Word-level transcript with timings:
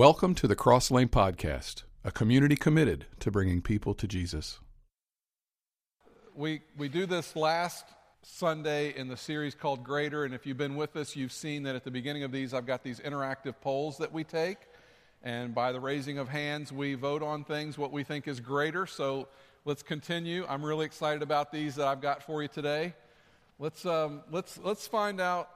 Welcome 0.00 0.34
to 0.36 0.48
the 0.48 0.56
Cross 0.56 0.90
Lane 0.90 1.10
Podcast, 1.10 1.82
a 2.04 2.10
community 2.10 2.56
committed 2.56 3.04
to 3.18 3.30
bringing 3.30 3.60
people 3.60 3.92
to 3.96 4.08
Jesus. 4.08 4.58
We, 6.34 6.62
we 6.78 6.88
do 6.88 7.04
this 7.04 7.36
last 7.36 7.84
Sunday 8.22 8.96
in 8.96 9.08
the 9.08 9.16
series 9.18 9.54
called 9.54 9.84
Greater, 9.84 10.24
and 10.24 10.32
if 10.32 10.46
you've 10.46 10.56
been 10.56 10.74
with 10.76 10.96
us, 10.96 11.16
you've 11.16 11.32
seen 11.32 11.64
that 11.64 11.76
at 11.76 11.84
the 11.84 11.90
beginning 11.90 12.22
of 12.22 12.32
these, 12.32 12.54
I've 12.54 12.64
got 12.64 12.82
these 12.82 12.98
interactive 13.00 13.60
polls 13.60 13.98
that 13.98 14.10
we 14.10 14.24
take. 14.24 14.56
And 15.22 15.54
by 15.54 15.70
the 15.70 15.80
raising 15.80 16.16
of 16.16 16.30
hands, 16.30 16.72
we 16.72 16.94
vote 16.94 17.22
on 17.22 17.44
things 17.44 17.76
what 17.76 17.92
we 17.92 18.02
think 18.02 18.26
is 18.26 18.40
greater. 18.40 18.86
So 18.86 19.28
let's 19.66 19.82
continue. 19.82 20.46
I'm 20.48 20.64
really 20.64 20.86
excited 20.86 21.20
about 21.22 21.52
these 21.52 21.74
that 21.74 21.86
I've 21.86 22.00
got 22.00 22.22
for 22.22 22.40
you 22.40 22.48
today. 22.48 22.94
Let's, 23.58 23.84
um, 23.84 24.22
let's, 24.30 24.58
let's 24.64 24.86
find 24.86 25.20
out 25.20 25.50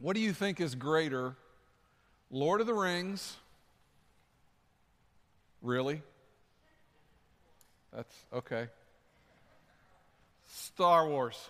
what 0.00 0.16
do 0.16 0.20
you 0.20 0.34
think 0.34 0.60
is 0.60 0.74
greater 0.74 1.34
Lord 2.30 2.60
of 2.60 2.66
the 2.66 2.74
Rings. 2.74 3.36
Really? 5.62 6.02
That's 7.92 8.14
okay. 8.32 8.68
Star 10.48 11.08
Wars. 11.08 11.48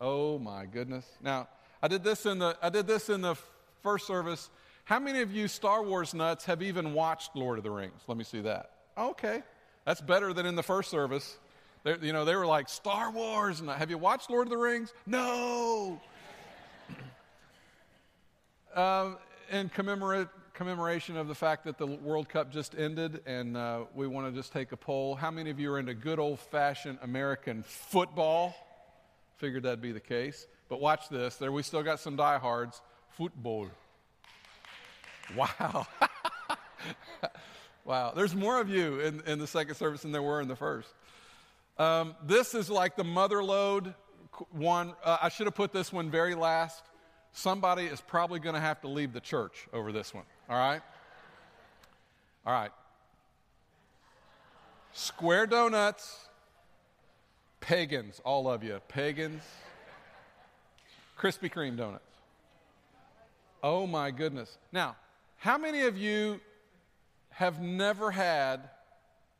Oh 0.00 0.38
my 0.38 0.66
goodness. 0.66 1.06
Now, 1.22 1.48
I 1.82 1.88
did 1.88 2.02
this 2.02 2.26
in 2.26 2.38
the 2.38 2.56
I 2.62 2.68
did 2.68 2.86
this 2.86 3.08
in 3.08 3.20
the 3.20 3.36
first 3.82 4.06
service. 4.06 4.50
How 4.84 4.98
many 4.98 5.20
of 5.20 5.32
you 5.32 5.48
Star 5.48 5.82
Wars 5.82 6.12
nuts 6.12 6.44
have 6.44 6.62
even 6.62 6.92
watched 6.92 7.36
Lord 7.36 7.58
of 7.58 7.64
the 7.64 7.70
Rings? 7.70 8.00
Let 8.06 8.18
me 8.18 8.24
see 8.24 8.40
that. 8.42 8.70
Okay. 8.98 9.42
That's 9.84 10.00
better 10.00 10.32
than 10.32 10.46
in 10.46 10.56
the 10.56 10.62
first 10.62 10.90
service. 10.90 11.38
They're, 11.84 11.98
you 12.02 12.12
know, 12.12 12.24
they 12.24 12.34
were 12.34 12.46
like 12.46 12.68
Star 12.68 13.10
Wars 13.10 13.60
and 13.60 13.70
have 13.70 13.90
you 13.90 13.98
watched 13.98 14.30
Lord 14.30 14.46
of 14.46 14.50
the 14.50 14.56
Rings? 14.56 14.92
No. 15.06 16.00
um, 18.74 19.16
in 19.50 19.68
commemorate, 19.68 20.28
commemoration 20.52 21.16
of 21.16 21.28
the 21.28 21.34
fact 21.34 21.64
that 21.64 21.78
the 21.78 21.86
World 21.86 22.28
Cup 22.28 22.52
just 22.52 22.74
ended, 22.76 23.22
and 23.26 23.56
uh, 23.56 23.84
we 23.94 24.06
want 24.06 24.26
to 24.26 24.32
just 24.32 24.52
take 24.52 24.72
a 24.72 24.76
poll. 24.76 25.14
How 25.14 25.30
many 25.30 25.50
of 25.50 25.58
you 25.58 25.72
are 25.72 25.78
into 25.78 25.94
good 25.94 26.18
old 26.18 26.38
fashioned 26.38 26.98
American 27.02 27.62
football? 27.62 28.54
Figured 29.36 29.64
that'd 29.64 29.82
be 29.82 29.92
the 29.92 30.00
case. 30.00 30.46
But 30.68 30.80
watch 30.80 31.08
this. 31.08 31.36
There, 31.36 31.52
we 31.52 31.62
still 31.62 31.82
got 31.82 32.00
some 32.00 32.16
diehards. 32.16 32.80
Football. 33.10 33.68
Wow. 35.36 35.86
wow. 37.84 38.12
There's 38.14 38.34
more 38.34 38.60
of 38.60 38.68
you 38.68 39.00
in, 39.00 39.22
in 39.26 39.38
the 39.38 39.46
second 39.46 39.74
service 39.74 40.02
than 40.02 40.12
there 40.12 40.22
were 40.22 40.40
in 40.40 40.48
the 40.48 40.56
first. 40.56 40.88
Um, 41.78 42.14
this 42.24 42.54
is 42.54 42.70
like 42.70 42.96
the 42.96 43.04
mother 43.04 43.42
lode 43.42 43.94
one. 44.50 44.94
Uh, 45.02 45.18
I 45.22 45.28
should 45.28 45.46
have 45.46 45.54
put 45.54 45.72
this 45.72 45.92
one 45.92 46.10
very 46.10 46.34
last 46.34 46.82
somebody 47.34 47.84
is 47.84 48.00
probably 48.00 48.38
going 48.38 48.54
to 48.54 48.60
have 48.60 48.80
to 48.80 48.88
leave 48.88 49.12
the 49.12 49.20
church 49.20 49.66
over 49.72 49.92
this 49.92 50.14
one. 50.14 50.24
All 50.48 50.56
right? 50.56 50.80
All 52.46 52.52
right. 52.52 52.70
Square 54.92 55.48
donuts, 55.48 56.28
pagans, 57.60 58.20
all 58.24 58.48
of 58.48 58.62
you, 58.62 58.80
pagans, 58.88 59.42
Krispy 61.18 61.52
Kreme 61.52 61.76
donuts. 61.76 62.04
Oh 63.62 63.86
my 63.86 64.10
goodness. 64.10 64.56
Now, 64.72 64.94
how 65.38 65.58
many 65.58 65.82
of 65.82 65.98
you 65.98 66.40
have 67.30 67.60
never 67.60 68.10
had 68.10 68.68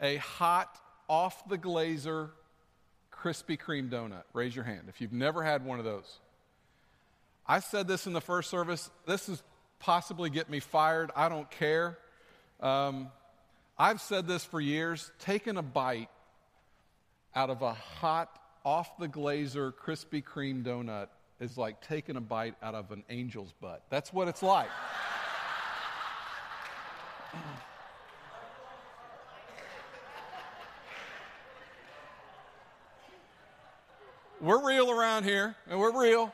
a 0.00 0.16
hot, 0.16 0.76
off 1.08 1.48
the 1.48 1.58
glazer 1.58 2.30
Krispy 3.12 3.58
Kreme 3.58 3.88
donut? 3.88 4.24
Raise 4.32 4.56
your 4.56 4.64
hand 4.64 4.86
if 4.88 5.00
you've 5.00 5.12
never 5.12 5.44
had 5.44 5.64
one 5.64 5.78
of 5.78 5.84
those. 5.84 6.18
I 7.46 7.60
said 7.60 7.86
this 7.86 8.06
in 8.06 8.14
the 8.14 8.22
first 8.22 8.48
service. 8.50 8.90
This 9.06 9.28
is 9.28 9.42
possibly 9.78 10.30
get 10.30 10.48
me 10.48 10.60
fired. 10.60 11.10
I 11.14 11.28
don't 11.28 11.50
care. 11.50 11.98
Um, 12.60 13.08
I've 13.76 14.00
said 14.00 14.26
this 14.26 14.44
for 14.44 14.60
years. 14.60 15.10
Taking 15.18 15.58
a 15.58 15.62
bite 15.62 16.08
out 17.34 17.50
of 17.50 17.60
a 17.62 17.74
hot, 17.74 18.40
off 18.64 18.96
the 18.98 19.08
glazer 19.08 19.74
Krispy 19.74 20.24
Kreme 20.24 20.64
donut 20.64 21.08
is 21.38 21.58
like 21.58 21.82
taking 21.86 22.16
a 22.16 22.20
bite 22.20 22.54
out 22.62 22.74
of 22.74 22.90
an 22.92 23.04
angel's 23.10 23.52
butt. 23.60 23.82
That's 23.90 24.10
what 24.10 24.28
it's 24.28 24.42
like. 24.42 24.70
we're 34.40 34.66
real 34.66 34.90
around 34.90 35.24
here, 35.24 35.54
and 35.68 35.78
we're 35.78 36.00
real. 36.00 36.32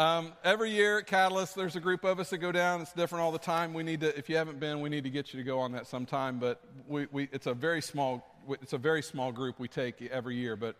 Um, 0.00 0.32
every 0.42 0.70
year 0.70 1.00
at 1.00 1.06
Catalyst, 1.06 1.54
there's 1.54 1.76
a 1.76 1.80
group 1.80 2.04
of 2.04 2.18
us 2.20 2.30
that 2.30 2.38
go 2.38 2.50
down. 2.50 2.80
It's 2.80 2.94
different 2.94 3.22
all 3.22 3.32
the 3.32 3.38
time. 3.38 3.74
We 3.74 3.82
need 3.82 4.00
to, 4.00 4.16
if 4.16 4.30
you 4.30 4.36
haven't 4.38 4.58
been, 4.58 4.80
we 4.80 4.88
need 4.88 5.04
to 5.04 5.10
get 5.10 5.34
you 5.34 5.38
to 5.38 5.44
go 5.44 5.58
on 5.58 5.72
that 5.72 5.86
sometime. 5.86 6.38
But 6.38 6.58
we, 6.88 7.06
we, 7.12 7.28
it's 7.32 7.46
a 7.46 7.52
very 7.52 7.82
small, 7.82 8.40
it's 8.62 8.72
a 8.72 8.78
very 8.78 9.02
small 9.02 9.30
group 9.30 9.60
we 9.60 9.68
take 9.68 10.00
every 10.10 10.36
year. 10.36 10.56
But 10.56 10.76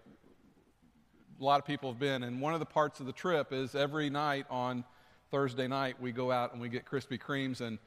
a 1.38 1.44
lot 1.44 1.60
of 1.60 1.66
people 1.66 1.90
have 1.90 1.98
been, 1.98 2.22
and 2.22 2.40
one 2.40 2.54
of 2.54 2.60
the 2.60 2.64
parts 2.66 2.98
of 2.98 3.04
the 3.04 3.12
trip 3.12 3.52
is 3.52 3.74
every 3.74 4.08
night 4.08 4.46
on 4.48 4.84
Thursday 5.30 5.68
night 5.68 6.00
we 6.00 6.12
go 6.12 6.32
out 6.32 6.54
and 6.54 6.62
we 6.62 6.70
get 6.70 6.86
Krispy 6.86 7.20
Kremes, 7.20 7.60
and 7.60 7.78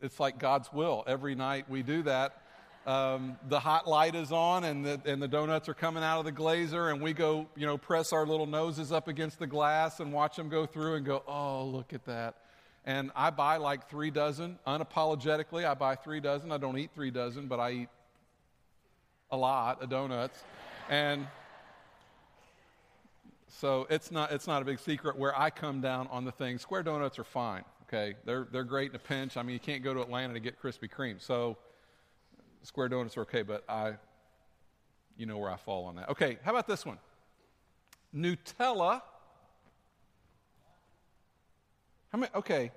it's 0.00 0.18
like 0.18 0.38
God's 0.38 0.72
will. 0.72 1.04
Every 1.06 1.34
night 1.34 1.68
we 1.68 1.82
do 1.82 2.02
that. 2.04 2.43
Um, 2.86 3.38
the 3.48 3.60
hot 3.60 3.88
light 3.88 4.14
is 4.14 4.30
on 4.30 4.64
and 4.64 4.84
the, 4.84 5.00
and 5.06 5.22
the 5.22 5.28
donuts 5.28 5.70
are 5.70 5.74
coming 5.74 6.04
out 6.04 6.18
of 6.18 6.26
the 6.26 6.32
glazer 6.32 6.92
and 6.92 7.00
we 7.00 7.14
go 7.14 7.46
you 7.56 7.64
know 7.64 7.78
press 7.78 8.12
our 8.12 8.26
little 8.26 8.44
noses 8.44 8.92
up 8.92 9.08
against 9.08 9.38
the 9.38 9.46
glass 9.46 10.00
and 10.00 10.12
watch 10.12 10.36
them 10.36 10.50
go 10.50 10.66
through 10.66 10.96
and 10.96 11.06
go 11.06 11.22
oh 11.26 11.64
look 11.64 11.94
at 11.94 12.04
that. 12.04 12.34
And 12.84 13.10
i 13.16 13.30
buy 13.30 13.56
like 13.56 13.88
three 13.88 14.10
dozen. 14.10 14.58
Unapologetically 14.66 15.64
i 15.64 15.72
buy 15.72 15.94
three 15.94 16.20
dozen. 16.20 16.52
I 16.52 16.58
don't 16.58 16.76
eat 16.76 16.90
three 16.94 17.10
dozen 17.10 17.46
but 17.46 17.58
i 17.58 17.70
eat 17.70 17.88
a 19.30 19.36
lot 19.36 19.82
of 19.82 19.88
donuts. 19.88 20.44
And 20.90 21.26
so 23.48 23.86
it's 23.88 24.10
not 24.10 24.30
it's 24.30 24.46
not 24.46 24.60
a 24.60 24.64
big 24.66 24.78
secret 24.78 25.18
where 25.18 25.38
i 25.38 25.48
come 25.48 25.80
down 25.80 26.06
on 26.08 26.26
the 26.26 26.32
thing. 26.32 26.58
Square 26.58 26.82
donuts 26.82 27.18
are 27.18 27.24
fine 27.24 27.64
okay? 27.88 28.14
They're 28.24 28.46
they're 28.52 28.64
great 28.64 28.90
in 28.90 28.96
a 28.96 28.98
pinch. 28.98 29.38
I 29.38 29.42
mean 29.42 29.54
you 29.54 29.60
can't 29.60 29.82
go 29.82 29.94
to 29.94 30.02
atlanta 30.02 30.34
to 30.34 30.40
get 30.40 30.60
krispy 30.60 30.90
kreme. 30.90 31.18
So 31.20 31.56
square 32.64 32.88
donuts 32.88 33.16
are 33.16 33.22
okay, 33.22 33.42
but 33.42 33.62
I, 33.68 33.94
you 35.16 35.26
know 35.26 35.38
where 35.38 35.50
I 35.50 35.56
fall 35.56 35.84
on 35.84 35.96
that. 35.96 36.08
Okay, 36.10 36.38
how 36.42 36.50
about 36.50 36.66
this 36.66 36.84
one? 36.84 36.98
Nutella. 38.14 39.02
How 42.10 42.18
many? 42.18 42.30
Okay, 42.34 42.72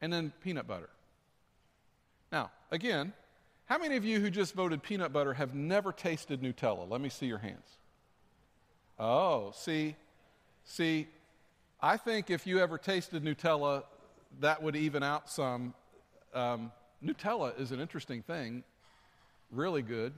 and 0.00 0.12
then 0.12 0.32
peanut 0.42 0.66
butter. 0.66 0.90
Now, 2.30 2.50
again, 2.70 3.12
how 3.66 3.78
many 3.78 3.96
of 3.96 4.04
you 4.04 4.20
who 4.20 4.30
just 4.30 4.54
voted 4.54 4.82
peanut 4.82 5.12
butter 5.12 5.34
have 5.34 5.54
never 5.54 5.92
tasted 5.92 6.42
Nutella? 6.42 6.88
Let 6.88 7.00
me 7.00 7.08
see 7.08 7.26
your 7.26 7.38
hands. 7.38 7.78
Oh, 8.98 9.52
see, 9.54 9.96
see, 10.64 11.08
I 11.80 11.96
think 11.96 12.30
if 12.30 12.46
you 12.46 12.58
ever 12.58 12.78
tasted 12.78 13.24
Nutella, 13.24 13.84
that 14.40 14.62
would 14.62 14.76
even 14.76 15.02
out 15.02 15.30
some. 15.30 15.74
Um, 16.34 16.72
Nutella 17.04 17.58
is 17.58 17.72
an 17.72 17.80
interesting 17.80 18.22
thing 18.22 18.62
really 19.52 19.82
good. 19.82 20.14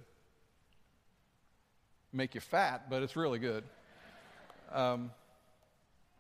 Make 2.13 2.35
you 2.35 2.41
fat, 2.41 2.89
but 2.89 3.03
it's 3.03 3.17
really 3.17 3.41
good. 3.41 3.65
Um, 4.73 5.11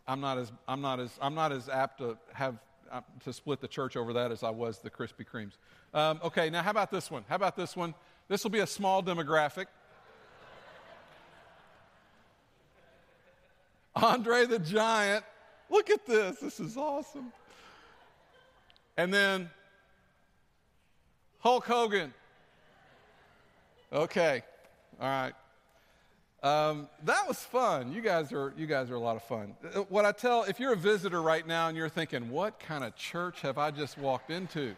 I'm 0.06 0.20
not 0.20 0.36
as 0.38 0.52
I'm 0.68 0.82
not 0.82 1.00
as 1.00 1.10
I'm 1.22 1.34
not 1.34 1.52
as 1.52 1.68
apt 1.68 1.98
to 1.98 2.18
have 2.32 2.58
uh, 2.90 3.00
to 3.24 3.32
split 3.32 3.60
the 3.60 3.68
church 3.68 3.96
over 3.96 4.12
that 4.12 4.32
as 4.32 4.42
I 4.42 4.50
was 4.50 4.78
the 4.78 4.90
Krispy 4.90 5.24
Kremes. 5.24 5.52
Um, 5.94 6.20
okay, 6.22 6.50
now 6.50 6.62
how 6.62 6.70
about 6.70 6.90
this 6.90 7.10
one? 7.10 7.24
How 7.28 7.36
about 7.36 7.56
this 7.56 7.76
one? 7.76 7.94
This 8.28 8.42
will 8.42 8.50
be 8.50 8.58
a 8.58 8.66
small 8.66 9.02
demographic. 9.02 9.66
Andre 13.96 14.46
the 14.46 14.58
Giant. 14.58 15.24
Look 15.70 15.90
at 15.90 16.04
this. 16.06 16.38
This 16.40 16.60
is 16.60 16.76
awesome. 16.76 17.32
And 18.96 19.14
then 19.14 19.48
Hulk 21.38 21.64
Hogan. 21.64 22.12
Okay, 23.92 24.42
all 25.00 25.08
right. 25.08 25.32
Um, 26.42 26.88
that 27.04 27.26
was 27.26 27.38
fun. 27.38 27.92
You 27.92 28.02
guys 28.02 28.32
are 28.32 28.52
you 28.56 28.66
guys 28.66 28.90
are 28.90 28.96
a 28.96 29.00
lot 29.00 29.16
of 29.16 29.22
fun. 29.22 29.54
Uh, 29.74 29.80
what 29.82 30.04
I 30.04 30.12
tell 30.12 30.42
if 30.44 30.60
you're 30.60 30.74
a 30.74 30.76
visitor 30.76 31.22
right 31.22 31.46
now 31.46 31.68
and 31.68 31.76
you're 31.76 31.88
thinking, 31.88 32.30
what 32.30 32.60
kind 32.60 32.84
of 32.84 32.94
church 32.96 33.40
have 33.40 33.56
I 33.56 33.70
just 33.70 33.96
walked 33.96 34.30
into? 34.30 34.74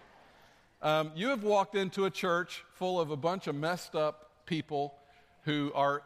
Um, 0.80 1.10
you 1.16 1.28
have 1.28 1.42
walked 1.42 1.74
into 1.74 2.04
a 2.04 2.10
church 2.10 2.62
full 2.74 3.00
of 3.00 3.10
a 3.10 3.16
bunch 3.16 3.46
of 3.48 3.54
messed 3.54 3.96
up 3.96 4.30
people 4.46 4.94
who 5.42 5.72
are 5.74 6.02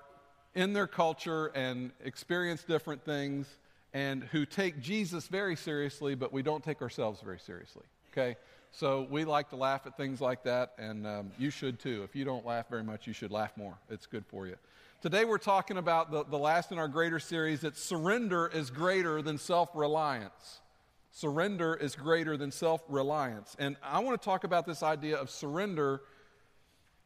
in 0.54 0.72
their 0.72 0.86
culture 0.86 1.46
and 1.48 1.90
experience 2.04 2.62
different 2.62 3.04
things 3.04 3.46
and 3.92 4.24
who 4.24 4.46
take 4.46 4.80
Jesus 4.80 5.26
very 5.26 5.56
seriously, 5.56 6.14
but 6.14 6.32
we 6.32 6.42
don't 6.42 6.62
take 6.62 6.80
ourselves 6.80 7.20
very 7.20 7.38
seriously. 7.38 7.84
Okay? 8.12 8.36
So 8.72 9.06
we 9.10 9.24
like 9.24 9.50
to 9.50 9.56
laugh 9.56 9.86
at 9.86 9.96
things 9.96 10.20
like 10.20 10.44
that, 10.44 10.72
and 10.78 11.06
um, 11.06 11.32
you 11.38 11.50
should 11.50 11.80
too. 11.80 12.02
If 12.04 12.14
you 12.14 12.24
don't 12.24 12.46
laugh 12.46 12.68
very 12.70 12.84
much, 12.84 13.06
you 13.06 13.12
should 13.12 13.32
laugh 13.32 13.56
more. 13.56 13.76
It's 13.90 14.06
good 14.06 14.24
for 14.24 14.46
you. 14.46 14.56
Today 15.02 15.24
we're 15.24 15.38
talking 15.38 15.76
about 15.76 16.12
the, 16.12 16.24
the 16.24 16.38
last 16.38 16.70
in 16.70 16.78
our 16.78 16.86
greater 16.86 17.18
series 17.18 17.62
that 17.62 17.76
surrender 17.76 18.46
is 18.46 18.70
greater 18.70 19.22
than 19.22 19.38
self 19.38 19.70
reliance. 19.74 20.60
Surrender 21.10 21.74
is 21.74 21.96
greater 21.96 22.36
than 22.36 22.52
self 22.52 22.82
reliance. 22.88 23.56
And 23.58 23.76
I 23.82 23.98
want 23.98 24.20
to 24.20 24.24
talk 24.24 24.44
about 24.44 24.66
this 24.66 24.82
idea 24.84 25.16
of 25.16 25.30
surrender, 25.30 26.02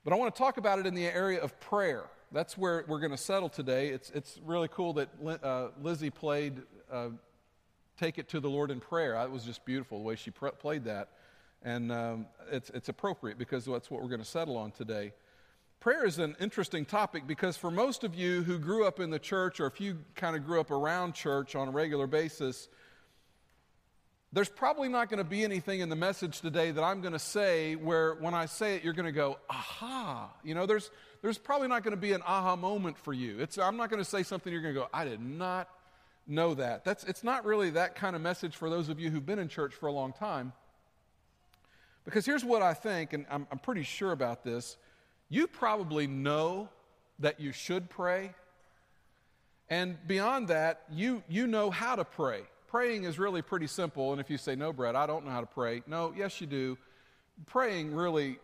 but 0.04 0.12
I 0.12 0.16
want 0.16 0.34
to 0.34 0.38
talk 0.38 0.58
about 0.58 0.78
it 0.78 0.86
in 0.86 0.94
the 0.94 1.06
area 1.06 1.40
of 1.40 1.58
prayer. 1.60 2.04
That's 2.30 2.58
where 2.58 2.84
we're 2.88 3.00
going 3.00 3.12
to 3.12 3.16
settle 3.16 3.48
today. 3.48 3.88
It's, 3.88 4.10
it's 4.10 4.38
really 4.44 4.68
cool 4.68 4.92
that 4.94 5.08
uh, 5.42 5.68
Lizzie 5.80 6.10
played 6.10 6.60
uh, 6.92 7.08
Take 7.98 8.18
It 8.18 8.28
to 8.30 8.40
the 8.40 8.50
Lord 8.50 8.70
in 8.70 8.80
Prayer. 8.80 9.14
It 9.22 9.30
was 9.30 9.44
just 9.44 9.64
beautiful 9.64 9.98
the 9.98 10.04
way 10.04 10.16
she 10.16 10.30
pr- 10.30 10.48
played 10.48 10.84
that. 10.84 11.10
And 11.64 11.90
um, 11.90 12.26
it's, 12.50 12.70
it's 12.70 12.88
appropriate 12.88 13.38
because 13.38 13.64
that's 13.64 13.90
what 13.90 14.02
we're 14.02 14.08
going 14.08 14.20
to 14.20 14.26
settle 14.26 14.56
on 14.56 14.70
today. 14.70 15.12
Prayer 15.80 16.04
is 16.06 16.18
an 16.18 16.36
interesting 16.40 16.84
topic 16.84 17.26
because 17.26 17.56
for 17.56 17.70
most 17.70 18.04
of 18.04 18.14
you 18.14 18.42
who 18.42 18.58
grew 18.58 18.86
up 18.86 19.00
in 19.00 19.10
the 19.10 19.18
church, 19.18 19.60
or 19.60 19.66
if 19.66 19.80
you 19.80 19.98
kind 20.14 20.36
of 20.36 20.44
grew 20.46 20.60
up 20.60 20.70
around 20.70 21.14
church 21.14 21.54
on 21.54 21.68
a 21.68 21.70
regular 21.70 22.06
basis, 22.06 22.68
there's 24.32 24.48
probably 24.48 24.88
not 24.88 25.08
going 25.08 25.18
to 25.18 25.24
be 25.24 25.44
anything 25.44 25.80
in 25.80 25.88
the 25.88 25.96
message 25.96 26.40
today 26.40 26.70
that 26.70 26.82
I'm 26.82 27.00
going 27.00 27.12
to 27.12 27.18
say 27.18 27.76
where 27.76 28.14
when 28.14 28.34
I 28.34 28.46
say 28.46 28.74
it, 28.76 28.82
you're 28.82 28.92
going 28.92 29.06
to 29.06 29.12
go, 29.12 29.38
aha. 29.48 30.30
You 30.42 30.54
know, 30.54 30.66
there's, 30.66 30.90
there's 31.22 31.38
probably 31.38 31.68
not 31.68 31.82
going 31.82 31.92
to 31.92 32.00
be 32.00 32.12
an 32.12 32.22
aha 32.22 32.56
moment 32.56 32.98
for 32.98 33.12
you. 33.12 33.38
It's, 33.38 33.58
I'm 33.58 33.76
not 33.76 33.90
going 33.90 34.02
to 34.02 34.08
say 34.08 34.22
something 34.22 34.52
you're 34.52 34.62
going 34.62 34.74
to 34.74 34.80
go, 34.80 34.88
I 34.92 35.04
did 35.04 35.20
not 35.20 35.68
know 36.26 36.54
that. 36.54 36.84
That's, 36.84 37.04
it's 37.04 37.22
not 37.22 37.44
really 37.44 37.70
that 37.70 37.94
kind 37.94 38.16
of 38.16 38.22
message 38.22 38.56
for 38.56 38.68
those 38.68 38.88
of 38.88 38.98
you 38.98 39.10
who've 39.10 39.24
been 39.24 39.38
in 39.38 39.48
church 39.48 39.74
for 39.74 39.86
a 39.86 39.92
long 39.92 40.12
time. 40.12 40.52
Because 42.04 42.26
here's 42.26 42.44
what 42.44 42.62
I 42.62 42.74
think, 42.74 43.12
and 43.12 43.24
I'm, 43.30 43.46
I'm 43.50 43.58
pretty 43.58 43.82
sure 43.82 44.12
about 44.12 44.44
this. 44.44 44.76
You 45.28 45.46
probably 45.46 46.06
know 46.06 46.68
that 47.18 47.40
you 47.40 47.52
should 47.52 47.88
pray. 47.88 48.34
And 49.70 49.96
beyond 50.06 50.48
that, 50.48 50.82
you, 50.92 51.22
you 51.28 51.46
know 51.46 51.70
how 51.70 51.96
to 51.96 52.04
pray. 52.04 52.42
Praying 52.68 53.04
is 53.04 53.18
really 53.18 53.40
pretty 53.40 53.66
simple. 53.66 54.12
And 54.12 54.20
if 54.20 54.28
you 54.28 54.36
say, 54.36 54.54
no, 54.54 54.72
Brett, 54.72 54.96
I 54.96 55.06
don't 55.06 55.24
know 55.24 55.30
how 55.30 55.40
to 55.40 55.46
pray. 55.46 55.82
No, 55.86 56.12
yes, 56.16 56.40
you 56.40 56.46
do. 56.46 56.76
Praying 57.46 57.94
really, 57.94 58.38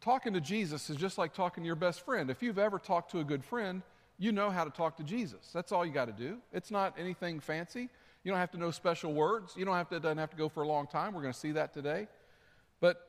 talking 0.00 0.32
to 0.34 0.40
Jesus 0.40 0.88
is 0.90 0.96
just 0.96 1.18
like 1.18 1.34
talking 1.34 1.64
to 1.64 1.66
your 1.66 1.76
best 1.76 2.04
friend. 2.04 2.30
If 2.30 2.42
you've 2.42 2.58
ever 2.58 2.78
talked 2.78 3.10
to 3.12 3.20
a 3.20 3.24
good 3.24 3.44
friend, 3.44 3.82
you 4.18 4.30
know 4.30 4.50
how 4.50 4.64
to 4.64 4.70
talk 4.70 4.96
to 4.98 5.02
Jesus. 5.02 5.50
That's 5.52 5.72
all 5.72 5.84
you 5.84 5.92
got 5.92 6.04
to 6.06 6.12
do. 6.12 6.38
It's 6.52 6.70
not 6.70 6.94
anything 6.98 7.40
fancy. 7.40 7.88
You 8.22 8.30
don't 8.30 8.38
have 8.38 8.52
to 8.52 8.58
know 8.58 8.70
special 8.70 9.12
words. 9.12 9.54
You 9.56 9.64
don't 9.64 9.74
have 9.74 9.88
to, 9.88 9.98
doesn't 9.98 10.18
have 10.18 10.30
to 10.30 10.36
go 10.36 10.48
for 10.48 10.62
a 10.62 10.68
long 10.68 10.86
time. 10.86 11.12
We're 11.12 11.22
going 11.22 11.34
to 11.34 11.38
see 11.38 11.52
that 11.52 11.74
today. 11.74 12.06
But 12.84 13.00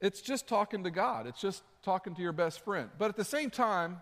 it's 0.00 0.20
just 0.20 0.46
talking 0.46 0.84
to 0.84 0.92
God, 0.92 1.26
it's 1.26 1.40
just 1.40 1.64
talking 1.82 2.14
to 2.14 2.22
your 2.22 2.30
best 2.30 2.60
friend. 2.60 2.88
But 2.96 3.08
at 3.08 3.16
the 3.16 3.24
same 3.24 3.50
time, 3.50 4.00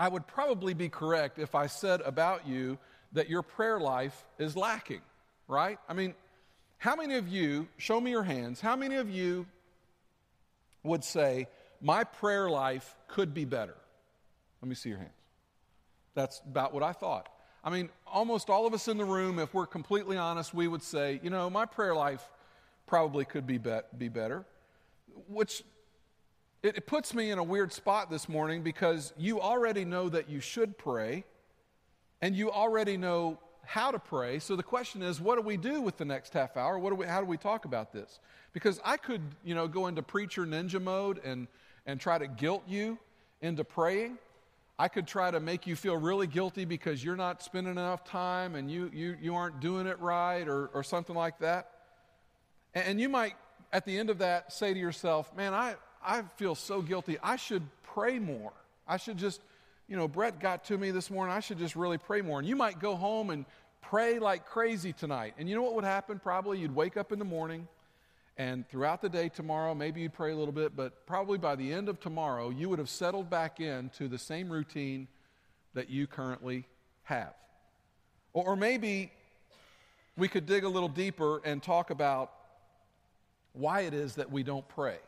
I 0.00 0.08
would 0.08 0.26
probably 0.26 0.74
be 0.74 0.88
correct 0.88 1.38
if 1.38 1.54
I 1.54 1.68
said 1.68 2.00
about 2.00 2.48
you 2.48 2.76
that 3.12 3.30
your 3.30 3.42
prayer 3.42 3.78
life 3.78 4.26
is 4.36 4.56
lacking, 4.56 5.00
right? 5.46 5.78
I 5.88 5.94
mean, 5.94 6.12
how 6.78 6.96
many 6.96 7.14
of 7.14 7.28
you, 7.28 7.68
show 7.76 8.00
me 8.00 8.10
your 8.10 8.24
hands, 8.24 8.60
how 8.60 8.74
many 8.74 8.96
of 8.96 9.08
you 9.08 9.46
would 10.82 11.04
say, 11.04 11.46
my 11.80 12.02
prayer 12.02 12.50
life 12.50 12.96
could 13.06 13.32
be 13.32 13.44
better? 13.44 13.76
Let 14.60 14.68
me 14.68 14.74
see 14.74 14.88
your 14.88 14.98
hands. 14.98 15.12
That's 16.14 16.42
about 16.50 16.74
what 16.74 16.82
I 16.82 16.90
thought. 16.90 17.28
I 17.62 17.70
mean, 17.70 17.90
almost 18.08 18.50
all 18.50 18.66
of 18.66 18.74
us 18.74 18.88
in 18.88 18.98
the 18.98 19.04
room, 19.04 19.38
if 19.38 19.54
we're 19.54 19.66
completely 19.66 20.16
honest, 20.16 20.52
we 20.52 20.66
would 20.66 20.82
say, 20.82 21.20
you 21.22 21.30
know, 21.30 21.48
my 21.48 21.64
prayer 21.64 21.94
life 21.94 22.28
probably 22.86 23.24
could 23.24 23.46
be, 23.46 23.58
be, 23.58 23.78
be 23.96 24.08
better. 24.08 24.44
Which 25.28 25.62
it, 26.62 26.78
it 26.78 26.86
puts 26.86 27.14
me 27.14 27.30
in 27.30 27.38
a 27.38 27.42
weird 27.42 27.72
spot 27.72 28.10
this 28.10 28.28
morning 28.28 28.62
because 28.62 29.12
you 29.18 29.40
already 29.40 29.84
know 29.84 30.08
that 30.08 30.28
you 30.28 30.40
should 30.40 30.78
pray 30.78 31.24
and 32.22 32.34
you 32.34 32.50
already 32.50 32.96
know 32.96 33.38
how 33.66 33.90
to 33.90 33.98
pray. 33.98 34.38
So 34.38 34.56
the 34.56 34.62
question 34.62 35.02
is, 35.02 35.20
what 35.20 35.36
do 35.36 35.42
we 35.42 35.56
do 35.56 35.80
with 35.80 35.96
the 35.96 36.04
next 36.04 36.32
half 36.32 36.56
hour? 36.56 36.78
What 36.78 36.90
do 36.90 36.96
we, 36.96 37.06
how 37.06 37.20
do 37.20 37.26
we 37.26 37.36
talk 37.36 37.64
about 37.64 37.92
this? 37.92 38.18
Because 38.52 38.80
I 38.84 38.96
could, 38.96 39.22
you 39.44 39.54
know, 39.54 39.68
go 39.68 39.86
into 39.86 40.02
preacher 40.02 40.46
ninja 40.46 40.80
mode 40.80 41.20
and, 41.24 41.48
and 41.86 42.00
try 42.00 42.18
to 42.18 42.26
guilt 42.26 42.62
you 42.66 42.98
into 43.40 43.64
praying. 43.64 44.18
I 44.78 44.88
could 44.88 45.06
try 45.06 45.30
to 45.30 45.40
make 45.40 45.66
you 45.66 45.76
feel 45.76 45.96
really 45.96 46.26
guilty 46.26 46.64
because 46.64 47.04
you're 47.04 47.16
not 47.16 47.42
spending 47.42 47.72
enough 47.72 48.04
time 48.04 48.54
and 48.54 48.70
you, 48.70 48.90
you, 48.92 49.16
you 49.20 49.34
aren't 49.34 49.60
doing 49.60 49.86
it 49.86 50.00
right 50.00 50.48
or, 50.48 50.68
or 50.68 50.82
something 50.82 51.14
like 51.14 51.38
that. 51.40 51.70
And 52.74 53.00
you 53.00 53.08
might, 53.08 53.34
at 53.72 53.84
the 53.84 53.96
end 53.96 54.10
of 54.10 54.18
that, 54.18 54.52
say 54.52 54.74
to 54.74 54.80
yourself, 54.80 55.34
man, 55.36 55.54
I, 55.54 55.76
I 56.04 56.22
feel 56.36 56.54
so 56.54 56.82
guilty. 56.82 57.18
I 57.22 57.36
should 57.36 57.62
pray 57.82 58.18
more. 58.18 58.52
I 58.86 58.96
should 58.96 59.16
just, 59.16 59.40
you 59.88 59.96
know, 59.96 60.08
Brett 60.08 60.40
got 60.40 60.64
to 60.64 60.78
me 60.78 60.90
this 60.90 61.10
morning. 61.10 61.34
I 61.34 61.40
should 61.40 61.58
just 61.58 61.76
really 61.76 61.98
pray 61.98 62.20
more. 62.20 62.38
And 62.38 62.48
you 62.48 62.56
might 62.56 62.80
go 62.80 62.96
home 62.96 63.30
and 63.30 63.44
pray 63.80 64.18
like 64.18 64.46
crazy 64.46 64.92
tonight. 64.92 65.34
And 65.38 65.48
you 65.48 65.54
know 65.54 65.62
what 65.62 65.74
would 65.74 65.84
happen? 65.84 66.18
Probably 66.18 66.58
you'd 66.58 66.74
wake 66.74 66.96
up 66.96 67.12
in 67.12 67.18
the 67.18 67.24
morning 67.24 67.68
and 68.36 68.68
throughout 68.68 69.00
the 69.00 69.08
day 69.08 69.28
tomorrow, 69.28 69.74
maybe 69.74 70.00
you'd 70.00 70.12
pray 70.12 70.32
a 70.32 70.36
little 70.36 70.52
bit, 70.52 70.74
but 70.74 71.06
probably 71.06 71.38
by 71.38 71.54
the 71.54 71.72
end 71.72 71.88
of 71.88 72.00
tomorrow, 72.00 72.50
you 72.50 72.68
would 72.68 72.80
have 72.80 72.88
settled 72.88 73.30
back 73.30 73.60
into 73.60 74.08
the 74.08 74.18
same 74.18 74.50
routine 74.50 75.06
that 75.74 75.88
you 75.88 76.08
currently 76.08 76.64
have. 77.04 77.34
Or, 78.32 78.48
or 78.48 78.56
maybe 78.56 79.12
we 80.16 80.26
could 80.26 80.46
dig 80.46 80.64
a 80.64 80.68
little 80.68 80.88
deeper 80.88 81.40
and 81.44 81.62
talk 81.62 81.90
about 81.90 82.32
why 83.54 83.82
it 83.82 83.94
is 83.94 84.16
that 84.16 84.30
we 84.30 84.42
don't 84.42 84.68
pray. 84.68 84.98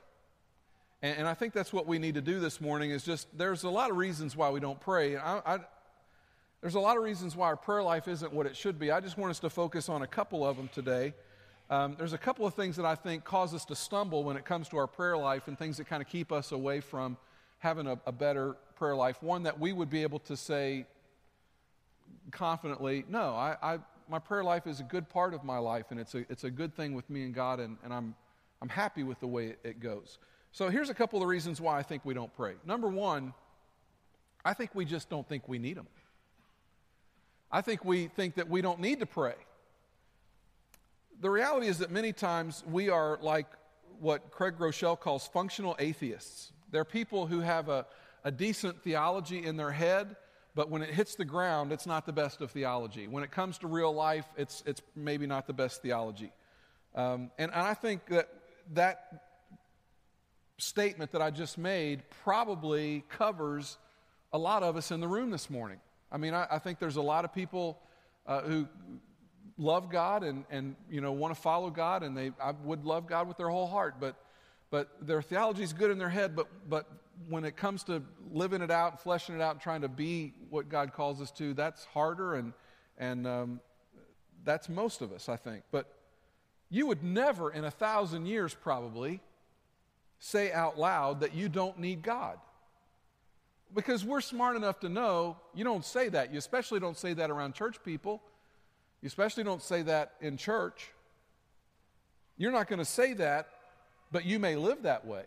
And, 1.02 1.18
and, 1.18 1.28
I 1.28 1.34
think 1.34 1.52
that's 1.52 1.72
what 1.72 1.86
we 1.86 1.98
need 1.98 2.14
to 2.14 2.22
do 2.22 2.40
this 2.40 2.60
morning 2.60 2.90
is 2.90 3.04
just, 3.04 3.28
there's 3.36 3.64
a 3.64 3.70
lot 3.70 3.90
of 3.90 3.96
reasons 3.96 4.34
why 4.34 4.48
we 4.50 4.60
don't 4.60 4.80
pray. 4.80 5.16
I, 5.16 5.38
I, 5.54 5.58
there's 6.62 6.74
a 6.74 6.80
lot 6.80 6.96
of 6.96 7.02
reasons 7.02 7.36
why 7.36 7.48
our 7.48 7.56
prayer 7.56 7.82
life 7.82 8.08
isn't 8.08 8.32
what 8.32 8.46
it 8.46 8.56
should 8.56 8.78
be. 8.78 8.90
I 8.90 9.00
just 9.00 9.18
want 9.18 9.30
us 9.30 9.38
to 9.40 9.50
focus 9.50 9.88
on 9.88 10.02
a 10.02 10.06
couple 10.06 10.46
of 10.46 10.56
them 10.56 10.70
today. 10.72 11.12
Um, 11.68 11.96
there's 11.98 12.12
a 12.12 12.18
couple 12.18 12.46
of 12.46 12.54
things 12.54 12.76
that 12.76 12.86
I 12.86 12.94
think 12.94 13.24
cause 13.24 13.52
us 13.52 13.64
to 13.66 13.74
stumble 13.74 14.24
when 14.24 14.36
it 14.36 14.44
comes 14.44 14.68
to 14.68 14.76
our 14.78 14.86
prayer 14.86 15.18
life 15.18 15.48
and 15.48 15.58
things 15.58 15.76
that 15.76 15.86
kind 15.86 16.00
of 16.00 16.08
keep 16.08 16.32
us 16.32 16.52
away 16.52 16.80
from 16.80 17.16
having 17.58 17.86
a, 17.86 17.98
a 18.06 18.12
better 18.12 18.56
prayer 18.76 18.94
life. 18.94 19.22
One 19.22 19.42
that 19.42 19.58
we 19.58 19.72
would 19.72 19.90
be 19.90 20.02
able 20.02 20.20
to 20.20 20.36
say 20.36 20.86
confidently, 22.30 23.04
no, 23.08 23.34
I, 23.34 23.56
I, 23.60 23.78
my 24.08 24.20
prayer 24.20 24.44
life 24.44 24.66
is 24.66 24.80
a 24.80 24.84
good 24.84 25.08
part 25.08 25.34
of 25.34 25.42
my 25.44 25.58
life 25.58 25.86
and 25.90 25.98
it's 25.98 26.14
a, 26.14 26.24
it's 26.30 26.44
a 26.44 26.50
good 26.50 26.74
thing 26.74 26.94
with 26.94 27.08
me 27.10 27.24
and 27.24 27.34
God, 27.34 27.60
and, 27.60 27.76
and 27.82 27.92
I'm, 27.92 28.14
I'm 28.62 28.68
happy 28.68 29.02
with 29.02 29.20
the 29.20 29.26
way 29.26 29.56
it, 29.64 29.80
goes. 29.80 30.18
So 30.52 30.68
here's 30.68 30.90
a 30.90 30.94
couple 30.94 31.22
of 31.22 31.28
reasons 31.28 31.60
why 31.60 31.78
I 31.78 31.82
think 31.82 32.04
we 32.04 32.14
don't 32.14 32.34
pray. 32.34 32.54
Number 32.64 32.88
one, 32.88 33.34
I 34.44 34.54
think 34.54 34.74
we 34.74 34.84
just 34.84 35.10
don't 35.10 35.28
think 35.28 35.48
we 35.48 35.58
need 35.58 35.76
them. 35.76 35.86
I 37.50 37.60
think 37.60 37.84
we 37.84 38.08
think 38.08 38.36
that 38.36 38.48
we 38.48 38.62
don't 38.62 38.80
need 38.80 39.00
to 39.00 39.06
pray. 39.06 39.34
The 41.20 41.30
reality 41.30 41.68
is 41.68 41.78
that 41.78 41.90
many 41.90 42.12
times 42.12 42.64
we 42.70 42.88
are 42.88 43.18
like 43.22 43.46
what 44.00 44.30
Craig 44.30 44.54
Groeschel 44.58 44.98
calls 44.98 45.26
functional 45.26 45.76
atheists. 45.78 46.52
They're 46.70 46.84
people 46.84 47.26
who 47.26 47.40
have 47.40 47.68
a, 47.68 47.86
a 48.24 48.30
decent 48.30 48.82
theology 48.82 49.44
in 49.44 49.56
their 49.56 49.70
head, 49.70 50.16
but 50.54 50.70
when 50.70 50.82
it 50.82 50.90
hits 50.90 51.14
the 51.14 51.24
ground, 51.24 51.72
it's 51.72 51.86
not 51.86 52.06
the 52.06 52.12
best 52.12 52.40
of 52.40 52.50
theology. 52.50 53.06
When 53.08 53.22
it 53.22 53.30
comes 53.30 53.58
to 53.58 53.66
real 53.66 53.92
life, 53.92 54.26
it's, 54.36 54.62
it's 54.66 54.82
maybe 54.94 55.26
not 55.26 55.46
the 55.46 55.52
best 55.52 55.82
theology. 55.82 56.32
Um, 56.94 57.30
and, 57.38 57.52
and 57.52 57.60
I 57.60 57.74
think 57.74 58.06
that 58.06 58.28
that 58.74 59.22
statement 60.58 61.12
that 61.12 61.22
I 61.22 61.30
just 61.30 61.58
made 61.58 62.02
probably 62.24 63.04
covers 63.08 63.78
a 64.32 64.38
lot 64.38 64.62
of 64.62 64.76
us 64.76 64.90
in 64.90 65.00
the 65.00 65.08
room 65.08 65.30
this 65.30 65.50
morning. 65.50 65.78
I 66.10 66.18
mean, 66.18 66.34
I, 66.34 66.46
I 66.50 66.58
think 66.58 66.78
there's 66.78 66.96
a 66.96 67.02
lot 67.02 67.24
of 67.24 67.32
people 67.32 67.78
uh, 68.26 68.42
who 68.42 68.68
love 69.58 69.90
God 69.90 70.22
and, 70.22 70.44
and 70.50 70.76
you 70.90 71.00
know 71.00 71.12
want 71.12 71.34
to 71.34 71.40
follow 71.40 71.70
God, 71.70 72.02
and 72.02 72.16
they 72.16 72.32
I 72.40 72.52
would 72.64 72.84
love 72.84 73.06
God 73.06 73.28
with 73.28 73.36
their 73.36 73.48
whole 73.48 73.66
heart, 73.66 73.96
but 74.00 74.16
but 74.70 74.90
their 75.00 75.22
theology 75.22 75.62
is 75.62 75.72
good 75.72 75.90
in 75.90 75.98
their 75.98 76.08
head, 76.08 76.34
but 76.34 76.48
but 76.68 76.86
when 77.28 77.44
it 77.44 77.56
comes 77.56 77.82
to 77.84 78.02
living 78.30 78.60
it 78.60 78.70
out, 78.70 79.02
fleshing 79.02 79.34
it 79.34 79.40
out, 79.40 79.52
and 79.52 79.60
trying 79.60 79.80
to 79.80 79.88
be 79.88 80.34
what 80.50 80.68
God 80.68 80.92
calls 80.92 81.20
us 81.22 81.30
to, 81.32 81.54
that's 81.54 81.84
harder, 81.86 82.34
and 82.34 82.52
and 82.98 83.26
um, 83.26 83.60
that's 84.44 84.68
most 84.68 85.02
of 85.02 85.12
us, 85.12 85.28
I 85.28 85.36
think. 85.36 85.64
But 85.70 85.92
you 86.70 86.86
would 86.86 87.02
never, 87.02 87.50
in 87.50 87.64
a 87.64 87.70
thousand 87.70 88.26
years, 88.26 88.54
probably, 88.54 89.20
say 90.18 90.52
out 90.52 90.78
loud 90.78 91.20
that 91.20 91.34
you 91.34 91.48
don't 91.48 91.78
need 91.78 92.02
God. 92.02 92.38
Because 93.74 94.04
we're 94.04 94.20
smart 94.20 94.56
enough 94.56 94.80
to 94.80 94.88
know 94.88 95.36
you 95.54 95.64
don't 95.64 95.84
say 95.84 96.08
that. 96.08 96.32
You 96.32 96.38
especially 96.38 96.80
don't 96.80 96.96
say 96.96 97.12
that 97.14 97.30
around 97.30 97.54
church 97.54 97.82
people. 97.84 98.22
You 99.02 99.06
especially 99.06 99.44
don't 99.44 99.62
say 99.62 99.82
that 99.82 100.14
in 100.20 100.36
church. 100.36 100.90
You're 102.36 102.52
not 102.52 102.68
going 102.68 102.78
to 102.78 102.84
say 102.84 103.12
that, 103.14 103.48
but 104.12 104.24
you 104.24 104.38
may 104.38 104.56
live 104.56 104.82
that 104.82 105.06
way. 105.06 105.24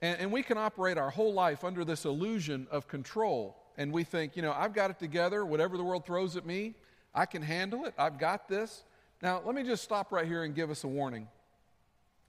And, 0.00 0.20
and, 0.20 0.32
we 0.32 0.42
can 0.42 0.58
operate 0.58 0.98
our 0.98 1.10
whole 1.10 1.32
life 1.32 1.62
under 1.62 1.84
this 1.84 2.04
illusion 2.04 2.66
of 2.72 2.88
control. 2.88 3.56
And 3.78 3.92
we 3.92 4.02
think, 4.02 4.36
you 4.36 4.42
know, 4.42 4.52
I've 4.52 4.74
got 4.74 4.90
it 4.90 4.98
together. 4.98 5.46
Whatever 5.46 5.76
the 5.76 5.84
world 5.84 6.04
throws 6.04 6.36
at 6.36 6.44
me, 6.44 6.74
I 7.14 7.24
can 7.24 7.40
handle 7.40 7.84
it. 7.84 7.94
I've 7.96 8.18
got 8.18 8.48
this. 8.48 8.82
Now, 9.22 9.40
let 9.44 9.54
me 9.54 9.62
just 9.62 9.84
stop 9.84 10.10
right 10.10 10.26
here 10.26 10.42
and 10.42 10.52
give 10.52 10.68
us 10.68 10.82
a 10.82 10.88
warning. 10.88 11.28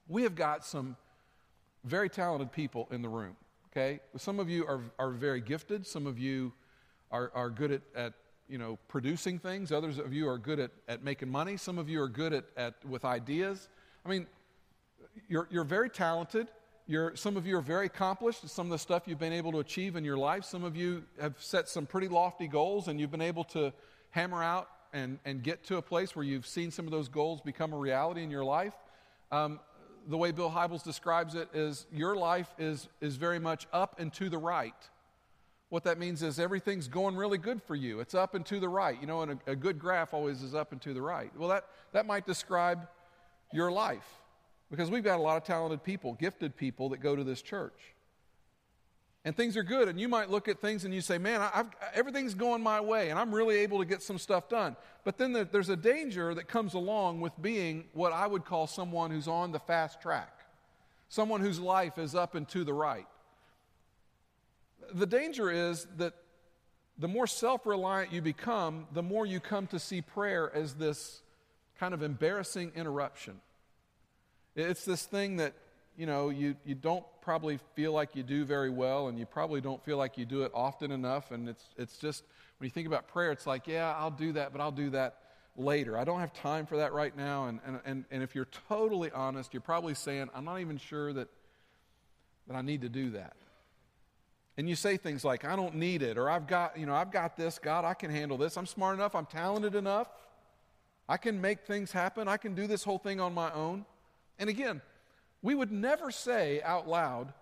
We 0.07 0.21
have 0.23 0.35
got 0.35 0.63
some 0.63 0.95
very 1.83 2.07
talented 2.07 2.51
people 2.51 2.88
in 2.91 3.01
the 3.01 3.09
room, 3.09 3.35
okay? 3.71 4.00
Some 4.15 4.39
of 4.39 4.47
you 4.47 4.63
are, 4.67 4.81
are 5.00 5.09
very 5.09 5.41
gifted, 5.41 5.88
some 5.88 6.05
of 6.05 6.19
you 6.19 6.53
are, 7.09 7.31
are 7.33 7.50
good 7.50 7.71
at, 7.71 7.81
at 7.95 8.13
you 8.47 8.59
know, 8.59 8.77
producing 8.88 9.39
things. 9.39 9.71
Others 9.71 9.97
of 9.97 10.13
you 10.13 10.29
are 10.29 10.38
good 10.38 10.59
at, 10.59 10.69
at 10.88 11.03
making 11.03 11.29
money. 11.29 11.57
Some 11.57 11.79
of 11.79 11.89
you 11.89 12.00
are 12.00 12.07
good 12.07 12.31
at, 12.31 12.45
at 12.57 12.75
with 12.85 13.05
ideas. 13.05 13.69
I 14.05 14.09
mean, 14.09 14.27
you're, 15.27 15.47
you're 15.50 15.63
very 15.63 15.89
talented. 15.89 16.50
You're, 16.85 17.15
some 17.15 17.38
of 17.38 17.47
you 17.47 17.57
are 17.57 17.62
very 17.62 17.88
accomplished. 17.88 18.47
Some 18.47 18.67
of 18.67 18.71
the 18.71 18.77
stuff 18.77 19.03
you've 19.07 19.19
been 19.19 19.33
able 19.33 19.51
to 19.53 19.59
achieve 19.59 19.95
in 19.95 20.03
your 20.03 20.17
life. 20.17 20.43
Some 20.43 20.63
of 20.63 20.75
you 20.75 21.05
have 21.19 21.35
set 21.39 21.69
some 21.69 21.88
pretty 21.88 22.07
lofty 22.07 22.47
goals 22.47 22.88
and 22.88 23.00
you've 23.00 23.12
been 23.12 23.21
able 23.21 23.45
to 23.45 23.73
hammer 24.12 24.43
out 24.43 24.67
and, 24.93 25.19
and 25.25 25.43
get 25.43 25.63
to 25.65 25.77
a 25.77 25.81
place 25.81 26.15
where 26.15 26.23
you've 26.23 26.47
seen 26.47 26.71
some 26.71 26.85
of 26.85 26.91
those 26.91 27.09
goals 27.09 27.41
become 27.41 27.73
a 27.73 27.77
reality 27.77 28.23
in 28.23 28.29
your 28.29 28.43
life. 28.43 28.73
Um, 29.31 29.59
the 30.07 30.17
way 30.17 30.31
Bill 30.31 30.51
Hybels 30.51 30.83
describes 30.83 31.35
it 31.35 31.50
is 31.53 31.85
your 31.91 32.15
life 32.15 32.53
is, 32.59 32.88
is 33.01 33.15
very 33.15 33.39
much 33.39 33.67
up 33.73 34.00
and 34.00 34.13
to 34.13 34.29
the 34.29 34.38
right. 34.38 34.73
What 35.69 35.85
that 35.85 35.97
means 35.97 36.21
is 36.21 36.39
everything's 36.39 36.88
going 36.88 37.15
really 37.15 37.39
good 37.39 37.62
for 37.63 37.75
you. 37.75 38.00
It's 38.00 38.13
up 38.13 38.35
and 38.35 38.45
to 38.45 38.59
the 38.59 38.69
right. 38.69 39.00
You 39.00 39.07
know, 39.07 39.21
and 39.23 39.39
a, 39.47 39.51
a 39.51 39.55
good 39.55 39.79
graph 39.79 40.13
always 40.13 40.43
is 40.43 40.53
up 40.53 40.71
and 40.71 40.79
to 40.81 40.93
the 40.93 41.01
right. 41.01 41.31
Well, 41.38 41.50
that, 41.50 41.65
that 41.93 42.05
might 42.05 42.27
describe 42.27 42.88
your 43.51 43.71
life. 43.71 44.07
Because 44.69 44.91
we've 44.91 45.03
got 45.03 45.19
a 45.19 45.21
lot 45.21 45.38
of 45.38 45.43
talented 45.43 45.83
people, 45.83 46.13
gifted 46.13 46.55
people 46.55 46.89
that 46.89 47.00
go 47.00 47.15
to 47.15 47.23
this 47.23 47.41
church. 47.41 47.95
And 49.25 49.35
things 49.35 49.55
are 49.55 49.63
good. 49.63 49.87
And 49.87 49.99
you 49.99 50.09
might 50.09 50.29
look 50.29 50.47
at 50.47 50.59
things 50.59 50.83
and 50.83 50.93
you 50.93 51.01
say, 51.01 51.17
man, 51.17 51.41
I've, 51.41 51.67
everything's 51.93 52.33
going 52.33 52.61
my 52.61 52.81
way 52.81 53.09
and 53.09 53.17
I'm 53.17 53.33
really 53.33 53.57
able 53.57 53.79
to 53.79 53.85
get 53.85 54.01
some 54.01 54.17
stuff 54.17 54.49
done. 54.49 54.75
But 55.05 55.17
then 55.17 55.33
there, 55.33 55.45
there's 55.45 55.69
a 55.69 55.77
danger 55.77 56.33
that 56.33 56.47
comes 56.47 56.73
along 56.73 57.21
with 57.21 57.31
being 57.41 57.85
what 57.93 58.11
I 58.11 58.27
would 58.27 58.45
call 58.45 58.67
someone 58.67 59.11
who's 59.11 59.27
on 59.27 59.51
the 59.51 59.59
fast 59.59 60.01
track, 60.01 60.41
someone 61.07 61.41
whose 61.41 61.59
life 61.59 61.97
is 61.97 62.15
up 62.15 62.35
and 62.35 62.47
to 62.49 62.63
the 62.63 62.73
right. 62.73 63.07
The 64.93 65.05
danger 65.05 65.49
is 65.49 65.87
that 65.97 66.13
the 66.97 67.07
more 67.07 67.27
self 67.27 67.65
reliant 67.65 68.11
you 68.11 68.21
become, 68.21 68.87
the 68.93 69.01
more 69.01 69.25
you 69.25 69.39
come 69.39 69.67
to 69.67 69.79
see 69.79 70.01
prayer 70.01 70.53
as 70.53 70.75
this 70.75 71.21
kind 71.79 71.93
of 71.93 72.03
embarrassing 72.03 72.73
interruption. 72.75 73.39
It's 74.55 74.85
this 74.85 75.03
thing 75.05 75.37
that, 75.37 75.53
you 75.97 76.05
know, 76.05 76.29
you, 76.29 76.55
you 76.65 76.75
don't 76.75 77.03
probably 77.21 77.59
feel 77.75 77.93
like 77.93 78.15
you 78.15 78.23
do 78.23 78.45
very 78.45 78.69
well, 78.69 79.07
and 79.07 79.17
you 79.17 79.25
probably 79.25 79.62
don't 79.62 79.83
feel 79.83 79.97
like 79.97 80.17
you 80.17 80.25
do 80.25 80.43
it 80.43 80.51
often 80.53 80.91
enough. 80.91 81.31
And 81.31 81.47
it's, 81.50 81.65
it's 81.77 81.97
just, 81.97 82.23
when 82.57 82.65
you 82.65 82.71
think 82.71 82.88
about 82.88 83.07
prayer, 83.07 83.31
it's 83.31 83.47
like, 83.47 83.67
yeah, 83.67 83.93
I'll 83.97 84.12
do 84.12 84.33
that, 84.33 84.51
but 84.51 84.62
I'll 84.62 84.71
do 84.71 84.89
that 84.91 85.17
later. 85.55 85.97
I 85.97 86.03
don't 86.03 86.19
have 86.19 86.33
time 86.33 86.65
for 86.65 86.77
that 86.77 86.93
right 86.93 87.15
now. 87.15 87.47
And, 87.47 87.59
and, 87.65 87.79
and, 87.85 88.05
and 88.12 88.23
if 88.23 88.35
you're 88.35 88.47
totally 88.67 89.12
honest, 89.12 89.53
you're 89.53 89.62
probably 89.62 89.93
saying, 89.93 90.29
I'm 90.33 90.45
not 90.45 90.59
even 90.59 90.77
sure 90.77 91.13
that, 91.13 91.27
that 92.47 92.55
I 92.55 92.62
need 92.62 92.81
to 92.81 92.89
do 92.89 93.12
that. 93.12 93.33
And 94.57 94.69
you 94.69 94.75
say 94.75 94.97
things 94.97 95.23
like, 95.23 95.45
I 95.45 95.55
don't 95.55 95.75
need 95.75 96.03
it, 96.03 96.17
or 96.17 96.29
I've 96.29 96.45
got, 96.45 96.77
you 96.77 96.85
know, 96.85 96.93
I've 96.93 97.12
got 97.12 97.35
this, 97.35 97.57
God, 97.57 97.85
I 97.85 97.95
can 97.95 98.12
handle 98.12 98.38
this. 98.38 98.55
I'm 98.55 98.67
smart 98.67 98.95
enough, 98.95 99.15
I'm 99.15 99.25
talented 99.25 99.73
enough. 99.73 100.07
I 101.09 101.17
can 101.17 101.41
make 101.41 101.62
things 101.62 101.91
happen. 101.91 102.27
I 102.27 102.38
can 102.38 102.55
do 102.55 102.65
this 102.65 102.83
whole 102.83 102.97
thing 102.97 103.19
on 103.19 103.33
my 103.33 103.51
own. 103.51 103.85
And 104.39 104.50
again, 104.50 104.81
we 105.43 105.53
would 105.53 105.71
never 105.71 106.09
say 106.09 106.62
out 106.63 106.88
loud 106.88 107.33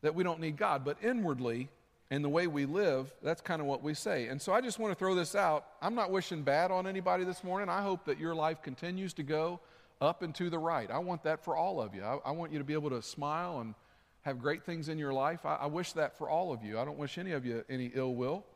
that 0.00 0.14
we 0.14 0.24
don't 0.24 0.40
need 0.40 0.56
God, 0.56 0.84
but 0.84 0.96
inwardly, 1.02 1.68
in 2.10 2.22
the 2.22 2.28
way 2.28 2.46
we 2.46 2.64
live, 2.64 3.12
that's 3.22 3.42
kind 3.42 3.60
of 3.60 3.66
what 3.66 3.82
we 3.82 3.92
say. 3.92 4.28
And 4.28 4.40
so 4.40 4.52
I 4.54 4.62
just 4.62 4.78
want 4.78 4.92
to 4.92 4.98
throw 4.98 5.14
this 5.14 5.34
out. 5.34 5.66
I'm 5.82 5.94
not 5.94 6.10
wishing 6.10 6.42
bad 6.42 6.70
on 6.70 6.86
anybody 6.86 7.24
this 7.24 7.44
morning. 7.44 7.68
I 7.68 7.82
hope 7.82 8.06
that 8.06 8.18
your 8.18 8.34
life 8.34 8.62
continues 8.62 9.12
to 9.14 9.22
go 9.22 9.60
up 10.00 10.22
and 10.22 10.34
to 10.36 10.48
the 10.48 10.58
right. 10.58 10.90
I 10.90 10.98
want 10.98 11.24
that 11.24 11.44
for 11.44 11.54
all 11.54 11.82
of 11.82 11.94
you. 11.94 12.02
I, 12.02 12.18
I 12.24 12.30
want 12.30 12.52
you 12.52 12.58
to 12.58 12.64
be 12.64 12.72
able 12.72 12.90
to 12.90 13.02
smile 13.02 13.60
and 13.60 13.74
have 14.22 14.40
great 14.40 14.64
things 14.64 14.88
in 14.88 14.98
your 14.98 15.12
life. 15.12 15.44
I, 15.44 15.56
I 15.56 15.66
wish 15.66 15.92
that 15.92 16.16
for 16.16 16.30
all 16.30 16.52
of 16.52 16.64
you. 16.64 16.78
I 16.78 16.86
don't 16.86 16.98
wish 16.98 17.18
any 17.18 17.32
of 17.32 17.44
you 17.44 17.64
any 17.68 17.90
ill 17.94 18.14
will. 18.14 18.46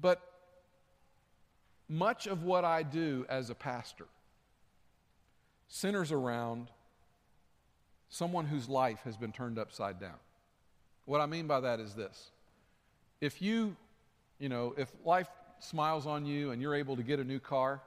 But 0.00 0.20
much 1.88 2.28
of 2.28 2.44
what 2.44 2.64
I 2.64 2.84
do 2.84 3.26
as 3.28 3.50
a 3.50 3.54
pastor 3.54 4.06
centers 5.66 6.12
around 6.12 6.68
someone 8.14 8.46
whose 8.46 8.68
life 8.68 9.00
has 9.04 9.16
been 9.16 9.32
turned 9.32 9.58
upside 9.58 9.98
down. 9.98 10.14
What 11.04 11.20
I 11.20 11.26
mean 11.26 11.48
by 11.48 11.60
that 11.60 11.80
is 11.80 11.94
this 11.94 12.30
if 13.20 13.42
you, 13.42 13.76
you 14.38 14.48
know, 14.48 14.72
if 14.78 14.92
life 15.04 15.26
smiles 15.58 16.06
on 16.06 16.24
you 16.24 16.52
and 16.52 16.62
you're 16.62 16.76
able 16.76 16.96
to 16.96 17.02
get 17.02 17.18
a 17.18 17.24
new 17.24 17.40
car, 17.40 17.80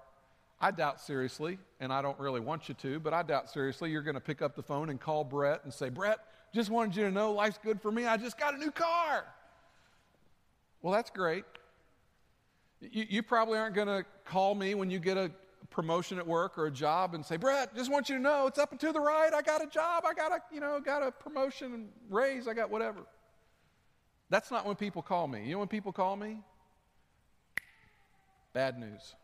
I 0.59 0.71
doubt 0.71 0.99
seriously, 0.99 1.57
and 1.79 1.93
I 1.93 2.01
don't 2.01 2.19
really 2.19 2.41
want 2.41 2.67
you 2.67 2.75
to, 2.75 2.99
but 2.99 3.13
I 3.13 3.23
doubt 3.23 3.49
seriously 3.49 3.89
you're 3.89 4.01
going 4.01 4.15
to 4.15 4.21
pick 4.21 4.41
up 4.41 4.55
the 4.55 4.63
phone 4.63 4.89
and 4.89 4.99
call 4.99 5.23
Brett 5.23 5.61
and 5.63 5.73
say, 5.73 5.87
Brett, 5.87 6.19
just 6.53 6.69
wanted 6.69 6.97
you 6.97 7.03
to 7.03 7.11
know 7.11 7.31
life's 7.31 7.59
good 7.63 7.81
for 7.81 7.91
me. 7.91 8.05
I 8.05 8.17
just 8.17 8.37
got 8.37 8.53
a 8.53 8.57
new 8.57 8.71
car. 8.71 9.23
Well, 10.81 10.91
that's 10.91 11.09
great. 11.09 11.45
You, 12.81 13.05
you 13.09 13.23
probably 13.23 13.57
aren't 13.57 13.75
going 13.75 13.87
to 13.87 14.03
call 14.25 14.55
me 14.55 14.75
when 14.75 14.89
you 14.89 14.99
get 14.99 15.15
a 15.15 15.31
promotion 15.69 16.17
at 16.17 16.25
work 16.25 16.57
or 16.57 16.65
a 16.65 16.71
job 16.71 17.13
and 17.13 17.25
say, 17.25 17.37
Brett, 17.37 17.75
just 17.75 17.91
want 17.91 18.09
you 18.09 18.15
to 18.15 18.21
know 18.21 18.47
it's 18.47 18.59
up 18.59 18.71
and 18.71 18.79
to 18.79 18.91
the 18.91 18.99
right. 18.99 19.33
I 19.33 19.41
got 19.41 19.63
a 19.63 19.67
job. 19.67 20.03
I 20.07 20.13
got 20.13 20.31
a, 20.31 20.39
you 20.51 20.59
know, 20.59 20.79
got 20.79 21.03
a 21.03 21.11
promotion 21.11 21.73
and 21.73 21.89
raise. 22.09 22.47
I 22.47 22.53
got 22.53 22.69
whatever. 22.69 23.01
That's 24.29 24.51
not 24.51 24.65
when 24.65 24.75
people 24.75 25.01
call 25.01 25.27
me. 25.27 25.45
You 25.45 25.53
know 25.53 25.59
when 25.59 25.67
people 25.67 25.93
call 25.93 26.15
me? 26.15 26.39
Bad 28.53 28.79
news. 28.79 29.15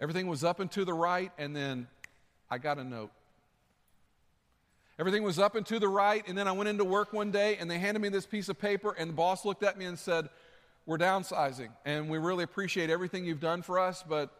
Everything 0.00 0.26
was 0.26 0.44
up 0.44 0.60
and 0.60 0.70
to 0.72 0.84
the 0.84 0.92
right, 0.92 1.32
and 1.38 1.54
then 1.54 1.86
I 2.50 2.58
got 2.58 2.78
a 2.78 2.84
note. 2.84 3.10
Everything 4.98 5.22
was 5.22 5.38
up 5.38 5.56
and 5.56 5.66
to 5.66 5.78
the 5.78 5.88
right, 5.88 6.22
and 6.28 6.36
then 6.38 6.46
I 6.46 6.52
went 6.52 6.68
into 6.68 6.84
work 6.84 7.12
one 7.12 7.30
day 7.30 7.56
and 7.56 7.68
they 7.68 7.78
handed 7.78 8.00
me 8.00 8.10
this 8.10 8.26
piece 8.26 8.48
of 8.48 8.58
paper, 8.58 8.94
and 8.96 9.10
the 9.10 9.14
boss 9.14 9.44
looked 9.44 9.62
at 9.62 9.76
me 9.76 9.86
and 9.86 9.98
said, 9.98 10.28
We're 10.86 10.98
downsizing, 10.98 11.70
and 11.84 12.08
we 12.08 12.18
really 12.18 12.44
appreciate 12.44 12.90
everything 12.90 13.24
you've 13.24 13.40
done 13.40 13.62
for 13.62 13.78
us, 13.78 14.04
but 14.06 14.30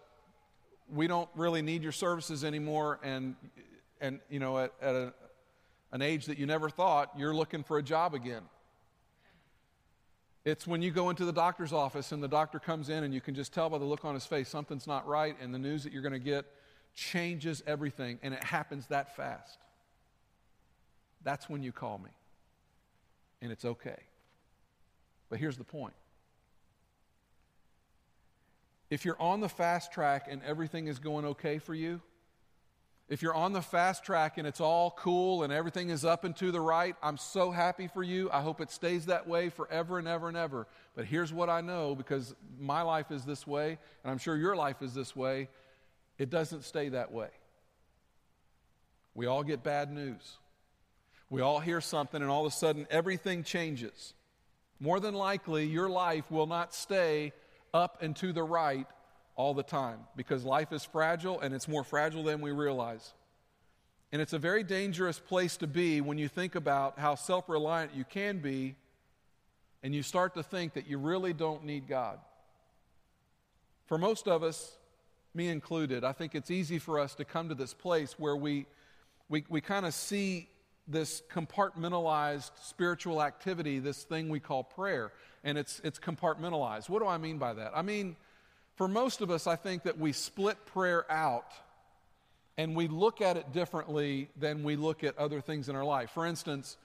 we 0.92 1.06
don't 1.06 1.28
really 1.34 1.62
need 1.62 1.82
your 1.82 1.92
services 1.92 2.44
anymore, 2.44 2.98
and, 3.02 3.36
and 4.00 4.20
you 4.28 4.38
know, 4.38 4.58
at, 4.58 4.72
at 4.80 4.94
a, 4.94 5.14
an 5.92 6.02
age 6.02 6.26
that 6.26 6.38
you 6.38 6.46
never 6.46 6.68
thought, 6.68 7.10
you're 7.16 7.34
looking 7.34 7.62
for 7.62 7.78
a 7.78 7.82
job 7.82 8.14
again. 8.14 8.42
It's 10.44 10.66
when 10.66 10.82
you 10.82 10.90
go 10.90 11.08
into 11.08 11.24
the 11.24 11.32
doctor's 11.32 11.72
office 11.72 12.12
and 12.12 12.22
the 12.22 12.28
doctor 12.28 12.58
comes 12.58 12.90
in 12.90 13.02
and 13.02 13.14
you 13.14 13.20
can 13.20 13.34
just 13.34 13.54
tell 13.54 13.70
by 13.70 13.78
the 13.78 13.84
look 13.84 14.04
on 14.04 14.12
his 14.12 14.26
face 14.26 14.48
something's 14.48 14.86
not 14.86 15.06
right, 15.06 15.36
and 15.40 15.54
the 15.54 15.58
news 15.58 15.84
that 15.84 15.92
you're 15.92 16.02
going 16.02 16.12
to 16.12 16.18
get 16.18 16.44
changes 16.94 17.62
everything, 17.66 18.18
and 18.22 18.34
it 18.34 18.44
happens 18.44 18.86
that 18.88 19.16
fast. 19.16 19.58
That's 21.22 21.48
when 21.48 21.62
you 21.62 21.72
call 21.72 21.98
me. 21.98 22.10
And 23.40 23.50
it's 23.50 23.64
okay. 23.64 23.96
But 25.30 25.38
here's 25.38 25.56
the 25.56 25.64
point 25.64 25.94
if 28.94 29.04
you're 29.04 29.20
on 29.20 29.40
the 29.40 29.48
fast 29.48 29.90
track 29.90 30.28
and 30.30 30.40
everything 30.44 30.86
is 30.86 31.00
going 31.00 31.24
okay 31.24 31.58
for 31.58 31.74
you, 31.74 32.00
if 33.08 33.22
you're 33.22 33.34
on 33.34 33.52
the 33.52 33.60
fast 33.60 34.04
track 34.04 34.38
and 34.38 34.46
it's 34.46 34.60
all 34.60 34.92
cool 34.92 35.42
and 35.42 35.52
everything 35.52 35.90
is 35.90 36.04
up 36.04 36.22
and 36.22 36.36
to 36.36 36.52
the 36.52 36.60
right, 36.60 36.94
I'm 37.02 37.16
so 37.16 37.50
happy 37.50 37.88
for 37.88 38.04
you. 38.04 38.30
I 38.32 38.40
hope 38.40 38.60
it 38.60 38.70
stays 38.70 39.06
that 39.06 39.26
way 39.26 39.48
forever 39.48 39.98
and 39.98 40.06
ever 40.06 40.28
and 40.28 40.36
ever. 40.36 40.68
But 40.94 41.06
here's 41.06 41.32
what 41.32 41.50
I 41.50 41.60
know 41.60 41.96
because 41.96 42.36
my 42.56 42.82
life 42.82 43.10
is 43.10 43.24
this 43.24 43.44
way, 43.44 43.78
and 44.04 44.12
I'm 44.12 44.18
sure 44.18 44.36
your 44.36 44.54
life 44.54 44.80
is 44.80 44.94
this 44.94 45.16
way 45.16 45.48
it 46.16 46.30
doesn't 46.30 46.62
stay 46.62 46.90
that 46.90 47.10
way. 47.10 47.30
We 49.12 49.26
all 49.26 49.42
get 49.42 49.64
bad 49.64 49.90
news. 49.90 50.38
We 51.30 51.40
all 51.40 51.58
hear 51.58 51.80
something, 51.80 52.22
and 52.22 52.30
all 52.30 52.46
of 52.46 52.52
a 52.52 52.54
sudden 52.54 52.86
everything 52.90 53.42
changes. 53.42 54.14
More 54.78 55.00
than 55.00 55.14
likely, 55.14 55.66
your 55.66 55.88
life 55.88 56.30
will 56.30 56.46
not 56.46 56.72
stay 56.72 57.32
up 57.74 57.98
and 58.00 58.16
to 58.16 58.32
the 58.32 58.42
right 58.42 58.86
all 59.36 59.52
the 59.52 59.62
time 59.62 59.98
because 60.16 60.44
life 60.44 60.72
is 60.72 60.84
fragile 60.84 61.40
and 61.40 61.52
it's 61.52 61.68
more 61.68 61.84
fragile 61.84 62.22
than 62.22 62.40
we 62.40 62.52
realize. 62.52 63.12
And 64.12 64.22
it's 64.22 64.32
a 64.32 64.38
very 64.38 64.62
dangerous 64.62 65.18
place 65.18 65.56
to 65.56 65.66
be 65.66 66.00
when 66.00 66.18
you 66.18 66.28
think 66.28 66.54
about 66.54 66.98
how 66.98 67.16
self 67.16 67.48
reliant 67.48 67.94
you 67.94 68.04
can 68.04 68.38
be 68.38 68.76
and 69.82 69.94
you 69.94 70.02
start 70.02 70.34
to 70.34 70.42
think 70.42 70.74
that 70.74 70.88
you 70.88 70.98
really 70.98 71.32
don't 71.32 71.64
need 71.64 71.88
God. 71.88 72.18
For 73.86 73.98
most 73.98 74.28
of 74.28 74.42
us, 74.42 74.78
me 75.34 75.48
included, 75.48 76.04
I 76.04 76.12
think 76.12 76.36
it's 76.36 76.50
easy 76.50 76.78
for 76.78 77.00
us 77.00 77.16
to 77.16 77.24
come 77.24 77.48
to 77.48 77.54
this 77.56 77.74
place 77.74 78.14
where 78.18 78.36
we, 78.36 78.66
we, 79.28 79.44
we 79.48 79.60
kind 79.60 79.84
of 79.84 79.92
see 79.92 80.48
this 80.86 81.22
compartmentalized 81.30 82.52
spiritual 82.62 83.20
activity, 83.20 83.80
this 83.80 84.04
thing 84.04 84.28
we 84.28 84.38
call 84.38 84.62
prayer 84.62 85.12
and 85.44 85.58
it's, 85.58 85.80
it's 85.84 85.98
compartmentalized. 85.98 86.88
What 86.88 87.00
do 87.00 87.06
I 87.06 87.18
mean 87.18 87.38
by 87.38 87.52
that? 87.52 87.72
I 87.74 87.82
mean, 87.82 88.16
for 88.74 88.88
most 88.88 89.20
of 89.20 89.30
us, 89.30 89.46
I 89.46 89.54
think 89.54 89.84
that 89.84 89.98
we 89.98 90.12
split 90.12 90.64
prayer 90.66 91.10
out 91.12 91.52
and 92.56 92.74
we 92.74 92.88
look 92.88 93.20
at 93.20 93.36
it 93.36 93.52
differently 93.52 94.30
than 94.36 94.64
we 94.64 94.74
look 94.74 95.04
at 95.04 95.16
other 95.18 95.40
things 95.40 95.68
in 95.68 95.76
our 95.76 95.84
life. 95.84 96.10
For 96.10 96.26
instance, 96.26 96.76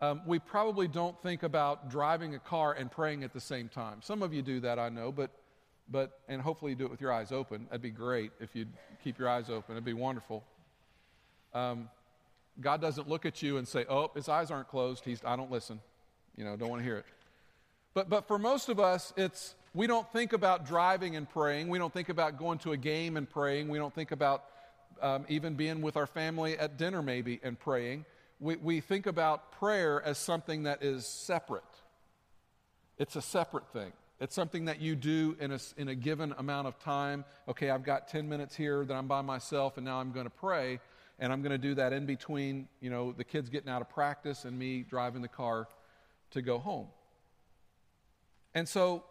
um, 0.00 0.22
we 0.26 0.38
probably 0.38 0.88
don't 0.88 1.20
think 1.22 1.42
about 1.42 1.90
driving 1.90 2.34
a 2.34 2.38
car 2.38 2.72
and 2.72 2.90
praying 2.90 3.22
at 3.22 3.32
the 3.32 3.40
same 3.40 3.68
time. 3.68 4.00
Some 4.02 4.22
of 4.22 4.34
you 4.34 4.42
do 4.42 4.60
that, 4.60 4.78
I 4.78 4.88
know, 4.88 5.12
but, 5.12 5.30
but 5.88 6.20
and 6.28 6.42
hopefully 6.42 6.72
you 6.72 6.76
do 6.76 6.86
it 6.86 6.90
with 6.90 7.00
your 7.00 7.12
eyes 7.12 7.32
open. 7.32 7.66
That'd 7.66 7.82
be 7.82 7.90
great 7.90 8.32
if 8.40 8.56
you'd 8.56 8.72
keep 9.04 9.18
your 9.18 9.28
eyes 9.28 9.50
open. 9.50 9.74
It'd 9.74 9.84
be 9.84 9.92
wonderful. 9.92 10.42
Um, 11.54 11.90
God 12.60 12.80
doesn't 12.80 13.08
look 13.08 13.26
at 13.26 13.42
you 13.42 13.58
and 13.58 13.66
say, 13.66 13.84
"Oh, 13.88 14.10
his 14.14 14.28
eyes 14.28 14.50
aren't 14.50 14.68
closed. 14.68 15.04
He's 15.04 15.22
I 15.24 15.36
don't 15.36 15.50
listen." 15.50 15.80
You 16.36 16.44
know, 16.44 16.56
don't 16.56 16.68
want 16.68 16.80
to 16.80 16.84
hear 16.84 16.98
it. 16.98 17.04
But, 17.94 18.08
but 18.08 18.28
for 18.28 18.38
most 18.38 18.68
of 18.68 18.78
us, 18.78 19.12
it's 19.16 19.54
we 19.74 19.86
don't 19.86 20.10
think 20.12 20.32
about 20.32 20.66
driving 20.66 21.16
and 21.16 21.28
praying. 21.28 21.68
We 21.68 21.78
don't 21.78 21.92
think 21.92 22.08
about 22.08 22.38
going 22.38 22.58
to 22.60 22.72
a 22.72 22.76
game 22.76 23.16
and 23.16 23.28
praying. 23.28 23.68
We 23.68 23.78
don't 23.78 23.94
think 23.94 24.10
about 24.10 24.44
um, 25.00 25.24
even 25.28 25.54
being 25.54 25.80
with 25.80 25.96
our 25.96 26.06
family 26.06 26.58
at 26.58 26.76
dinner, 26.76 27.02
maybe, 27.02 27.40
and 27.42 27.58
praying. 27.58 28.04
We, 28.40 28.56
we 28.56 28.80
think 28.80 29.06
about 29.06 29.52
prayer 29.52 30.02
as 30.02 30.18
something 30.18 30.64
that 30.64 30.82
is 30.82 31.06
separate. 31.06 31.62
It's 32.98 33.16
a 33.16 33.22
separate 33.22 33.68
thing. 33.72 33.92
It's 34.20 34.34
something 34.34 34.66
that 34.66 34.80
you 34.80 34.96
do 34.96 35.36
in 35.40 35.52
a, 35.52 35.58
in 35.76 35.88
a 35.88 35.94
given 35.94 36.34
amount 36.36 36.66
of 36.68 36.78
time. 36.80 37.24
Okay, 37.48 37.70
I've 37.70 37.84
got 37.84 38.08
10 38.08 38.28
minutes 38.28 38.54
here 38.54 38.84
that 38.84 38.94
I'm 38.94 39.06
by 39.06 39.22
myself, 39.22 39.76
and 39.78 39.86
now 39.86 40.00
I'm 40.00 40.12
going 40.12 40.26
to 40.26 40.30
pray. 40.30 40.80
And 41.18 41.32
I'm 41.32 41.42
going 41.42 41.52
to 41.52 41.58
do 41.58 41.74
that 41.74 41.92
in 41.92 42.06
between, 42.06 42.66
you 42.80 42.90
know, 42.90 43.12
the 43.12 43.24
kids 43.24 43.50
getting 43.50 43.70
out 43.70 43.82
of 43.82 43.90
practice 43.90 44.44
and 44.44 44.58
me 44.58 44.82
driving 44.82 45.22
the 45.22 45.28
car 45.28 45.68
to 46.32 46.42
go 46.42 46.58
home. 46.58 46.86
And 48.54 48.68
so 48.68 49.04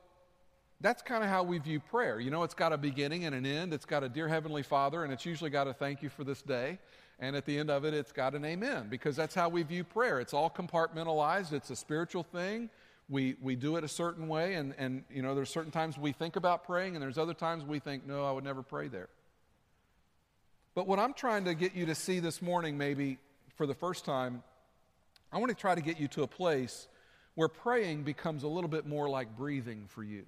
that's 0.81 1.01
kind 1.01 1.23
of 1.23 1.29
how 1.29 1.43
we 1.43 1.57
view 1.57 1.79
prayer. 1.79 2.19
You 2.19 2.31
know, 2.31 2.43
it's 2.43 2.53
got 2.53 2.73
a 2.73 2.77
beginning 2.77 3.25
and 3.25 3.35
an 3.35 3.45
end. 3.45 3.73
It's 3.73 3.85
got 3.85 4.03
a 4.03 4.09
dear 4.09 4.27
Heavenly 4.27 4.63
Father, 4.63 5.03
and 5.03 5.11
it's 5.11 5.25
usually 5.25 5.49
got 5.49 5.67
a 5.67 5.73
thank 5.73 6.01
you 6.01 6.09
for 6.09 6.23
this 6.23 6.41
day. 6.41 6.79
And 7.19 7.35
at 7.35 7.45
the 7.45 7.57
end 7.57 7.69
of 7.69 7.83
it, 7.83 7.93
it's 7.93 8.13
got 8.13 8.33
an 8.33 8.45
amen, 8.45 8.87
because 8.89 9.15
that's 9.15 9.35
how 9.35 9.49
we 9.49 9.63
view 9.63 9.83
prayer. 9.83 10.21
It's 10.21 10.33
all 10.33 10.49
compartmentalized, 10.49 11.51
it's 11.51 11.69
a 11.69 11.75
spiritual 11.75 12.23
thing. 12.23 12.69
We, 13.09 13.35
we 13.41 13.55
do 13.55 13.75
it 13.75 13.83
a 13.83 13.89
certain 13.89 14.27
way, 14.27 14.53
and, 14.53 14.73
and 14.77 15.03
you 15.11 15.21
know, 15.21 15.35
there's 15.35 15.49
certain 15.49 15.71
times 15.71 15.97
we 15.97 16.11
think 16.11 16.35
about 16.35 16.63
praying, 16.63 16.95
and 16.95 17.03
there's 17.03 17.17
other 17.17 17.33
times 17.33 17.65
we 17.65 17.79
think, 17.79 18.07
no, 18.07 18.23
I 18.23 18.31
would 18.31 18.43
never 18.43 18.61
pray 18.61 18.87
there. 18.87 19.09
But 20.75 20.87
what 20.87 20.99
I'm 20.99 21.13
trying 21.13 21.43
to 21.45 21.55
get 21.55 21.75
you 21.75 21.87
to 21.87 21.95
see 21.95 22.19
this 22.19 22.41
morning, 22.41 22.77
maybe 22.77 23.17
for 23.55 23.65
the 23.65 23.73
first 23.73 24.05
time, 24.05 24.43
I 25.31 25.39
want 25.39 25.49
to 25.49 25.55
try 25.55 25.75
to 25.75 25.81
get 25.81 25.99
you 25.99 26.07
to 26.09 26.23
a 26.23 26.27
place 26.27 26.87
where 27.39 27.47
praying 27.47 28.03
becomes 28.03 28.43
a 28.43 28.47
little 28.49 28.67
bit 28.67 28.85
more 28.85 29.07
like 29.07 29.37
breathing 29.37 29.85
for 29.87 30.03
you. 30.03 30.25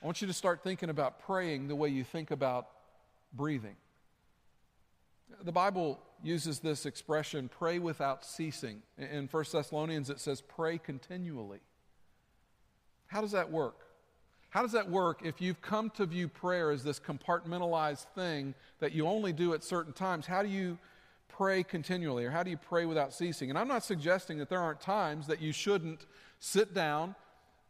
I 0.00 0.06
want 0.06 0.20
you 0.20 0.28
to 0.28 0.32
start 0.32 0.62
thinking 0.62 0.88
about 0.88 1.18
praying 1.18 1.66
the 1.66 1.74
way 1.74 1.88
you 1.88 2.04
think 2.04 2.30
about 2.30 2.68
breathing. 3.32 3.74
The 5.42 5.50
Bible 5.50 5.98
uses 6.22 6.60
this 6.60 6.86
expression, 6.86 7.48
pray 7.48 7.80
without 7.80 8.24
ceasing. 8.24 8.82
In 8.98 9.26
1 9.28 9.44
Thessalonians, 9.50 10.10
it 10.10 10.20
says, 10.20 10.40
pray 10.40 10.78
continually. 10.78 11.58
How 13.08 13.20
does 13.20 13.32
that 13.32 13.50
work? 13.50 13.80
How 14.50 14.62
does 14.62 14.70
that 14.72 14.88
work 14.88 15.22
if 15.24 15.40
you've 15.40 15.60
come 15.60 15.90
to 15.96 16.06
view 16.06 16.28
prayer 16.28 16.70
as 16.70 16.84
this 16.84 17.00
compartmentalized 17.00 18.06
thing 18.14 18.54
that 18.78 18.92
you 18.92 19.08
only 19.08 19.32
do 19.32 19.54
at 19.54 19.64
certain 19.64 19.92
times? 19.92 20.24
How 20.24 20.44
do 20.44 20.48
you 20.48 20.78
pray 21.28 21.62
continually 21.62 22.24
or 22.24 22.30
how 22.30 22.42
do 22.42 22.50
you 22.50 22.56
pray 22.56 22.86
without 22.86 23.12
ceasing? 23.12 23.50
And 23.50 23.58
I'm 23.58 23.68
not 23.68 23.84
suggesting 23.84 24.38
that 24.38 24.48
there 24.48 24.60
aren't 24.60 24.80
times 24.80 25.26
that 25.26 25.40
you 25.42 25.52
shouldn't 25.52 26.06
sit 26.38 26.74
down 26.74 27.14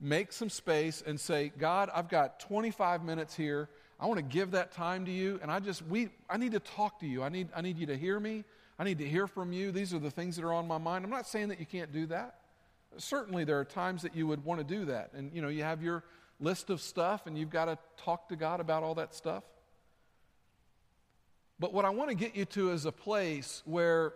make 0.00 0.32
some 0.32 0.50
space 0.50 1.02
and 1.04 1.18
say, 1.18 1.52
God, 1.58 1.90
I've 1.94 2.08
got 2.08 2.40
25 2.40 3.02
minutes 3.04 3.34
here. 3.34 3.68
I 3.99 4.06
want 4.06 4.18
to 4.18 4.25
give 4.25 4.52
that 4.52 4.73
time 4.73 5.04
to 5.06 5.11
you. 5.11 5.38
And 5.42 5.50
I 5.50 5.61
just, 5.61 5.84
we, 5.87 6.11
I 6.28 6.37
need 6.37 6.52
to 6.52 6.61
talk 6.61 7.00
to 7.00 7.06
you. 7.06 7.23
I 7.23 7.28
need, 7.28 7.49
I 7.56 7.62
need 7.62 7.78
you 7.78 7.87
to 7.87 7.96
hear 7.96 8.20
me. 8.20 8.44
I 8.78 8.84
need 8.84 8.99
to 8.99 9.08
hear 9.08 9.26
from 9.26 9.52
you. 9.52 9.73
These 9.73 9.94
are 9.94 9.99
the 9.99 10.11
things 10.11 10.37
that 10.37 10.44
are 10.44 10.52
on 10.52 10.66
my 10.66 10.78
mind. 10.78 11.04
I'm 11.04 11.11
not 11.11 11.26
saying 11.26 11.49
that 11.49 11.61
you 11.61 11.66
can't 11.66 11.92
do 11.92 12.06
that. 12.06 12.40
Certainly, 12.96 13.44
there 13.44 13.58
are 13.58 13.64
times 13.64 14.02
that 14.02 14.14
you 14.14 14.26
would 14.26 14.44
want 14.44 14.61
to 14.61 14.64
do 14.64 14.84
that. 14.87 15.12
And, 15.14 15.32
you 15.32 15.42
know, 15.42 15.49
you 15.49 15.62
have 15.62 15.82
your 15.82 16.04
list 16.40 16.70
of 16.70 16.80
stuff 16.80 17.26
and 17.26 17.38
you've 17.38 17.50
got 17.50 17.66
to 17.66 17.78
talk 17.96 18.28
to 18.28 18.37
God 18.37 18.61
about 18.61 18.82
all 18.82 18.96
that 18.96 19.14
stuff. 19.14 19.44
But 21.58 21.73
what 21.73 21.84
I 21.84 21.90
want 21.90 22.11
to 22.11 22.16
get 22.16 22.34
you 22.34 22.44
to 22.46 22.70
is 22.73 22.84
a 22.84 22.92
place 22.92 23.62
where 23.64 24.14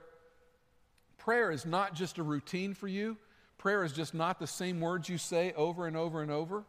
prayer 1.18 1.50
is 1.50 1.64
not 1.64 1.94
just 1.94 2.18
a 2.18 2.22
routine 2.22 2.74
for 2.74 2.88
you, 2.88 3.16
prayer 3.58 3.84
is 3.84 3.92
just 3.92 4.14
not 4.14 4.38
the 4.38 4.46
same 4.46 4.80
words 4.80 5.08
you 5.08 5.18
say 5.18 5.52
over 5.56 5.86
and 5.86 5.96
over 5.96 6.22
and 6.22 6.30
over. 6.30 6.64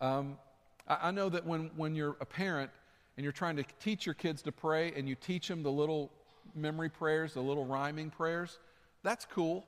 Um, 0.00 0.38
I, 0.86 1.08
I 1.08 1.10
know 1.10 1.28
that 1.28 1.46
when, 1.46 1.70
when 1.76 1.94
you're 1.94 2.16
a 2.20 2.26
parent 2.26 2.70
and 3.16 3.24
you're 3.24 3.32
trying 3.32 3.56
to 3.56 3.64
teach 3.80 4.06
your 4.06 4.14
kids 4.14 4.42
to 4.42 4.52
pray 4.52 4.92
and 4.96 5.08
you 5.08 5.14
teach 5.14 5.48
them 5.48 5.62
the 5.62 5.70
little 5.70 6.10
memory 6.54 6.88
prayers, 6.88 7.34
the 7.34 7.40
little 7.40 7.64
rhyming 7.64 8.10
prayers, 8.10 8.58
that's 9.02 9.24
cool. 9.24 9.66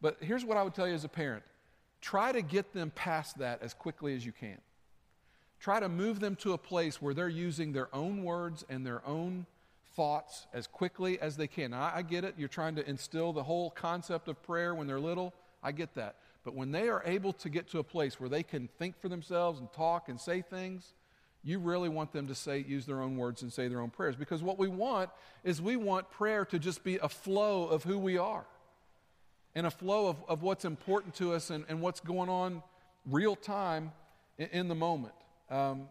But 0.00 0.16
here's 0.20 0.44
what 0.44 0.56
I 0.56 0.62
would 0.62 0.74
tell 0.74 0.88
you 0.88 0.94
as 0.94 1.04
a 1.04 1.08
parent 1.08 1.44
try 2.00 2.32
to 2.32 2.42
get 2.42 2.72
them 2.72 2.90
past 2.96 3.38
that 3.38 3.62
as 3.62 3.72
quickly 3.72 4.16
as 4.16 4.26
you 4.26 4.32
can. 4.32 4.58
Try 5.60 5.78
to 5.78 5.88
move 5.88 6.18
them 6.18 6.34
to 6.36 6.54
a 6.54 6.58
place 6.58 7.00
where 7.00 7.14
they're 7.14 7.28
using 7.28 7.72
their 7.72 7.94
own 7.94 8.24
words 8.24 8.64
and 8.68 8.84
their 8.84 9.06
own 9.06 9.46
thoughts 9.94 10.46
as 10.52 10.66
quickly 10.66 11.20
as 11.20 11.36
they 11.36 11.46
can. 11.46 11.72
Now, 11.72 11.92
I 11.94 12.02
get 12.02 12.24
it. 12.24 12.34
You're 12.36 12.48
trying 12.48 12.76
to 12.76 12.88
instill 12.88 13.32
the 13.32 13.42
whole 13.42 13.70
concept 13.70 14.28
of 14.28 14.42
prayer 14.42 14.74
when 14.74 14.86
they're 14.86 15.00
little. 15.00 15.34
I 15.62 15.72
get 15.72 15.94
that. 15.94 16.16
But 16.44 16.54
when 16.54 16.72
they 16.72 16.88
are 16.88 17.02
able 17.04 17.32
to 17.34 17.48
get 17.48 17.70
to 17.70 17.78
a 17.78 17.84
place 17.84 18.18
where 18.18 18.28
they 18.28 18.42
can 18.42 18.68
think 18.78 19.00
for 19.00 19.08
themselves 19.08 19.60
and 19.60 19.72
talk 19.72 20.08
and 20.08 20.20
say 20.20 20.42
things, 20.42 20.94
you 21.44 21.58
really 21.58 21.88
want 21.88 22.12
them 22.12 22.28
to 22.28 22.34
say, 22.34 22.64
use 22.66 22.86
their 22.86 23.00
own 23.00 23.16
words 23.16 23.42
and 23.42 23.52
say 23.52 23.68
their 23.68 23.80
own 23.80 23.90
prayers. 23.90 24.16
Because 24.16 24.42
what 24.42 24.58
we 24.58 24.68
want 24.68 25.10
is 25.44 25.60
we 25.60 25.76
want 25.76 26.10
prayer 26.10 26.44
to 26.46 26.58
just 26.58 26.84
be 26.84 26.96
a 26.98 27.08
flow 27.08 27.66
of 27.66 27.84
who 27.84 27.98
we 27.98 28.18
are 28.18 28.44
and 29.54 29.66
a 29.66 29.70
flow 29.70 30.08
of, 30.08 30.16
of 30.28 30.42
what's 30.42 30.64
important 30.64 31.14
to 31.16 31.34
us 31.34 31.50
and, 31.50 31.64
and 31.68 31.80
what's 31.80 32.00
going 32.00 32.28
on 32.28 32.62
real 33.06 33.36
time 33.36 33.92
in, 34.38 34.48
in 34.52 34.68
the 34.68 34.74
moment. 34.74 35.14
Um, 35.50 35.88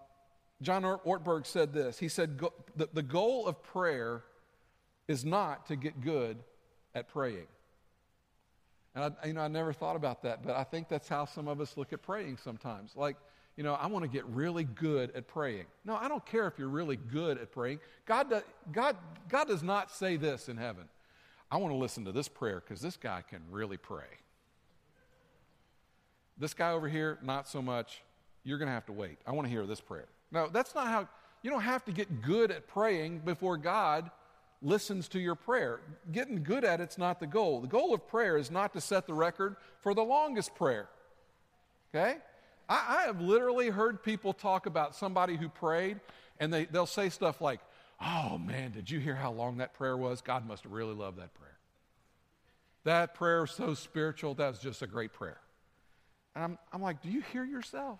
John 0.62 0.84
Ortberg 0.84 1.46
said 1.46 1.74
this. 1.74 1.98
He 1.98 2.08
said, 2.08 2.40
the, 2.76 3.02
goal 3.02 3.48
of 3.48 3.62
prayer 3.64 4.24
is 5.08 5.26
not 5.26 5.66
to 5.68 5.76
get 5.76 6.02
good 6.02 6.38
at 6.94 7.10
praying. 7.10 7.48
And 8.94 9.16
I, 9.24 9.28
you 9.28 9.34
know, 9.34 9.42
I 9.42 9.48
never 9.48 9.74
thought 9.74 9.96
about 9.96 10.24
that, 10.24 10.46
but 10.46 10.56
I 10.56 10.64
think 10.64 10.88
that's 10.88 11.08
how 11.08 11.26
some 11.26 11.48
of 11.48 11.62
us 11.62 11.78
look 11.78 11.94
at 11.94 12.02
praying 12.02 12.38
sometimes. 12.44 12.92
Like, 12.96 13.16
you 13.56 13.64
know, 13.64 13.74
I 13.74 13.88
want 13.88 14.04
to 14.04 14.10
get 14.10 14.26
really 14.26 14.64
good 14.64 15.12
at 15.16 15.28
praying. 15.28 15.66
No, 15.84 15.96
I 15.96 16.08
don't 16.08 16.26
care 16.26 16.48
if 16.48 16.60
you're 16.60 16.68
really 16.68 16.96
good 16.96 17.38
at 17.38 17.52
praying. 17.52 17.80
God, 18.06 18.30
does, 18.30 18.44
God, 18.72 18.96
God 19.30 19.48
does 19.48 19.64
not 19.64 19.92
say 19.92 20.18
this 20.18 20.48
in 20.48 20.58
heaven. 20.58 20.84
I 21.50 21.58
want 21.58 21.74
to 21.74 21.78
listen 21.78 22.06
to 22.06 22.12
this 22.12 22.28
prayer 22.28 22.62
because 22.66 22.82
this 22.82 22.98
guy 22.98 23.24
can 23.28 23.42
really 23.50 23.78
pray. 23.78 24.06
This 26.38 26.54
guy 26.54 26.72
over 26.72 26.88
here, 26.88 27.18
not 27.22 27.48
so 27.48 27.62
much. 27.62 28.02
You're 28.44 28.58
going 28.58 28.68
to 28.68 28.74
have 28.74 28.86
to 28.88 28.94
wait. 28.94 29.18
I 29.28 29.32
want 29.32 29.48
to 29.48 29.52
hear 29.52 29.66
this 29.66 29.82
prayer. 29.82 30.08
No, 30.32 30.48
that's 30.48 30.74
not 30.74 30.88
how, 30.88 31.08
you 31.42 31.50
don't 31.50 31.62
have 31.62 31.84
to 31.86 31.92
get 31.92 32.22
good 32.22 32.52
at 32.52 32.68
praying 32.68 33.20
before 33.20 33.58
God 33.58 34.10
listens 34.62 35.08
to 35.10 35.20
your 35.20 35.36
prayer. 35.36 35.82
Getting 36.12 36.44
good 36.44 36.64
at 36.64 36.80
it's 36.80 36.98
not 36.98 37.20
the 37.20 37.28
goal. 37.28 37.62
The 37.62 37.68
goal 37.68 37.94
of 37.94 38.08
prayer 38.08 38.38
is 38.38 38.52
not 38.52 38.74
to 38.74 38.82
set 38.82 39.08
the 39.08 39.14
record 39.14 39.56
for 39.82 39.94
the 39.94 40.04
longest 40.04 40.56
prayer. 40.56 40.88
Okay? 41.94 42.18
I, 42.70 42.98
I 43.00 43.02
have 43.08 43.20
literally 43.20 43.70
heard 43.70 44.04
people 44.04 44.34
talk 44.34 44.66
about 44.66 44.96
somebody 44.96 45.36
who 45.36 45.50
prayed, 45.50 46.00
and 46.40 46.54
they, 46.54 46.66
they'll 46.66 46.86
say 46.86 47.10
stuff 47.10 47.42
like, 47.42 47.60
Oh 48.04 48.40
man, 48.40 48.72
did 48.72 48.90
you 48.90 49.00
hear 49.00 49.16
how 49.16 49.32
long 49.32 49.58
that 49.58 49.76
prayer 49.76 49.96
was? 49.96 50.22
God 50.22 50.48
must 50.48 50.64
have 50.64 50.72
really 50.72 50.96
loved 50.96 51.20
that 51.20 51.34
prayer. 51.36 51.58
That 52.84 53.14
prayer 53.14 53.42
was 53.42 53.52
so 53.52 53.76
spiritual. 53.76 54.34
That 54.36 54.50
was 54.50 54.60
just 54.60 54.82
a 54.82 54.88
great 54.88 55.14
prayer. 55.14 55.40
And 56.36 56.44
I'm, 56.44 56.58
I'm 56.72 56.82
like, 56.82 57.02
Do 57.02 57.10
you 57.10 57.22
hear 57.32 57.44
yourself? 57.44 58.00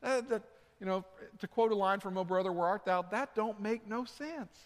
That, 0.00 0.42
you 0.80 0.86
know, 0.86 1.04
to 1.40 1.48
quote 1.48 1.72
a 1.72 1.74
line 1.74 2.00
from 2.00 2.16
O 2.16 2.24
Brother, 2.24 2.52
Where 2.52 2.68
Art 2.68 2.84
Thou? 2.84 3.02
That 3.02 3.34
don't 3.34 3.60
make 3.60 3.86
no 3.88 4.04
sense. 4.04 4.56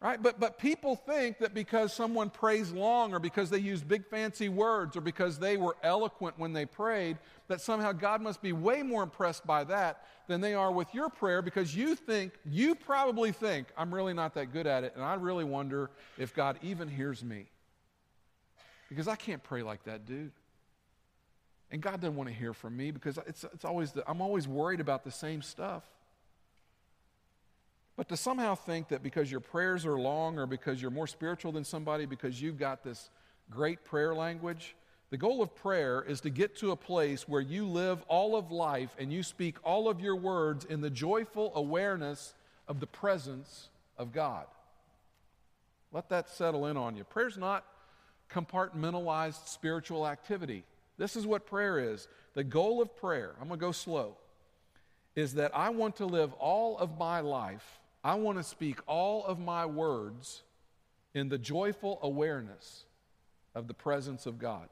Right? 0.00 0.20
But, 0.20 0.40
but 0.40 0.58
people 0.58 0.96
think 0.96 1.38
that 1.38 1.54
because 1.54 1.92
someone 1.92 2.28
prays 2.28 2.72
long 2.72 3.14
or 3.14 3.20
because 3.20 3.50
they 3.50 3.58
use 3.58 3.84
big 3.84 4.04
fancy 4.08 4.48
words 4.48 4.96
or 4.96 5.00
because 5.00 5.38
they 5.38 5.56
were 5.56 5.76
eloquent 5.84 6.36
when 6.40 6.52
they 6.52 6.66
prayed, 6.66 7.18
that 7.46 7.60
somehow 7.60 7.92
God 7.92 8.20
must 8.20 8.42
be 8.42 8.52
way 8.52 8.82
more 8.82 9.04
impressed 9.04 9.46
by 9.46 9.62
that 9.62 10.04
than 10.26 10.40
they 10.40 10.54
are 10.54 10.72
with 10.72 10.92
your 10.92 11.08
prayer 11.08 11.40
because 11.40 11.76
you 11.76 11.94
think, 11.94 12.32
you 12.44 12.74
probably 12.74 13.30
think, 13.30 13.68
I'm 13.76 13.94
really 13.94 14.12
not 14.12 14.34
that 14.34 14.52
good 14.52 14.66
at 14.66 14.82
it, 14.82 14.92
and 14.96 15.04
I 15.04 15.14
really 15.14 15.44
wonder 15.44 15.90
if 16.18 16.34
God 16.34 16.58
even 16.62 16.88
hears 16.88 17.22
me. 17.22 17.46
Because 18.88 19.06
I 19.06 19.14
can't 19.14 19.42
pray 19.42 19.62
like 19.62 19.84
that, 19.84 20.04
dude. 20.04 20.32
And 21.72 21.80
God 21.80 22.02
doesn't 22.02 22.14
want 22.14 22.28
to 22.28 22.34
hear 22.34 22.52
from 22.52 22.76
me 22.76 22.90
because 22.90 23.18
it's, 23.26 23.44
it's 23.44 23.64
always 23.64 23.92
the, 23.92 24.08
I'm 24.08 24.20
always 24.20 24.46
worried 24.46 24.78
about 24.78 25.04
the 25.04 25.10
same 25.10 25.40
stuff. 25.40 25.82
But 27.96 28.10
to 28.10 28.16
somehow 28.16 28.54
think 28.54 28.88
that 28.88 29.02
because 29.02 29.30
your 29.30 29.40
prayers 29.40 29.86
are 29.86 29.98
long 29.98 30.38
or 30.38 30.46
because 30.46 30.80
you're 30.80 30.90
more 30.90 31.06
spiritual 31.06 31.50
than 31.50 31.64
somebody, 31.64 32.04
because 32.04 32.40
you've 32.40 32.58
got 32.58 32.84
this 32.84 33.08
great 33.50 33.84
prayer 33.84 34.14
language, 34.14 34.76
the 35.08 35.16
goal 35.16 35.42
of 35.42 35.54
prayer 35.54 36.02
is 36.06 36.20
to 36.22 36.30
get 36.30 36.56
to 36.56 36.72
a 36.72 36.76
place 36.76 37.26
where 37.26 37.40
you 37.40 37.66
live 37.66 38.02
all 38.06 38.36
of 38.36 38.50
life 38.50 38.94
and 38.98 39.12
you 39.12 39.22
speak 39.22 39.56
all 39.62 39.88
of 39.88 40.00
your 40.00 40.16
words 40.16 40.66
in 40.66 40.82
the 40.82 40.90
joyful 40.90 41.52
awareness 41.54 42.34
of 42.68 42.80
the 42.80 42.86
presence 42.86 43.70
of 43.96 44.12
God. 44.12 44.44
Let 45.90 46.10
that 46.10 46.28
settle 46.28 46.66
in 46.66 46.76
on 46.76 46.96
you. 46.96 47.04
Prayer's 47.04 47.36
not 47.38 47.64
compartmentalized 48.30 49.48
spiritual 49.48 50.06
activity. 50.06 50.64
This 50.98 51.16
is 51.16 51.26
what 51.26 51.46
prayer 51.46 51.78
is. 51.78 52.08
The 52.34 52.44
goal 52.44 52.80
of 52.80 52.96
prayer, 52.96 53.34
I'm 53.40 53.48
going 53.48 53.60
to 53.60 53.66
go 53.66 53.72
slow, 53.72 54.16
is 55.14 55.34
that 55.34 55.56
I 55.56 55.70
want 55.70 55.96
to 55.96 56.06
live 56.06 56.32
all 56.34 56.78
of 56.78 56.98
my 56.98 57.20
life 57.20 57.80
I 58.04 58.14
want 58.14 58.38
to 58.38 58.44
speak 58.44 58.80
all 58.86 59.24
of 59.24 59.38
my 59.38 59.66
words 59.66 60.42
in 61.14 61.28
the 61.28 61.38
joyful 61.38 61.98
awareness 62.02 62.84
of 63.54 63.68
the 63.68 63.74
presence 63.74 64.26
of 64.26 64.38
God. 64.38 64.68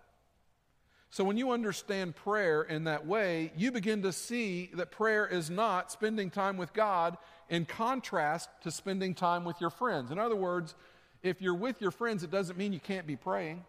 So 1.11 1.25
when 1.25 1.37
you 1.37 1.51
understand 1.51 2.17
prayer 2.17 2.63
in 2.63 2.85
that 2.85 3.07
way, 3.07 3.53
you 3.57 3.73
begin 3.73 4.03
to 4.03 4.13
see 4.13 4.71
that 4.75 4.91
prayer 4.91 5.27
is 5.27 5.51
not 5.51 5.91
spending 5.93 6.31
time 6.31 6.57
with 6.57 6.73
God 6.73 7.19
in 7.49 7.65
contrast 7.65 8.49
to 8.63 8.71
spending 8.71 9.15
time 9.15 9.45
with 9.45 9.61
your 9.61 9.71
friends. 9.71 10.11
In 10.11 10.19
other 10.19 10.37
words, 10.37 10.75
if 11.23 11.43
you're 11.43 11.55
with 11.55 11.81
your 11.81 11.91
friends, 11.91 12.23
it 12.23 12.31
doesn't 12.31 12.57
mean 12.57 12.73
you 12.73 12.81
can't 12.81 13.07
be 13.07 13.17
praying. 13.17 13.65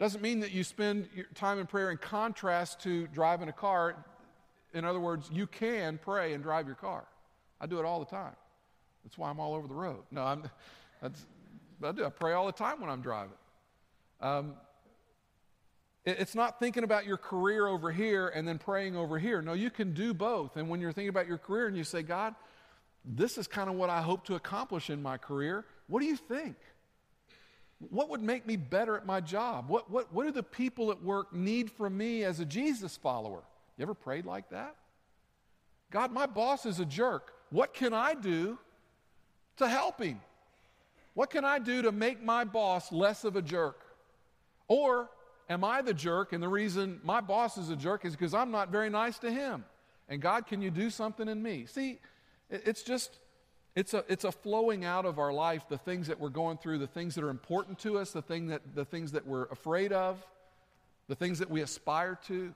Doesn't 0.00 0.22
mean 0.22 0.40
that 0.40 0.50
you 0.50 0.64
spend 0.64 1.10
your 1.14 1.26
time 1.34 1.58
in 1.58 1.66
prayer 1.66 1.90
in 1.90 1.98
contrast 1.98 2.80
to 2.80 3.06
driving 3.08 3.50
a 3.50 3.52
car. 3.52 4.02
In 4.72 4.86
other 4.86 4.98
words, 4.98 5.28
you 5.30 5.46
can 5.46 6.00
pray 6.02 6.32
and 6.32 6.42
drive 6.42 6.66
your 6.66 6.74
car. 6.74 7.04
I 7.60 7.66
do 7.66 7.78
it 7.78 7.84
all 7.84 8.00
the 8.00 8.06
time. 8.06 8.34
That's 9.04 9.18
why 9.18 9.28
I'm 9.28 9.38
all 9.38 9.54
over 9.54 9.68
the 9.68 9.74
road. 9.74 10.04
No, 10.10 10.22
I'm, 10.22 10.44
that's, 11.02 11.26
I 11.84 11.92
do. 11.92 12.06
I 12.06 12.08
pray 12.08 12.32
all 12.32 12.46
the 12.46 12.52
time 12.52 12.80
when 12.80 12.88
I'm 12.88 13.02
driving. 13.02 13.34
Um, 14.22 14.54
it's 16.06 16.34
not 16.34 16.58
thinking 16.58 16.82
about 16.82 17.04
your 17.04 17.18
career 17.18 17.66
over 17.66 17.92
here 17.92 18.28
and 18.28 18.48
then 18.48 18.56
praying 18.56 18.96
over 18.96 19.18
here. 19.18 19.42
No, 19.42 19.52
you 19.52 19.68
can 19.68 19.92
do 19.92 20.14
both. 20.14 20.56
And 20.56 20.70
when 20.70 20.80
you're 20.80 20.92
thinking 20.92 21.10
about 21.10 21.28
your 21.28 21.36
career 21.36 21.66
and 21.66 21.76
you 21.76 21.84
say, 21.84 22.02
God, 22.02 22.34
this 23.04 23.36
is 23.36 23.46
kind 23.46 23.68
of 23.68 23.76
what 23.76 23.90
I 23.90 24.00
hope 24.00 24.24
to 24.26 24.34
accomplish 24.34 24.88
in 24.88 25.02
my 25.02 25.18
career, 25.18 25.66
what 25.88 26.00
do 26.00 26.06
you 26.06 26.16
think? 26.16 26.56
What 27.88 28.10
would 28.10 28.22
make 28.22 28.46
me 28.46 28.56
better 28.56 28.96
at 28.96 29.06
my 29.06 29.20
job? 29.20 29.68
What, 29.68 29.90
what, 29.90 30.12
what 30.12 30.24
do 30.24 30.32
the 30.32 30.42
people 30.42 30.90
at 30.90 31.02
work 31.02 31.32
need 31.32 31.70
from 31.70 31.96
me 31.96 32.24
as 32.24 32.38
a 32.38 32.44
Jesus 32.44 32.96
follower? 32.96 33.42
You 33.78 33.82
ever 33.82 33.94
prayed 33.94 34.26
like 34.26 34.50
that? 34.50 34.76
God, 35.90 36.12
my 36.12 36.26
boss 36.26 36.66
is 36.66 36.78
a 36.78 36.84
jerk. 36.84 37.32
What 37.48 37.72
can 37.72 37.94
I 37.94 38.14
do 38.14 38.58
to 39.56 39.68
help 39.68 40.00
him? 40.00 40.20
What 41.14 41.30
can 41.30 41.44
I 41.44 41.58
do 41.58 41.82
to 41.82 41.90
make 41.90 42.22
my 42.22 42.44
boss 42.44 42.92
less 42.92 43.24
of 43.24 43.36
a 43.36 43.42
jerk? 43.42 43.80
Or 44.68 45.10
am 45.48 45.64
I 45.64 45.82
the 45.82 45.94
jerk? 45.94 46.32
And 46.32 46.42
the 46.42 46.48
reason 46.48 47.00
my 47.02 47.20
boss 47.20 47.58
is 47.58 47.70
a 47.70 47.76
jerk 47.76 48.04
is 48.04 48.12
because 48.12 48.34
I'm 48.34 48.50
not 48.50 48.70
very 48.70 48.90
nice 48.90 49.18
to 49.20 49.30
him. 49.30 49.64
And 50.08 50.20
God, 50.20 50.46
can 50.46 50.60
you 50.60 50.70
do 50.70 50.90
something 50.90 51.28
in 51.28 51.42
me? 51.42 51.66
See, 51.66 51.98
it's 52.50 52.82
just, 52.82 53.18
it's 53.80 53.94
a, 53.94 54.04
it's 54.08 54.24
a 54.24 54.32
flowing 54.32 54.84
out 54.84 55.06
of 55.06 55.18
our 55.18 55.32
life, 55.32 55.64
the 55.68 55.78
things 55.78 56.06
that 56.08 56.20
we're 56.20 56.28
going 56.28 56.58
through, 56.58 56.78
the 56.78 56.86
things 56.86 57.14
that 57.14 57.24
are 57.24 57.30
important 57.30 57.78
to 57.80 57.98
us, 57.98 58.10
the, 58.12 58.22
thing 58.22 58.48
that, 58.48 58.62
the 58.74 58.84
things 58.84 59.12
that 59.12 59.26
we're 59.26 59.46
afraid 59.46 59.92
of, 59.92 60.24
the 61.08 61.14
things 61.14 61.38
that 61.38 61.50
we 61.50 61.60
aspire 61.62 62.18
to. 62.26 62.54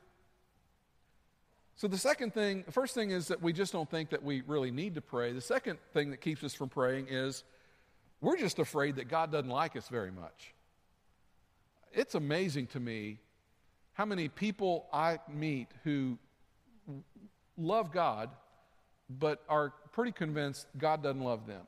So, 1.76 1.88
the 1.88 1.98
second 1.98 2.34
thing, 2.34 2.62
the 2.64 2.72
first 2.72 2.94
thing 2.94 3.10
is 3.10 3.28
that 3.28 3.42
we 3.42 3.52
just 3.52 3.72
don't 3.72 3.90
think 3.90 4.10
that 4.10 4.22
we 4.22 4.42
really 4.46 4.70
need 4.70 4.94
to 4.94 5.00
pray. 5.00 5.32
The 5.32 5.40
second 5.40 5.78
thing 5.92 6.10
that 6.10 6.20
keeps 6.20 6.44
us 6.44 6.54
from 6.54 6.68
praying 6.68 7.08
is 7.08 7.42
we're 8.20 8.37
just 8.37 8.60
afraid 8.60 8.96
that 8.96 9.08
God 9.08 9.32
doesn't 9.32 9.50
like 9.50 9.74
us 9.74 9.88
very 9.88 10.12
much 10.12 10.54
it's 11.94 12.14
amazing 12.14 12.66
to 12.68 12.80
me 12.80 13.18
how 13.92 14.04
many 14.04 14.28
people 14.28 14.87
I 14.92 15.20
meet 15.32 15.68
who 15.84 16.18
love 17.56 17.92
God, 17.92 18.30
but 19.09 19.43
are 19.49 19.73
pretty 19.93 20.12
convinced 20.12 20.67
God 20.77 21.03
doesn't 21.03 21.23
love 21.23 21.47
them. 21.47 21.62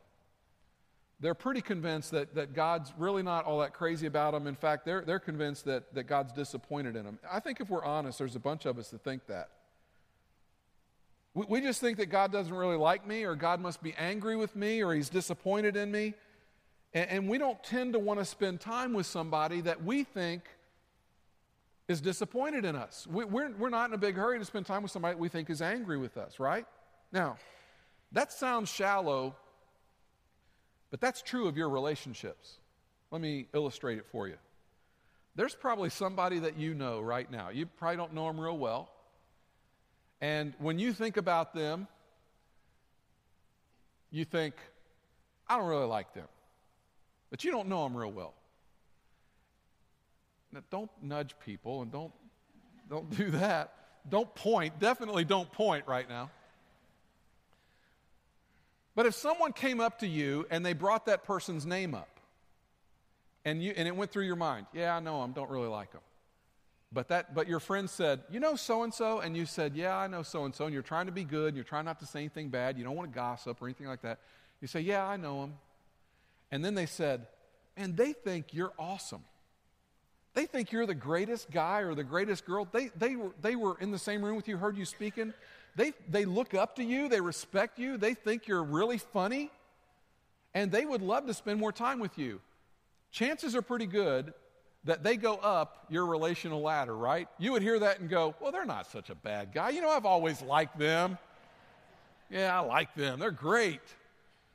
They're 1.19 1.35
pretty 1.35 1.63
convinced 1.63 2.11
that, 2.11 2.35
that 2.35 2.55
God's 2.55 2.93
really 2.99 3.23
not 3.23 3.47
all 3.47 3.61
that 3.61 3.73
crazy 3.73 4.07
about 4.07 4.33
them. 4.33 4.47
In 4.47 4.55
fact, 4.55 4.85
they're, 4.85 5.01
they're 5.01 5.19
convinced 5.19 5.65
that, 5.65 5.95
that 5.95 6.05
God's 6.05 6.33
disappointed 6.33 6.95
in 6.95 7.05
them. 7.05 7.19
I 7.31 7.41
think 7.41 7.61
if 7.61 7.71
we're 7.71 7.85
honest, 7.85 8.19
there's 8.19 8.37
a 8.37 8.41
bunch 8.41 8.67
of 8.67 8.79
us 8.79 8.91
that 8.91 9.03
think 9.03 9.27
that. 9.29 9.49
We, 11.33 11.47
we 11.49 11.61
just 11.63 11.81
think 11.81 11.97
that 11.99 12.07
God 12.07 12.33
doesn't 12.33 12.53
really 12.53 12.77
like 12.77 13.07
me, 13.07 13.25
or 13.25 13.35
God 13.35 13.61
must 13.61 13.83
be 13.83 13.95
angry 13.97 14.37
with 14.37 14.55
me, 14.55 14.83
or 14.83 14.93
he's 14.93 15.09
disappointed 15.09 15.75
in 15.75 15.91
me. 15.91 16.13
And, 16.93 17.09
and 17.09 17.29
we 17.29 17.39
don't 17.39 17.63
tend 17.65 17.95
to 17.95 17.99
want 17.99 18.21
to 18.21 18.25
spend 18.27 18.61
time 18.61 18.93
with 18.93 19.07
somebody 19.07 19.63
that 19.63 19.83
we 19.83 20.05
think 20.05 20.43
is 21.89 22.03
disappointed 22.03 22.67
in 22.67 22.77
us. 22.77 23.07
We, 23.11 23.25
we're, 23.25 23.53
we're 23.53 23.71
not 23.71 23.89
in 23.89 23.95
a 23.95 23.99
big 23.99 24.17
hurry 24.17 24.39
to 24.39 24.45
spend 24.45 24.67
time 24.67 24.83
with 24.83 24.91
somebody 24.91 25.17
we 25.17 25.29
think 25.29 25.49
is 25.49 25.63
angry 25.63 25.97
with 25.97 26.19
us, 26.19 26.39
right? 26.39 26.67
Now, 27.17 27.39
that 28.13 28.31
sounds 28.31 28.69
shallow, 28.69 29.35
but 30.91 31.01
that's 31.01 31.23
true 31.23 31.49
of 31.49 31.57
your 31.57 31.71
relationships. 31.71 32.59
Let 33.11 33.23
me 33.23 33.47
illustrate 33.55 33.97
it 33.97 34.05
for 34.13 34.29
you. 34.29 34.37
There's 35.35 35.55
probably 35.55 35.89
somebody 35.89 36.41
that 36.41 36.59
you 36.59 36.75
know 36.75 37.01
right 37.01 37.31
now. 37.31 37.49
You 37.49 37.65
probably 37.65 37.97
don't 37.97 38.13
know 38.13 38.27
them 38.27 38.39
real 38.39 38.59
well. 38.59 38.91
And 40.21 40.53
when 40.59 40.79
you 40.79 40.93
think 40.93 41.17
about 41.17 41.55
them, 41.55 41.89
you 44.11 44.27
think, 44.27 44.55
I 45.49 45.57
don't 45.57 45.69
really 45.69 45.87
like 45.87 46.13
them 46.13 46.27
but 47.31 47.45
you 47.45 47.51
don't 47.51 47.69
know 47.69 47.85
them 47.85 47.97
real 47.97 48.13
well. 48.13 48.35
Now, 50.53 50.61
don't 50.71 50.91
nudge 51.03 51.35
people 51.45 51.83
and 51.83 51.91
don't, 51.91 52.13
don't 52.89 53.11
do 53.17 53.31
that. 53.33 53.73
Don't 54.09 54.33
point. 54.35 54.79
Definitely 54.79 55.25
don't 55.25 55.51
point 55.51 55.87
right 55.87 56.09
now. 56.09 56.31
But 58.97 59.07
if 59.07 59.15
someone 59.15 59.53
came 59.53 59.79
up 59.81 60.01
to 60.01 60.09
you 60.09 60.47
and 60.51 60.67
they 60.67 60.73
brought 60.73 61.07
that 61.07 61.23
person's 61.23 61.65
name 61.65 61.95
up, 61.95 62.09
and, 63.45 63.63
you, 63.63 63.73
and 63.77 63.87
it 63.87 63.95
went 63.95 64.11
through 64.11 64.25
your 64.25 64.37
mind, 64.37 64.67
yeah, 64.73 64.97
I 64.97 64.99
know 64.99 65.21
them, 65.21 65.33
don't 65.33 65.51
really 65.51 65.69
like 65.69 65.93
them. 65.93 66.01
But, 66.93 67.09
that, 67.09 67.35
but 67.35 67.47
your 67.47 67.61
friend 67.61 67.89
said, 67.89 68.23
You 68.31 68.41
know 68.41 68.57
so 68.57 68.83
and 68.83 68.93
so? 68.93 69.21
And 69.21 69.37
you 69.37 69.47
said, 69.47 69.77
Yeah, 69.77 69.97
I 69.97 70.07
know 70.09 70.23
so 70.23 70.45
and 70.47 70.55
so. 70.55 70.65
And 70.65 70.75
you're 70.75 70.83
trying 70.83 71.07
to 71.07 71.13
be 71.13 71.25
good, 71.25 71.49
and 71.49 71.57
you're 71.57 71.65
trying 71.65 71.85
not 71.85 72.01
to 72.01 72.07
say 72.07 72.21
anything 72.21 72.49
bad. 72.49 72.79
You 72.79 72.85
don't 72.85 72.97
want 72.97 73.11
to 73.11 73.15
gossip 73.15 73.61
or 73.61 73.67
anything 73.67 73.87
like 73.87 74.03
that. 74.03 74.19
You 74.61 74.67
say, 74.67 74.81
Yeah, 74.81 75.07
I 75.07 75.17
know 75.17 75.45
him. 75.45 75.55
And 76.51 76.65
then 76.65 76.75
they 76.75 76.87
said, 76.87 77.27
and 77.77 77.97
they 77.97 78.13
think 78.13 78.55
you're 78.55 78.73
awesome. 78.79 79.25
They 80.35 80.47
think 80.47 80.73
you're 80.73 80.87
the 80.87 80.95
greatest 80.95 81.51
guy 81.51 81.81
or 81.81 81.95
the 81.95 82.05
greatest 82.05 82.45
girl. 82.45 82.69
They, 82.71 82.91
they, 82.97 83.17
were, 83.17 83.33
they 83.41 83.57
were 83.57 83.77
in 83.81 83.91
the 83.91 83.99
same 83.99 84.25
room 84.25 84.37
with 84.37 84.49
you, 84.49 84.57
heard 84.57 84.77
you 84.77 84.85
speaking. 84.85 85.35
They, 85.77 85.93
they 86.09 86.25
look 86.25 86.55
up 86.55 86.77
to 86.77 86.85
you, 86.85 87.09
they 87.09 87.21
respect 87.21 87.79
you, 87.79 87.99
they 87.99 88.15
think 88.15 88.49
you're 88.49 88.63
really 88.63 88.99
funny, 88.99 89.51
and 90.55 90.73
they 90.73 90.87
would 90.87 91.03
love 91.03 91.27
to 91.27 91.35
spend 91.35 91.61
more 91.61 91.73
time 91.73 92.01
with 92.01 92.19
you. 92.19 92.41
Chances 93.11 93.55
are 93.55 93.63
pretty 93.63 93.87
good 93.87 94.33
that 94.85 95.03
they 95.03 95.17
go 95.17 95.35
up 95.37 95.87
your 95.91 96.07
relational 96.07 96.63
ladder, 96.63 96.97
right? 96.97 97.29
You 97.39 97.53
would 97.53 97.63
hear 97.63 97.79
that 97.81 98.01
and 98.01 98.09
go, 98.09 98.35
Well, 98.41 98.53
they're 98.53 98.65
not 98.65 98.91
such 98.91 99.11
a 99.11 99.15
bad 99.15 99.53
guy. 99.53 99.71
You 99.71 99.83
know, 99.83 99.91
I've 99.91 100.07
always 100.07 100.41
liked 100.43 100.79
them. 100.79 101.19
Yeah, 102.31 102.59
I 102.59 102.65
like 102.65 102.95
them. 102.95 103.19
They're 103.19 103.31
great. 103.31 103.81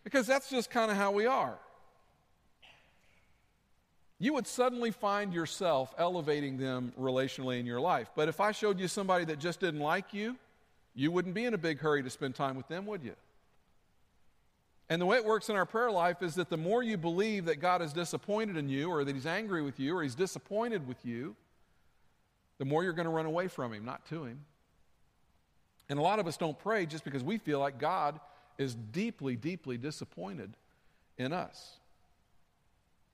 Because 0.03 0.25
that's 0.25 0.49
just 0.49 0.69
kind 0.69 0.89
of 0.89 0.97
how 0.97 1.11
we 1.11 1.27
are 1.27 1.57
you 4.21 4.33
would 4.33 4.45
suddenly 4.45 4.91
find 4.91 5.33
yourself 5.33 5.95
elevating 5.97 6.55
them 6.55 6.93
relationally 6.97 7.59
in 7.59 7.65
your 7.65 7.81
life. 7.81 8.11
But 8.15 8.29
if 8.29 8.39
I 8.39 8.51
showed 8.51 8.79
you 8.79 8.87
somebody 8.87 9.25
that 9.25 9.39
just 9.39 9.59
didn't 9.59 9.79
like 9.79 10.13
you, 10.13 10.37
you 10.93 11.11
wouldn't 11.11 11.35
be 11.35 11.45
in 11.45 11.53
a 11.53 11.57
big 11.57 11.79
hurry 11.79 12.03
to 12.03 12.09
spend 12.09 12.35
time 12.35 12.55
with 12.55 12.67
them, 12.67 12.85
would 12.85 13.03
you? 13.03 13.15
And 14.89 15.01
the 15.01 15.05
way 15.05 15.15
it 15.15 15.23
works 15.23 15.49
in 15.49 15.55
our 15.55 15.65
prayer 15.65 15.89
life 15.89 16.21
is 16.21 16.35
that 16.35 16.49
the 16.49 16.57
more 16.57 16.83
you 16.83 16.97
believe 16.97 17.45
that 17.45 17.61
God 17.61 17.81
is 17.81 17.93
disappointed 17.93 18.57
in 18.57 18.67
you, 18.67 18.89
or 18.89 19.05
that 19.05 19.15
He's 19.15 19.25
angry 19.25 19.61
with 19.61 19.79
you, 19.79 19.95
or 19.95 20.03
He's 20.03 20.15
disappointed 20.15 20.85
with 20.87 21.05
you, 21.05 21.35
the 22.57 22.65
more 22.65 22.83
you're 22.83 22.93
going 22.93 23.05
to 23.05 23.11
run 23.11 23.25
away 23.25 23.47
from 23.47 23.73
Him, 23.73 23.85
not 23.85 24.05
to 24.07 24.25
Him. 24.25 24.41
And 25.87 25.97
a 25.97 26.01
lot 26.01 26.19
of 26.19 26.27
us 26.27 26.35
don't 26.37 26.59
pray 26.59 26.85
just 26.85 27.03
because 27.03 27.23
we 27.23 27.37
feel 27.37 27.59
like 27.59 27.79
God 27.79 28.19
is 28.57 28.75
deeply, 28.75 29.35
deeply 29.35 29.77
disappointed 29.77 30.51
in 31.17 31.31
us. 31.31 31.77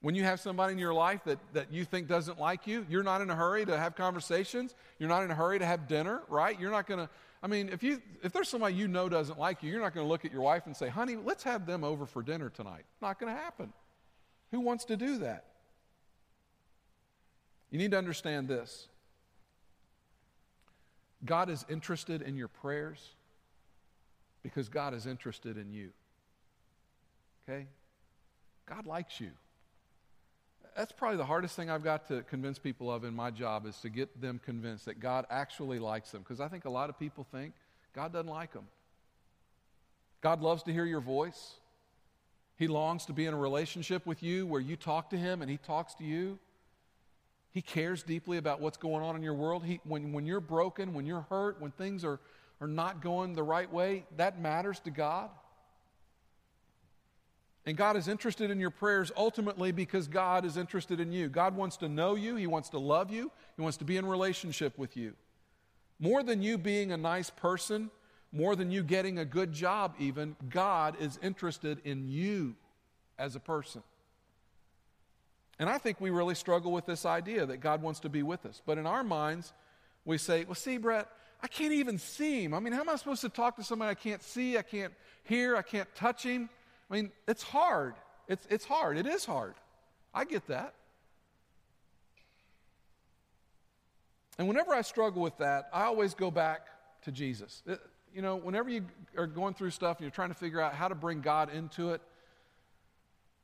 When 0.01 0.15
you 0.15 0.23
have 0.23 0.39
somebody 0.39 0.73
in 0.73 0.79
your 0.79 0.93
life 0.93 1.21
that, 1.25 1.39
that 1.53 1.71
you 1.71 1.85
think 1.85 2.07
doesn't 2.07 2.39
like 2.39 2.67
you, 2.67 2.85
you're 2.89 3.03
not 3.03 3.21
in 3.21 3.29
a 3.29 3.35
hurry 3.35 3.65
to 3.65 3.77
have 3.77 3.95
conversations. 3.95 4.75
You're 4.99 5.09
not 5.09 5.23
in 5.23 5.31
a 5.31 5.35
hurry 5.35 5.59
to 5.59 5.65
have 5.65 5.87
dinner, 5.87 6.21
right? 6.27 6.59
You're 6.59 6.71
not 6.71 6.85
going 6.85 6.99
to, 6.99 7.09
I 7.41 7.47
mean, 7.47 7.69
if, 7.69 7.83
you, 7.83 8.01
if 8.23 8.33
there's 8.33 8.49
somebody 8.49 8.75
you 8.75 8.87
know 8.87 9.09
doesn't 9.09 9.37
like 9.37 9.61
you, 9.61 9.71
you're 9.71 9.81
not 9.81 9.93
going 9.93 10.05
to 10.05 10.09
look 10.09 10.25
at 10.25 10.31
your 10.31 10.41
wife 10.41 10.65
and 10.65 10.75
say, 10.75 10.89
honey, 10.89 11.15
let's 11.15 11.43
have 11.43 11.65
them 11.65 11.83
over 11.83 12.05
for 12.05 12.23
dinner 12.23 12.49
tonight. 12.49 12.85
Not 13.01 13.19
going 13.19 13.33
to 13.33 13.39
happen. 13.39 13.71
Who 14.51 14.59
wants 14.59 14.85
to 14.85 14.97
do 14.97 15.19
that? 15.19 15.45
You 17.69 17.77
need 17.77 17.91
to 17.91 17.97
understand 17.97 18.47
this 18.47 18.87
God 21.25 21.49
is 21.49 21.65
interested 21.69 22.21
in 22.21 22.35
your 22.37 22.47
prayers 22.47 23.09
because 24.41 24.69
God 24.69 24.93
is 24.93 25.05
interested 25.05 25.57
in 25.57 25.71
you. 25.71 25.89
Okay? 27.47 27.67
God 28.65 28.85
likes 28.85 29.19
you 29.19 29.31
that's 30.77 30.91
probably 30.91 31.17
the 31.17 31.25
hardest 31.25 31.55
thing 31.55 31.71
I've 31.71 31.83
got 31.83 32.07
to 32.09 32.21
convince 32.21 32.59
people 32.59 32.93
of 32.93 33.03
in 33.03 33.15
my 33.15 33.31
job 33.31 33.65
is 33.65 33.77
to 33.77 33.89
get 33.89 34.21
them 34.21 34.39
convinced 34.45 34.85
that 34.85 34.99
God 34.99 35.25
actually 35.31 35.79
likes 35.79 36.11
them. 36.11 36.21
Because 36.21 36.39
I 36.39 36.47
think 36.47 36.65
a 36.65 36.69
lot 36.69 36.91
of 36.91 36.99
people 36.99 37.25
think 37.31 37.55
God 37.95 38.13
doesn't 38.13 38.29
like 38.29 38.53
them. 38.53 38.67
God 40.21 40.41
loves 40.41 40.61
to 40.63 40.73
hear 40.73 40.85
your 40.85 41.01
voice. 41.01 41.55
He 42.57 42.67
longs 42.67 43.05
to 43.05 43.13
be 43.13 43.25
in 43.25 43.33
a 43.33 43.37
relationship 43.37 44.05
with 44.05 44.21
you 44.21 44.45
where 44.45 44.61
you 44.61 44.75
talk 44.75 45.09
to 45.09 45.17
Him 45.17 45.41
and 45.41 45.49
He 45.49 45.57
talks 45.57 45.95
to 45.95 46.03
you. 46.03 46.37
He 47.51 47.63
cares 47.63 48.03
deeply 48.03 48.37
about 48.37 48.61
what's 48.61 48.77
going 48.77 49.03
on 49.03 49.15
in 49.15 49.23
your 49.23 49.33
world. 49.33 49.65
He, 49.65 49.79
when, 49.83 50.13
when 50.13 50.27
you're 50.27 50.39
broken, 50.39 50.93
when 50.93 51.07
you're 51.07 51.25
hurt, 51.27 51.59
when 51.59 51.71
things 51.71 52.05
are, 52.05 52.19
are 52.61 52.67
not 52.67 53.01
going 53.01 53.33
the 53.33 53.41
right 53.41 53.71
way, 53.71 54.05
that 54.17 54.39
matters 54.39 54.79
to 54.81 54.91
God. 54.91 55.31
And 57.67 57.75
God 57.75 57.97
is 57.97 58.07
interested 58.07 58.49
in 58.49 58.61
your 58.61 58.69
prayers 58.69 59.11
ultimately 59.17 59.73
because 59.73 60.07
God 60.07 60.45
is 60.45 60.55
interested 60.55 61.01
in 61.01 61.11
you. 61.11 61.27
God 61.27 61.53
wants 61.53 61.75
to 61.77 61.89
know 61.89 62.15
you, 62.15 62.37
He 62.37 62.47
wants 62.47 62.69
to 62.69 62.79
love 62.79 63.11
you, 63.11 63.29
He 63.57 63.61
wants 63.61 63.75
to 63.77 63.83
be 63.83 63.97
in 63.97 64.05
relationship 64.05 64.77
with 64.77 64.95
you. 64.95 65.13
More 65.99 66.23
than 66.23 66.41
you 66.41 66.57
being 66.57 66.93
a 66.93 66.97
nice 66.97 67.29
person, 67.29 67.91
more 68.31 68.55
than 68.55 68.71
you 68.71 68.83
getting 68.83 69.19
a 69.19 69.25
good 69.25 69.51
job, 69.51 69.95
even, 69.99 70.37
God 70.49 70.95
is 71.01 71.19
interested 71.21 71.81
in 71.83 72.07
you 72.07 72.55
as 73.19 73.35
a 73.35 73.39
person. 73.39 73.83
And 75.59 75.69
I 75.69 75.77
think 75.77 75.99
we 75.99 76.09
really 76.09 76.35
struggle 76.35 76.71
with 76.71 76.85
this 76.85 77.05
idea 77.05 77.45
that 77.45 77.57
God 77.57 77.81
wants 77.81 77.99
to 78.01 78.09
be 78.09 78.23
with 78.23 78.45
us. 78.45 78.61
But 78.65 78.77
in 78.77 78.85
our 78.85 79.03
minds, 79.03 79.51
we 80.05 80.17
say, 80.17 80.45
well, 80.45 80.55
see, 80.55 80.77
Brett, 80.77 81.09
I 81.43 81.47
can't 81.47 81.73
even 81.73 81.97
see 81.97 82.45
him. 82.45 82.53
I 82.53 82.61
mean, 82.61 82.71
how 82.71 82.81
am 82.81 82.89
I 82.89 82.95
supposed 82.95 83.21
to 83.21 83.29
talk 83.29 83.57
to 83.57 83.63
somebody 83.63 83.91
I 83.91 83.95
can't 83.95 84.23
see, 84.23 84.57
I 84.57 84.61
can't 84.61 84.93
hear, 85.23 85.57
I 85.57 85.63
can't 85.63 85.93
touch 85.95 86.23
him? 86.23 86.49
I 86.89 86.95
mean, 86.95 87.11
it's 87.27 87.43
hard. 87.43 87.95
It's, 88.27 88.45
it's 88.49 88.65
hard. 88.65 88.97
It 88.97 89.05
is 89.05 89.25
hard. 89.25 89.55
I 90.13 90.25
get 90.25 90.47
that. 90.47 90.73
And 94.37 94.47
whenever 94.47 94.73
I 94.73 94.81
struggle 94.81 95.21
with 95.21 95.37
that, 95.39 95.69
I 95.73 95.83
always 95.83 96.13
go 96.13 96.29
back 96.29 96.67
to 97.03 97.11
Jesus. 97.11 97.63
It, 97.65 97.79
you 98.13 98.21
know, 98.21 98.35
whenever 98.35 98.69
you 98.69 98.85
are 99.17 99.27
going 99.27 99.53
through 99.53 99.71
stuff 99.71 99.97
and 99.97 100.03
you're 100.03 100.11
trying 100.11 100.29
to 100.29 100.35
figure 100.35 100.61
out 100.61 100.73
how 100.73 100.87
to 100.87 100.95
bring 100.95 101.21
God 101.21 101.53
into 101.53 101.91
it, 101.91 102.01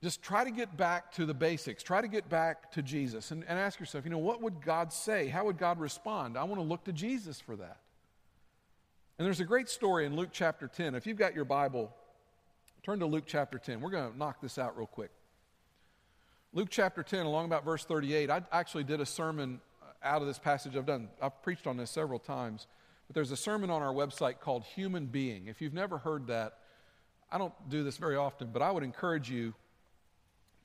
just 0.02 0.22
try 0.22 0.44
to 0.44 0.52
get 0.52 0.76
back 0.76 1.14
to 1.14 1.26
the 1.26 1.34
basics. 1.34 1.82
Try 1.82 2.02
to 2.02 2.08
get 2.08 2.30
back 2.30 2.72
to 2.74 2.82
Jesus 2.82 3.32
and, 3.32 3.44
and 3.48 3.58
ask 3.58 3.80
yourself, 3.80 4.04
you 4.04 4.12
know, 4.12 4.18
what 4.18 4.42
would 4.42 4.62
God 4.62 4.92
say? 4.92 5.28
How 5.30 5.46
would 5.46 5.58
God 5.58 5.80
respond? 5.80 6.38
I 6.38 6.44
want 6.44 6.60
to 6.60 6.68
look 6.68 6.84
to 6.86 6.94
Jesus 6.94 7.40
for 7.40 7.56
that. 7.56 7.78
And 9.18 9.26
there's 9.26 9.40
a 9.40 9.46
great 9.46 9.70
story 9.70 10.06
in 10.06 10.16
Luke 10.16 10.30
chapter 10.32 10.68
10. 10.68 10.96
If 10.96 11.08
you've 11.08 11.18
got 11.18 11.34
your 11.36 11.46
Bible, 11.46 11.94
Turn 12.84 13.00
to 13.00 13.06
Luke 13.06 13.24
chapter 13.26 13.58
10. 13.58 13.80
We're 13.80 13.92
going 13.92 14.12
to 14.12 14.18
knock 14.18 14.42
this 14.42 14.58
out 14.58 14.78
real 14.78 14.88
quick. 14.88 15.10
Luke 16.52 16.68
chapter 16.70 17.02
10, 17.02 17.26
along 17.26 17.46
about 17.46 17.64
verse 17.64 17.86
38. 17.86 18.30
I 18.30 18.42
actually 18.52 18.84
did 18.84 19.00
a 19.00 19.06
sermon 19.06 19.62
uh, 19.82 19.86
out 20.04 20.22
of 20.22 20.28
this 20.28 20.38
passage. 20.38 20.76
I've 20.76 20.86
done, 20.86 21.08
I've 21.22 21.42
preached 21.42 21.66
on 21.66 21.78
this 21.78 21.90
several 21.90 22.20
times. 22.20 22.68
But 23.08 23.16
there's 23.16 23.32
a 23.32 23.38
sermon 23.38 23.70
on 23.70 23.82
our 23.82 23.94
website 23.94 24.42
called 24.42 24.66
Human 24.66 25.06
Being. 25.06 25.48
If 25.48 25.62
you've 25.62 25.74
never 25.74 25.98
heard 25.98 26.28
that, 26.28 26.60
I 27.32 27.38
don't 27.38 27.54
do 27.70 27.86
this 27.86 27.96
very 27.96 28.18
often, 28.18 28.50
but 28.52 28.62
I 28.62 28.70
would 28.70 28.84
encourage 28.84 29.32
you 29.32 29.54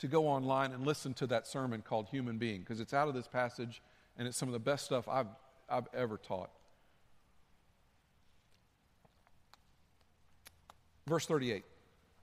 to 0.00 0.08
go 0.08 0.26
online 0.26 0.72
and 0.72 0.84
listen 0.84 1.14
to 1.14 1.26
that 1.28 1.46
sermon 1.46 1.82
called 1.82 2.08
Human 2.08 2.36
Being 2.36 2.60
because 2.60 2.80
it's 2.80 2.92
out 2.92 3.06
of 3.06 3.14
this 3.14 3.28
passage 3.28 3.80
and 4.16 4.26
it's 4.26 4.36
some 4.36 4.48
of 4.48 4.52
the 4.52 4.58
best 4.58 4.84
stuff 4.84 5.08
I've, 5.08 5.28
I've 5.70 5.86
ever 5.94 6.16
taught. 6.16 6.50
Verse 11.06 11.24
38 11.24 11.64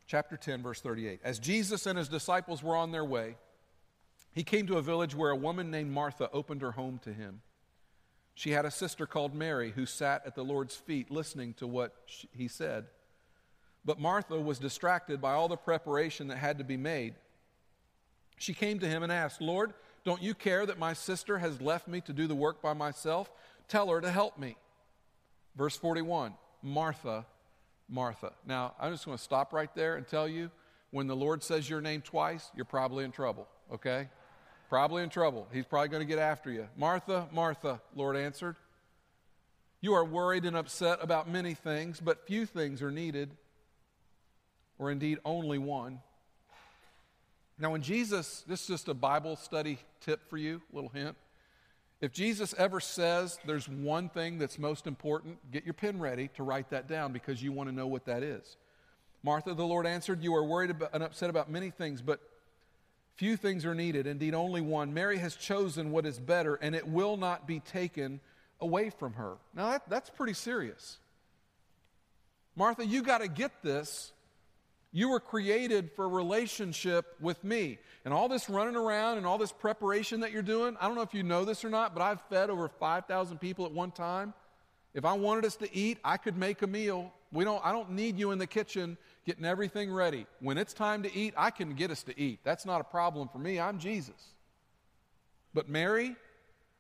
chapter 0.08 0.38
10, 0.38 0.62
verse 0.62 0.82
38. 0.82 1.20
As 1.24 1.40
Jesus 1.40 1.86
and 1.86 1.98
his 1.98 2.08
disciples 2.08 2.64
were 2.64 2.76
on 2.76 2.92
their 2.92 3.06
way, 3.06 3.36
he 4.32 4.44
came 4.44 4.68
to 4.68 4.78
a 4.78 4.82
village 4.82 5.16
where 5.16 5.32
a 5.32 5.36
woman 5.36 5.72
named 5.72 5.92
Martha 5.92 6.30
opened 6.32 6.62
her 6.62 6.74
home 6.74 7.00
to 7.04 7.14
him. 7.14 7.42
She 8.34 8.52
had 8.52 8.66
a 8.66 8.72
sister 8.72 9.06
called 9.08 9.34
Mary 9.34 9.72
who 9.72 9.86
sat 9.86 10.26
at 10.26 10.36
the 10.36 10.44
Lord's 10.44 10.76
feet 10.76 11.10
listening 11.10 11.54
to 11.56 11.68
what 11.68 11.94
he 12.32 12.50
said. 12.50 12.86
But 13.86 14.00
Martha 14.00 14.40
was 14.40 14.60
distracted 14.60 15.22
by 15.22 15.34
all 15.34 15.48
the 15.48 15.56
preparation 15.56 16.28
that 16.28 16.38
had 16.38 16.58
to 16.58 16.64
be 16.64 16.76
made. 16.76 17.16
She 18.38 18.54
came 18.54 18.80
to 18.80 18.88
him 18.88 19.04
and 19.04 19.12
asked, 19.12 19.42
Lord, 19.42 19.74
don't 20.04 20.22
you 20.22 20.34
care 20.34 20.66
that 20.66 20.78
my 20.78 20.94
sister 20.94 21.38
has 21.38 21.62
left 21.62 21.88
me 21.88 22.02
to 22.02 22.14
do 22.14 22.28
the 22.28 22.36
work 22.36 22.62
by 22.62 22.74
myself? 22.74 23.32
Tell 23.70 23.90
her 23.90 24.02
to 24.02 24.12
help 24.12 24.38
me. 24.38 24.58
Verse 25.56 25.78
41 25.78 26.34
Martha 26.62 27.26
Martha. 27.90 28.34
Now, 28.46 28.74
I'm 28.80 28.92
just 28.92 29.06
going 29.06 29.18
to 29.18 29.24
stop 29.24 29.54
right 29.54 29.74
there 29.76 29.96
and 29.96 30.08
tell 30.08 30.28
you 30.28 30.50
when 30.92 31.08
the 31.08 31.16
Lord 31.16 31.44
says 31.44 31.70
your 31.70 31.82
name 31.82 32.02
twice, 32.02 32.52
you're 32.56 32.66
probably 32.66 33.04
in 33.04 33.12
trouble, 33.12 33.48
okay? 33.74 34.10
Probably 34.70 35.04
in 35.04 35.10
trouble. 35.10 35.48
He's 35.52 35.66
probably 35.66 35.90
going 35.90 36.02
to 36.02 36.08
get 36.08 36.20
after 36.20 36.52
you. 36.52 36.68
Martha, 36.78 37.28
Martha, 37.32 37.82
Lord 37.96 38.16
answered. 38.16 38.56
You 39.82 39.94
are 39.94 40.06
worried 40.06 40.46
and 40.46 40.56
upset 40.56 41.00
about 41.02 41.30
many 41.30 41.54
things, 41.54 42.00
but 42.00 42.26
few 42.26 42.46
things 42.46 42.82
are 42.82 42.92
needed, 42.92 43.32
or 44.80 44.90
indeed 44.90 45.20
only 45.24 45.58
one. 45.58 46.00
Now, 47.60 47.72
when 47.72 47.82
Jesus, 47.82 48.44
this 48.48 48.62
is 48.62 48.68
just 48.68 48.88
a 48.88 48.94
Bible 48.94 49.36
study 49.36 49.78
tip 50.02 50.30
for 50.30 50.38
you, 50.38 50.62
little 50.74 50.90
hint. 50.90 51.16
If 52.02 52.12
Jesus 52.12 52.54
ever 52.58 52.80
says 52.80 53.40
there's 53.46 53.70
one 53.70 54.10
thing 54.10 54.38
that's 54.38 54.60
most 54.60 54.86
important, 54.86 55.52
get 55.52 55.64
your 55.64 55.74
pen 55.74 56.00
ready 56.00 56.30
to 56.36 56.44
write 56.44 56.70
that 56.72 56.88
down 56.88 57.14
because 57.14 57.42
you 57.42 57.52
want 57.52 57.70
to 57.70 57.76
know 57.76 57.88
what 57.88 58.06
that 58.06 58.22
is. 58.22 58.58
Martha, 59.24 59.54
the 59.54 59.66
Lord 59.66 59.88
answered, 59.88 60.22
You 60.22 60.36
are 60.36 60.44
worried 60.44 60.70
about, 60.70 60.92
and 60.94 61.02
upset 61.02 61.30
about 61.30 61.50
many 61.50 61.72
things, 61.72 62.02
but 62.02 62.20
few 63.16 63.38
things 63.38 63.66
are 63.66 63.74
needed, 63.74 64.08
indeed, 64.08 64.36
only 64.36 64.62
one. 64.62 64.94
Mary 64.94 65.18
has 65.18 65.36
chosen 65.36 65.92
what 65.92 66.06
is 66.06 66.20
better, 66.20 66.56
and 66.56 66.76
it 66.76 66.88
will 66.88 67.18
not 67.18 67.48
be 67.48 67.60
taken 67.60 68.20
away 68.60 68.90
from 68.90 69.14
her. 69.14 69.38
Now, 69.54 69.72
that, 69.72 69.90
that's 69.90 70.10
pretty 70.10 70.34
serious. 70.34 70.98
Martha, 72.56 72.86
you 72.86 73.02
got 73.02 73.22
to 73.22 73.28
get 73.28 73.64
this 73.64 74.12
you 74.96 75.10
were 75.10 75.20
created 75.20 75.92
for 75.94 76.08
relationship 76.08 77.18
with 77.20 77.44
me. 77.44 77.80
And 78.06 78.14
all 78.14 78.30
this 78.30 78.50
running 78.50 78.78
around 78.78 79.18
and 79.18 79.28
all 79.28 79.38
this 79.38 79.52
preparation 79.52 80.22
that 80.22 80.32
you're 80.32 80.42
doing, 80.42 80.78
I 80.80 80.88
don't 80.88 80.96
know 80.96 81.02
if 81.02 81.14
you 81.14 81.22
know 81.22 81.44
this 81.44 81.66
or 81.66 81.70
not, 81.70 81.94
but 81.94 82.02
I've 82.02 82.22
fed 82.30 82.50
over 82.50 82.70
5,000 82.70 83.38
people 83.38 83.66
at 83.66 83.74
one 83.74 83.92
time. 83.92 84.34
If 84.94 85.04
I 85.04 85.12
wanted 85.12 85.44
us 85.44 85.58
to 85.58 85.76
eat, 85.76 85.98
I 86.06 86.16
could 86.16 86.38
make 86.38 86.62
a 86.62 86.68
meal. 86.68 87.12
We 87.34 87.44
don't, 87.44 87.60
I 87.66 87.74
don't 87.74 87.92
need 87.92 88.18
you 88.18 88.32
in 88.32 88.40
the 88.40 88.48
kitchen 88.48 88.98
getting 89.26 89.44
everything 89.44 89.92
ready. 89.92 90.28
When 90.40 90.58
it's 90.58 90.72
time 90.72 91.04
to 91.04 91.14
eat, 91.14 91.34
I 91.36 91.50
can 91.50 91.74
get 91.74 91.92
us 91.92 92.04
to 92.04 92.18
eat. 92.18 92.40
That's 92.46 92.66
not 92.66 92.80
a 92.80 92.86
problem 92.86 93.28
for 93.28 93.38
me. 93.38 93.60
I'm 93.60 93.80
Jesus. 93.80 94.32
But 95.54 95.68
Mary 95.68 96.16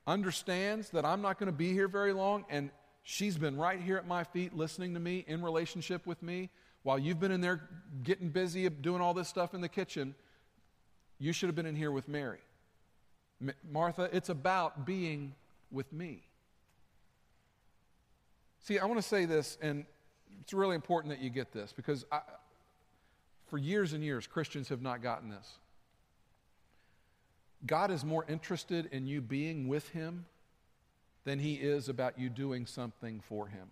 understands 0.07 0.89
that 0.91 1.03
I'm 1.03 1.21
not 1.21 1.37
going 1.37 1.51
to 1.51 1.57
be 1.57 1.73
here 1.73 1.89
very 1.89 2.13
long, 2.13 2.45
and 2.49 2.69
she's 3.03 3.37
been 3.37 3.57
right 3.57 3.81
here 3.81 3.97
at 3.97 4.07
my 4.07 4.23
feet 4.23 4.55
listening 4.55 4.93
to 4.93 5.01
me 5.01 5.25
in 5.27 5.43
relationship 5.43 6.07
with 6.07 6.23
me 6.23 6.49
while 6.85 6.99
you've 6.99 7.19
been 7.19 7.31
in 7.31 7.41
there 7.41 7.67
getting 8.03 8.29
busy 8.29 8.69
doing 8.69 9.01
all 9.01 9.15
this 9.15 9.27
stuff 9.27 9.55
in 9.55 9.61
the 9.61 9.67
kitchen, 9.67 10.13
you 11.17 11.33
should 11.33 11.47
have 11.47 11.55
been 11.55 11.65
in 11.65 11.75
here 11.75 11.91
with 11.91 12.07
Mary. 12.07 12.37
Martha, 13.67 14.07
it's 14.13 14.29
about 14.29 14.85
being 14.85 15.33
with 15.71 15.91
me. 15.91 16.21
See, 18.61 18.77
I 18.77 18.85
want 18.85 18.99
to 18.99 19.07
say 19.07 19.25
this, 19.25 19.57
and 19.63 19.83
it's 20.41 20.53
really 20.53 20.75
important 20.75 21.11
that 21.11 21.23
you 21.23 21.31
get 21.31 21.51
this 21.51 21.73
because 21.73 22.05
I, 22.11 22.19
for 23.47 23.57
years 23.57 23.93
and 23.93 24.03
years, 24.03 24.27
Christians 24.27 24.69
have 24.69 24.83
not 24.83 25.01
gotten 25.01 25.31
this. 25.31 25.57
God 27.65 27.89
is 27.89 28.05
more 28.05 28.25
interested 28.29 28.89
in 28.91 29.07
you 29.07 29.21
being 29.21 29.67
with 29.67 29.89
Him 29.89 30.25
than 31.23 31.39
He 31.39 31.55
is 31.55 31.89
about 31.89 32.19
you 32.19 32.29
doing 32.29 32.67
something 32.67 33.23
for 33.27 33.47
Him. 33.47 33.69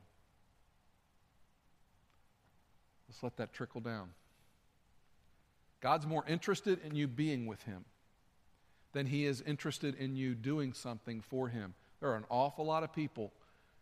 Let 3.21 3.37
that 3.37 3.53
trickle 3.53 3.81
down. 3.81 4.09
God's 5.81 6.07
more 6.07 6.23
interested 6.27 6.79
in 6.85 6.95
you 6.95 7.07
being 7.07 7.45
with 7.45 7.61
Him 7.63 7.85
than 8.93 9.05
He 9.05 9.25
is 9.25 9.41
interested 9.41 9.95
in 9.95 10.15
you 10.15 10.33
doing 10.33 10.73
something 10.73 11.21
for 11.21 11.49
Him. 11.49 11.73
There 11.99 12.09
are 12.09 12.15
an 12.15 12.25
awful 12.29 12.65
lot 12.65 12.83
of 12.83 12.93
people 12.93 13.33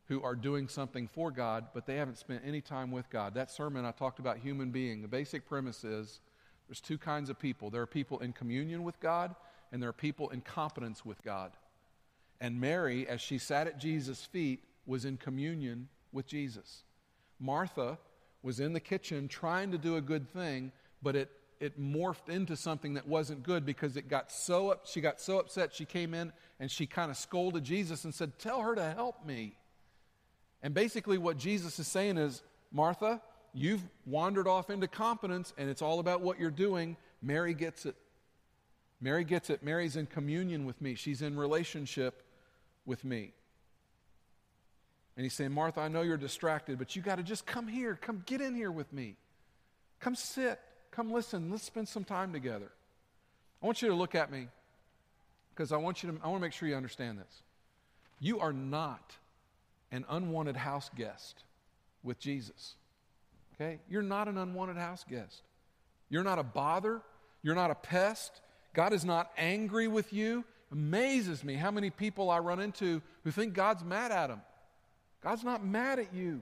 who 0.07 0.21
are 0.23 0.35
doing 0.35 0.67
something 0.67 1.07
for 1.07 1.31
God, 1.31 1.67
but 1.73 1.85
they 1.85 1.95
haven't 1.95 2.17
spent 2.17 2.41
any 2.45 2.59
time 2.59 2.91
with 2.91 3.09
God. 3.09 3.35
That 3.35 3.51
sermon 3.51 3.85
I 3.85 3.91
talked 3.91 4.19
about 4.19 4.39
human 4.39 4.71
being. 4.71 5.01
The 5.01 5.07
basic 5.07 5.47
premise 5.47 5.83
is 5.83 6.19
there's 6.67 6.81
two 6.81 6.97
kinds 6.97 7.29
of 7.29 7.39
people 7.39 7.69
there 7.69 7.81
are 7.81 7.87
people 7.87 8.19
in 8.19 8.33
communion 8.33 8.83
with 8.83 8.99
God, 8.99 9.35
and 9.71 9.81
there 9.81 9.89
are 9.89 9.93
people 9.93 10.29
in 10.29 10.41
competence 10.41 11.05
with 11.05 11.21
God. 11.23 11.51
And 12.39 12.59
Mary, 12.59 13.07
as 13.07 13.21
she 13.21 13.37
sat 13.37 13.67
at 13.67 13.79
Jesus' 13.79 14.25
feet, 14.25 14.63
was 14.85 15.05
in 15.05 15.17
communion 15.17 15.87
with 16.11 16.25
Jesus. 16.25 16.83
Martha 17.39 17.97
was 18.43 18.59
in 18.59 18.73
the 18.73 18.79
kitchen 18.79 19.27
trying 19.27 19.71
to 19.71 19.77
do 19.77 19.95
a 19.97 20.01
good 20.01 20.29
thing, 20.29 20.71
but 21.01 21.15
it, 21.15 21.29
it 21.59 21.79
morphed 21.79 22.29
into 22.29 22.55
something 22.55 22.95
that 22.95 23.07
wasn't 23.07 23.43
good 23.43 23.65
because 23.65 23.95
it 23.95 24.09
got 24.09 24.31
so 24.31 24.71
up, 24.71 24.87
she 24.87 25.01
got 25.01 25.21
so 25.21 25.39
upset 25.39 25.73
she 25.73 25.85
came 25.85 26.13
in 26.13 26.33
and 26.59 26.71
she 26.71 26.85
kind 26.85 27.11
of 27.11 27.17
scolded 27.17 27.63
Jesus 27.63 28.03
and 28.03 28.13
said, 28.13 28.37
Tell 28.39 28.61
her 28.61 28.75
to 28.75 28.91
help 28.91 29.25
me. 29.25 29.55
And 30.63 30.73
basically, 30.73 31.17
what 31.17 31.37
Jesus 31.37 31.79
is 31.79 31.87
saying 31.87 32.17
is, 32.17 32.43
Martha, 32.71 33.21
you've 33.53 33.83
wandered 34.05 34.47
off 34.47 34.69
into 34.69 34.87
competence 34.87 35.53
and 35.57 35.69
it's 35.69 35.81
all 35.81 35.99
about 35.99 36.21
what 36.21 36.39
you're 36.39 36.49
doing. 36.49 36.97
Mary 37.21 37.53
gets 37.53 37.85
it. 37.85 37.95
Mary 38.99 39.23
gets 39.23 39.49
it. 39.49 39.63
Mary's 39.63 39.95
in 39.95 40.05
communion 40.05 40.65
with 40.65 40.81
me, 40.81 40.95
she's 40.95 41.21
in 41.21 41.37
relationship 41.37 42.23
with 42.85 43.03
me. 43.03 43.33
And 45.21 45.25
he's 45.27 45.33
saying, 45.35 45.51
Martha, 45.51 45.81
I 45.81 45.87
know 45.87 46.01
you're 46.01 46.17
distracted, 46.17 46.79
but 46.79 46.95
you 46.95 47.03
got 47.03 47.17
to 47.17 47.23
just 47.23 47.45
come 47.45 47.67
here. 47.67 47.93
Come 47.93 48.23
get 48.25 48.41
in 48.41 48.55
here 48.55 48.71
with 48.71 48.91
me. 48.91 49.17
Come 49.99 50.15
sit. 50.15 50.59
Come 50.89 51.11
listen. 51.11 51.51
Let's 51.51 51.63
spend 51.63 51.87
some 51.87 52.03
time 52.03 52.33
together. 52.33 52.71
I 53.61 53.65
want 53.67 53.83
you 53.83 53.89
to 53.89 53.93
look 53.93 54.15
at 54.15 54.31
me 54.31 54.47
because 55.53 55.71
I 55.71 55.77
want 55.77 56.01
you 56.01 56.09
to 56.09 56.17
I 56.23 56.27
want 56.27 56.39
to 56.39 56.41
make 56.41 56.53
sure 56.53 56.67
you 56.67 56.73
understand 56.73 57.19
this. 57.19 57.43
You 58.19 58.39
are 58.39 58.51
not 58.51 59.13
an 59.91 60.05
unwanted 60.09 60.55
house 60.55 60.89
guest 60.95 61.43
with 62.01 62.17
Jesus. 62.17 62.73
Okay? 63.53 63.77
You're 63.87 64.01
not 64.01 64.27
an 64.27 64.39
unwanted 64.39 64.77
house 64.77 65.05
guest. 65.07 65.43
You're 66.09 66.23
not 66.23 66.39
a 66.39 66.43
bother. 66.43 66.99
You're 67.43 67.53
not 67.53 67.69
a 67.69 67.75
pest. 67.75 68.41
God 68.73 68.91
is 68.91 69.05
not 69.05 69.31
angry 69.37 69.87
with 69.87 70.13
you. 70.13 70.45
Amazes 70.71 71.43
me 71.43 71.53
how 71.53 71.69
many 71.69 71.91
people 71.91 72.31
I 72.31 72.39
run 72.39 72.59
into 72.59 73.03
who 73.23 73.29
think 73.29 73.53
God's 73.53 73.83
mad 73.83 74.11
at 74.11 74.29
them. 74.29 74.41
God's 75.23 75.43
not 75.43 75.63
mad 75.63 75.99
at 75.99 76.13
you. 76.13 76.41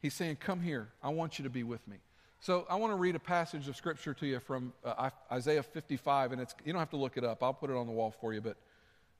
He's 0.00 0.14
saying, 0.14 0.36
Come 0.36 0.60
here. 0.60 0.88
I 1.02 1.10
want 1.10 1.38
you 1.38 1.44
to 1.44 1.50
be 1.50 1.62
with 1.62 1.86
me. 1.86 1.98
So 2.40 2.66
I 2.68 2.74
want 2.74 2.92
to 2.92 2.96
read 2.96 3.14
a 3.14 3.20
passage 3.20 3.68
of 3.68 3.76
scripture 3.76 4.14
to 4.14 4.26
you 4.26 4.40
from 4.40 4.72
uh, 4.84 5.10
Isaiah 5.30 5.62
55, 5.62 6.32
and 6.32 6.40
it's, 6.40 6.56
you 6.64 6.72
don't 6.72 6.80
have 6.80 6.90
to 6.90 6.96
look 6.96 7.16
it 7.16 7.22
up. 7.22 7.40
I'll 7.40 7.54
put 7.54 7.70
it 7.70 7.76
on 7.76 7.86
the 7.86 7.92
wall 7.92 8.12
for 8.20 8.34
you, 8.34 8.40
but 8.40 8.56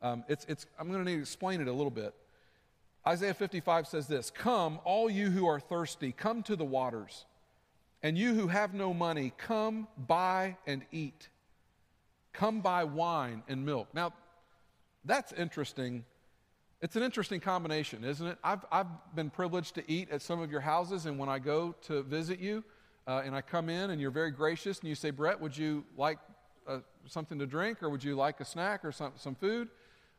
um, 0.02 0.24
it's, 0.28 0.44
it's, 0.48 0.66
I'm 0.76 0.88
going 0.88 1.04
to 1.04 1.08
need 1.08 1.16
to 1.16 1.22
explain 1.22 1.60
it 1.60 1.68
a 1.68 1.72
little 1.72 1.90
bit. 1.90 2.14
Isaiah 3.06 3.34
55 3.34 3.86
says 3.86 4.08
this 4.08 4.30
Come, 4.30 4.80
all 4.84 5.08
you 5.08 5.30
who 5.30 5.46
are 5.46 5.60
thirsty, 5.60 6.12
come 6.12 6.42
to 6.44 6.56
the 6.56 6.64
waters. 6.64 7.24
And 8.02 8.18
you 8.18 8.34
who 8.34 8.48
have 8.48 8.74
no 8.74 8.92
money, 8.92 9.32
come 9.38 9.86
buy 9.96 10.56
and 10.66 10.82
eat. 10.90 11.28
Come 12.32 12.60
buy 12.60 12.82
wine 12.82 13.44
and 13.48 13.64
milk. 13.64 13.86
Now, 13.94 14.12
that's 15.04 15.32
interesting. 15.32 16.04
It's 16.82 16.96
an 16.96 17.04
interesting 17.04 17.38
combination, 17.38 18.02
isn't 18.02 18.26
it? 18.26 18.38
I've, 18.42 18.64
I've 18.72 18.88
been 19.14 19.30
privileged 19.30 19.76
to 19.76 19.88
eat 19.88 20.10
at 20.10 20.20
some 20.20 20.40
of 20.40 20.50
your 20.50 20.60
houses, 20.60 21.06
and 21.06 21.16
when 21.16 21.28
I 21.28 21.38
go 21.38 21.76
to 21.82 22.02
visit 22.02 22.40
you, 22.40 22.64
uh, 23.06 23.22
and 23.24 23.36
I 23.36 23.40
come 23.40 23.68
in 23.68 23.90
and 23.90 24.00
you're 24.00 24.10
very 24.10 24.32
gracious, 24.32 24.80
and 24.80 24.88
you 24.88 24.96
say, 24.96 25.10
Brett, 25.10 25.40
would 25.40 25.56
you 25.56 25.84
like 25.96 26.18
uh, 26.66 26.78
something 27.06 27.38
to 27.38 27.46
drink, 27.46 27.84
or 27.84 27.88
would 27.88 28.02
you 28.02 28.16
like 28.16 28.40
a 28.40 28.44
snack 28.44 28.84
or 28.84 28.90
some, 28.90 29.12
some 29.14 29.36
food? 29.36 29.68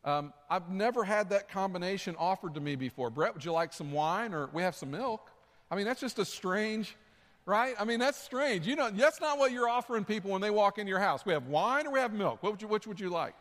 Um, 0.06 0.32
I've 0.50 0.70
never 0.70 1.04
had 1.04 1.32
that 1.32 1.50
combination 1.50 2.16
offered 2.18 2.54
to 2.54 2.62
me 2.62 2.78
before. 2.78 3.10
Brett, 3.10 3.34
would 3.34 3.44
you 3.44 3.52
like 3.52 3.74
some 3.74 3.92
wine, 3.92 4.34
or 4.34 4.50
we 4.54 4.62
have 4.62 4.74
some 4.74 4.90
milk? 4.90 5.32
I 5.70 5.76
mean, 5.76 5.86
that's 5.86 6.00
just 6.00 6.18
a 6.18 6.26
strange 6.26 6.96
right? 7.46 7.76
I 7.78 7.84
mean, 7.84 8.00
that's 8.00 8.18
strange. 8.18 8.66
You 8.66 8.78
know, 8.78 8.90
that's 8.90 9.20
not 9.20 9.38
what 9.38 9.52
you're 9.52 9.68
offering 9.68 10.06
people 10.06 10.32
when 10.32 10.40
they 10.40 10.50
walk 10.50 10.78
into 10.78 10.90
your 10.90 11.00
house. 11.00 11.26
We 11.26 11.34
have 11.34 11.48
wine 11.48 11.88
or 11.88 11.92
we 11.92 12.00
have 12.00 12.14
milk. 12.14 12.42
What 12.42 12.54
would 12.54 12.62
you, 12.62 12.70
which 12.70 12.88
would 12.88 13.02
you 13.02 13.10
like? 13.10 13.36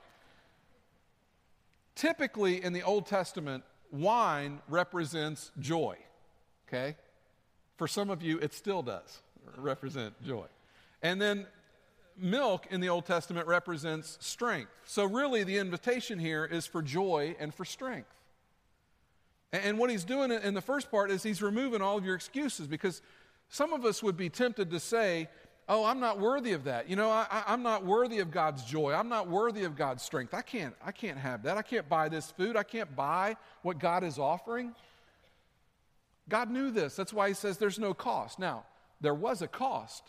Typically, 1.95 2.63
in 2.63 2.73
the 2.73 2.83
Old 2.83 3.07
Testament, 3.07 3.65
wine 3.91 4.61
represents 4.69 5.51
joy, 5.59 5.97
okay? 6.69 6.97
For 7.77 7.87
some 7.87 8.11
of 8.11 8.23
you, 8.23 8.39
it 8.39 8.55
still 8.55 8.83
does 8.83 9.21
represent 9.57 10.21
joy. 10.23 10.47
And 11.03 11.21
then 11.21 11.47
milk 12.17 12.67
in 12.71 12.81
the 12.81 12.89
Old 12.89 13.07
Testament 13.07 13.47
represents 13.47 14.17
strength. 14.21 14.71
So, 14.85 15.05
really, 15.05 15.45
the 15.45 15.59
invitation 15.59 16.19
here 16.19 16.45
is 16.45 16.67
for 16.67 16.83
joy 16.83 17.37
and 17.39 17.55
for 17.55 17.65
strength. 17.65 18.15
And 19.53 19.79
what 19.79 19.91
he's 19.91 20.05
doing 20.05 20.31
in 20.31 20.55
the 20.55 20.63
first 20.63 20.91
part 20.91 21.11
is 21.11 21.23
he's 21.23 21.43
removing 21.43 21.83
all 21.83 21.99
of 21.99 22.07
your 22.07 22.15
excuses 22.15 22.67
because 22.67 23.03
some 23.51 23.75
of 23.75 23.85
us 23.85 24.03
would 24.03 24.17
be 24.17 24.31
tempted 24.31 24.71
to 24.71 24.81
say, 24.81 25.29
Oh, 25.69 25.85
I'm 25.85 26.01
not 26.01 26.19
worthy 26.19 26.53
of 26.53 26.65
that. 26.65 26.91
You 26.91 26.97
know, 26.97 27.09
I, 27.09 27.45
am 27.47 27.63
not 27.63 27.85
worthy 27.85 28.19
of 28.19 28.31
God's 28.31 28.65
joy. 28.65 28.93
I'm 28.93 29.09
not 29.09 29.29
worthy 29.29 29.65
of 29.65 29.77
God's 29.77 30.03
strength. 30.03 30.35
I 30.35 30.43
can't, 30.43 30.75
I 30.85 30.93
can't 30.93 31.19
have 31.19 31.45
that. 31.45 31.57
I 31.57 31.63
can't 31.63 31.89
buy 31.89 32.09
this 32.09 32.31
food. 32.33 32.57
I 32.57 32.63
can't 32.63 32.95
buy 32.97 33.37
what 33.63 33.79
God 33.79 34.03
is 34.05 34.19
offering. 34.19 34.75
God 36.29 36.51
knew 36.51 36.71
this. 36.71 36.97
That's 36.97 37.13
why 37.13 37.29
He 37.29 37.35
says 37.35 37.59
there's 37.59 37.79
no 37.79 37.95
cost. 37.95 38.39
Now, 38.39 38.65
there 39.01 39.15
was 39.15 39.41
a 39.41 39.49
cost, 39.49 40.03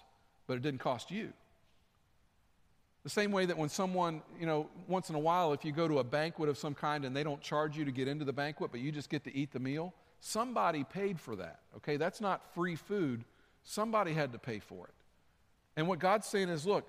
but 0.48 0.56
it 0.56 0.64
didn't 0.64 0.82
cost 0.82 1.12
you. 1.12 1.34
The 3.04 3.10
same 3.10 3.32
way 3.32 3.46
that 3.46 3.58
when 3.58 3.70
someone, 3.70 4.22
you 4.40 4.46
know, 4.46 4.70
once 4.88 5.10
in 5.10 5.16
a 5.16 5.20
while, 5.20 5.54
if 5.54 5.66
you 5.66 5.72
go 5.72 5.88
to 5.88 6.00
a 6.00 6.04
banquet 6.04 6.50
of 6.50 6.58
some 6.58 6.74
kind 6.74 7.06
and 7.06 7.16
they 7.16 7.24
don't 7.24 7.42
charge 7.42 7.78
you 7.78 7.86
to 7.86 7.92
get 7.92 8.08
into 8.08 8.26
the 8.26 8.34
banquet, 8.34 8.72
but 8.72 8.80
you 8.80 8.92
just 8.92 9.10
get 9.10 9.24
to 9.26 9.36
eat 9.36 9.52
the 9.52 9.60
meal, 9.60 9.94
somebody 10.20 10.84
paid 10.84 11.20
for 11.20 11.36
that. 11.36 11.60
Okay, 11.78 11.98
that's 11.98 12.22
not 12.22 12.54
free 12.54 12.76
food 12.76 13.26
Somebody 13.64 14.14
had 14.14 14.34
to 14.34 14.40
pay 14.40 14.60
for 14.60 14.88
it. 14.88 14.94
And 15.76 15.88
what 15.88 16.00
God's 16.00 16.28
saying 16.28 16.50
is 16.50 16.66
look, 16.66 16.86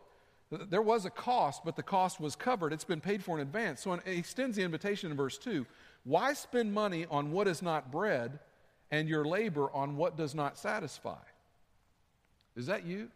there 0.51 0.83
was 0.83 1.05
a 1.05 1.11
cost, 1.11 1.65
but 1.65 1.77
the 1.77 1.83
cost 1.83 2.21
was 2.21 2.37
covered. 2.37 2.73
It's 2.73 2.85
been 2.85 3.01
paid 3.01 3.25
for 3.25 3.37
in 3.37 3.43
advance. 3.43 3.83
So 3.83 3.99
he 4.05 4.19
extends 4.19 4.57
the 4.57 4.63
invitation 4.63 5.11
in 5.11 5.17
verse 5.17 5.39
2 5.39 5.67
Why 6.05 6.35
spend 6.35 6.73
money 6.73 7.07
on 7.11 7.33
what 7.33 7.49
is 7.49 7.63
not 7.63 7.91
bread 7.91 8.39
and 8.91 9.09
your 9.09 9.25
labor 9.25 9.71
on 9.73 9.97
what 9.97 10.17
does 10.17 10.35
not 10.35 10.59
satisfy? 10.59 11.23
Is 12.57 12.67
that 12.67 12.85
you? 12.85 13.09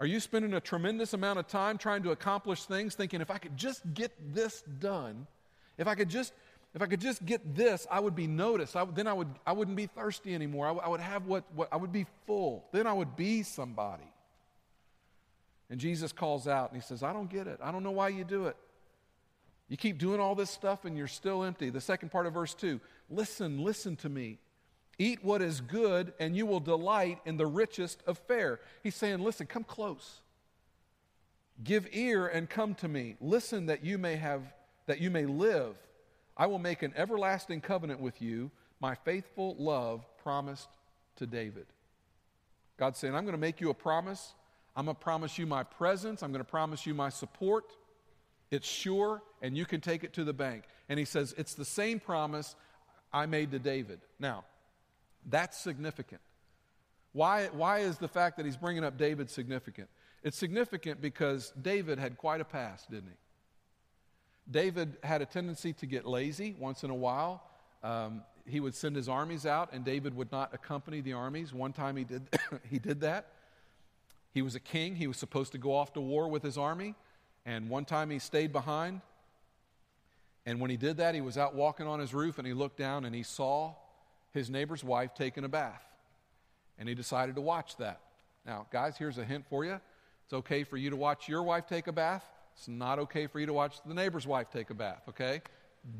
Are 0.00 0.06
you 0.06 0.18
spending 0.18 0.54
a 0.54 0.60
tremendous 0.60 1.12
amount 1.12 1.38
of 1.38 1.46
time 1.46 1.78
trying 1.78 2.02
to 2.02 2.10
accomplish 2.10 2.64
things, 2.64 2.96
thinking 2.96 3.20
if 3.20 3.30
I 3.30 3.38
could 3.38 3.56
just 3.56 3.82
get 3.94 4.10
this 4.34 4.62
done, 4.80 5.28
if 5.78 5.86
I 5.86 5.94
could 5.94 6.08
just 6.08 6.32
if 6.74 6.82
I 6.82 6.86
could 6.86 7.00
just 7.00 7.24
get 7.24 7.54
this, 7.54 7.86
I 7.88 8.00
would 8.00 8.16
be 8.16 8.26
noticed. 8.26 8.74
I, 8.74 8.84
then 8.84 9.06
I, 9.06 9.12
would, 9.12 9.28
I 9.46 9.52
wouldn't 9.52 9.76
be 9.76 9.86
thirsty 9.86 10.34
anymore. 10.34 10.66
I, 10.82 10.88
would 10.88 10.98
have 10.98 11.24
what, 11.26 11.44
what, 11.54 11.68
I 11.70 11.76
would 11.76 11.92
be 11.92 12.04
full. 12.26 12.64
Then 12.72 12.88
I 12.88 12.92
would 12.92 13.14
be 13.14 13.44
somebody. 13.44 14.02
And 15.70 15.80
Jesus 15.80 16.12
calls 16.12 16.46
out 16.46 16.70
and 16.70 16.80
he 16.80 16.86
says, 16.86 17.02
I 17.02 17.12
don't 17.12 17.30
get 17.30 17.46
it. 17.46 17.58
I 17.62 17.72
don't 17.72 17.82
know 17.82 17.90
why 17.90 18.08
you 18.08 18.24
do 18.24 18.46
it. 18.46 18.56
You 19.68 19.76
keep 19.76 19.98
doing 19.98 20.20
all 20.20 20.34
this 20.34 20.50
stuff 20.50 20.84
and 20.84 20.96
you're 20.96 21.06
still 21.06 21.42
empty. 21.42 21.70
The 21.70 21.80
second 21.80 22.10
part 22.10 22.26
of 22.26 22.34
verse 22.34 22.54
2 22.54 22.80
listen, 23.10 23.62
listen 23.62 23.96
to 23.96 24.08
me. 24.08 24.38
Eat 24.98 25.24
what 25.24 25.42
is 25.42 25.60
good, 25.60 26.12
and 26.20 26.36
you 26.36 26.46
will 26.46 26.60
delight 26.60 27.18
in 27.24 27.36
the 27.36 27.46
richest 27.46 28.02
of 28.06 28.18
fare. 28.18 28.60
He's 28.82 28.94
saying, 28.94 29.18
Listen, 29.18 29.46
come 29.46 29.64
close. 29.64 30.20
Give 31.62 31.88
ear 31.92 32.26
and 32.26 32.48
come 32.48 32.74
to 32.76 32.88
me. 32.88 33.16
Listen 33.20 33.66
that 33.66 33.84
you 33.84 33.98
may 33.98 34.16
have, 34.16 34.42
that 34.86 35.00
you 35.00 35.10
may 35.10 35.26
live. 35.26 35.76
I 36.36 36.46
will 36.46 36.58
make 36.58 36.82
an 36.82 36.92
everlasting 36.96 37.60
covenant 37.60 38.00
with 38.00 38.20
you, 38.20 38.50
my 38.80 38.94
faithful 38.94 39.54
love 39.58 40.04
promised 40.22 40.68
to 41.16 41.26
David. 41.26 41.66
God's 42.76 42.98
saying, 42.98 43.14
I'm 43.14 43.24
going 43.24 43.34
to 43.34 43.40
make 43.40 43.60
you 43.60 43.70
a 43.70 43.74
promise. 43.74 44.34
I'm 44.76 44.86
going 44.86 44.96
to 44.96 45.02
promise 45.02 45.38
you 45.38 45.46
my 45.46 45.62
presence. 45.62 46.22
I'm 46.22 46.32
going 46.32 46.44
to 46.44 46.50
promise 46.50 46.86
you 46.86 46.94
my 46.94 47.08
support. 47.08 47.64
It's 48.50 48.68
sure, 48.68 49.22
and 49.42 49.56
you 49.56 49.64
can 49.64 49.80
take 49.80 50.04
it 50.04 50.14
to 50.14 50.24
the 50.24 50.32
bank. 50.32 50.64
And 50.88 50.98
he 50.98 51.04
says, 51.04 51.34
It's 51.36 51.54
the 51.54 51.64
same 51.64 52.00
promise 52.00 52.54
I 53.12 53.26
made 53.26 53.52
to 53.52 53.58
David. 53.58 54.00
Now, 54.18 54.44
that's 55.26 55.58
significant. 55.58 56.20
Why, 57.12 57.46
why 57.52 57.80
is 57.80 57.98
the 57.98 58.08
fact 58.08 58.36
that 58.36 58.46
he's 58.46 58.56
bringing 58.56 58.84
up 58.84 58.98
David 58.98 59.30
significant? 59.30 59.88
It's 60.24 60.36
significant 60.36 61.00
because 61.00 61.52
David 61.60 61.98
had 61.98 62.16
quite 62.16 62.40
a 62.40 62.44
past, 62.44 62.90
didn't 62.90 63.10
he? 63.10 63.16
David 64.50 64.96
had 65.02 65.22
a 65.22 65.26
tendency 65.26 65.72
to 65.74 65.86
get 65.86 66.06
lazy 66.06 66.56
once 66.58 66.82
in 66.82 66.90
a 66.90 66.94
while. 66.94 67.42
Um, 67.82 68.22
he 68.46 68.60
would 68.60 68.74
send 68.74 68.96
his 68.96 69.08
armies 69.08 69.46
out, 69.46 69.72
and 69.72 69.84
David 69.84 70.14
would 70.16 70.32
not 70.32 70.52
accompany 70.52 71.00
the 71.00 71.12
armies. 71.12 71.54
One 71.54 71.72
time 71.72 71.96
he 71.96 72.04
did, 72.04 72.28
he 72.70 72.78
did 72.78 73.00
that. 73.02 73.28
He 74.34 74.42
was 74.42 74.56
a 74.56 74.60
king. 74.60 74.96
He 74.96 75.06
was 75.06 75.16
supposed 75.16 75.52
to 75.52 75.58
go 75.58 75.74
off 75.74 75.92
to 75.92 76.00
war 76.00 76.28
with 76.28 76.42
his 76.42 76.58
army. 76.58 76.96
And 77.46 77.70
one 77.70 77.84
time 77.84 78.10
he 78.10 78.18
stayed 78.18 78.52
behind. 78.52 79.00
And 80.44 80.60
when 80.60 80.70
he 80.70 80.76
did 80.76 80.96
that, 80.98 81.14
he 81.14 81.20
was 81.20 81.38
out 81.38 81.54
walking 81.54 81.86
on 81.86 82.00
his 82.00 82.12
roof 82.12 82.38
and 82.38 82.46
he 82.46 82.52
looked 82.52 82.76
down 82.76 83.04
and 83.04 83.14
he 83.14 83.22
saw 83.22 83.74
his 84.32 84.50
neighbor's 84.50 84.82
wife 84.82 85.14
taking 85.14 85.44
a 85.44 85.48
bath. 85.48 85.82
And 86.78 86.88
he 86.88 86.94
decided 86.96 87.36
to 87.36 87.40
watch 87.40 87.76
that. 87.76 88.00
Now, 88.44 88.66
guys, 88.70 88.98
here's 88.98 89.16
a 89.16 89.24
hint 89.24 89.46
for 89.48 89.64
you 89.64 89.80
it's 90.24 90.32
okay 90.32 90.64
for 90.64 90.76
you 90.76 90.90
to 90.90 90.96
watch 90.96 91.28
your 91.28 91.42
wife 91.44 91.66
take 91.66 91.86
a 91.86 91.92
bath. 91.92 92.24
It's 92.56 92.68
not 92.68 92.98
okay 92.98 93.26
for 93.26 93.38
you 93.38 93.46
to 93.46 93.52
watch 93.52 93.76
the 93.86 93.94
neighbor's 93.94 94.26
wife 94.26 94.50
take 94.50 94.70
a 94.70 94.74
bath, 94.74 95.02
okay? 95.08 95.42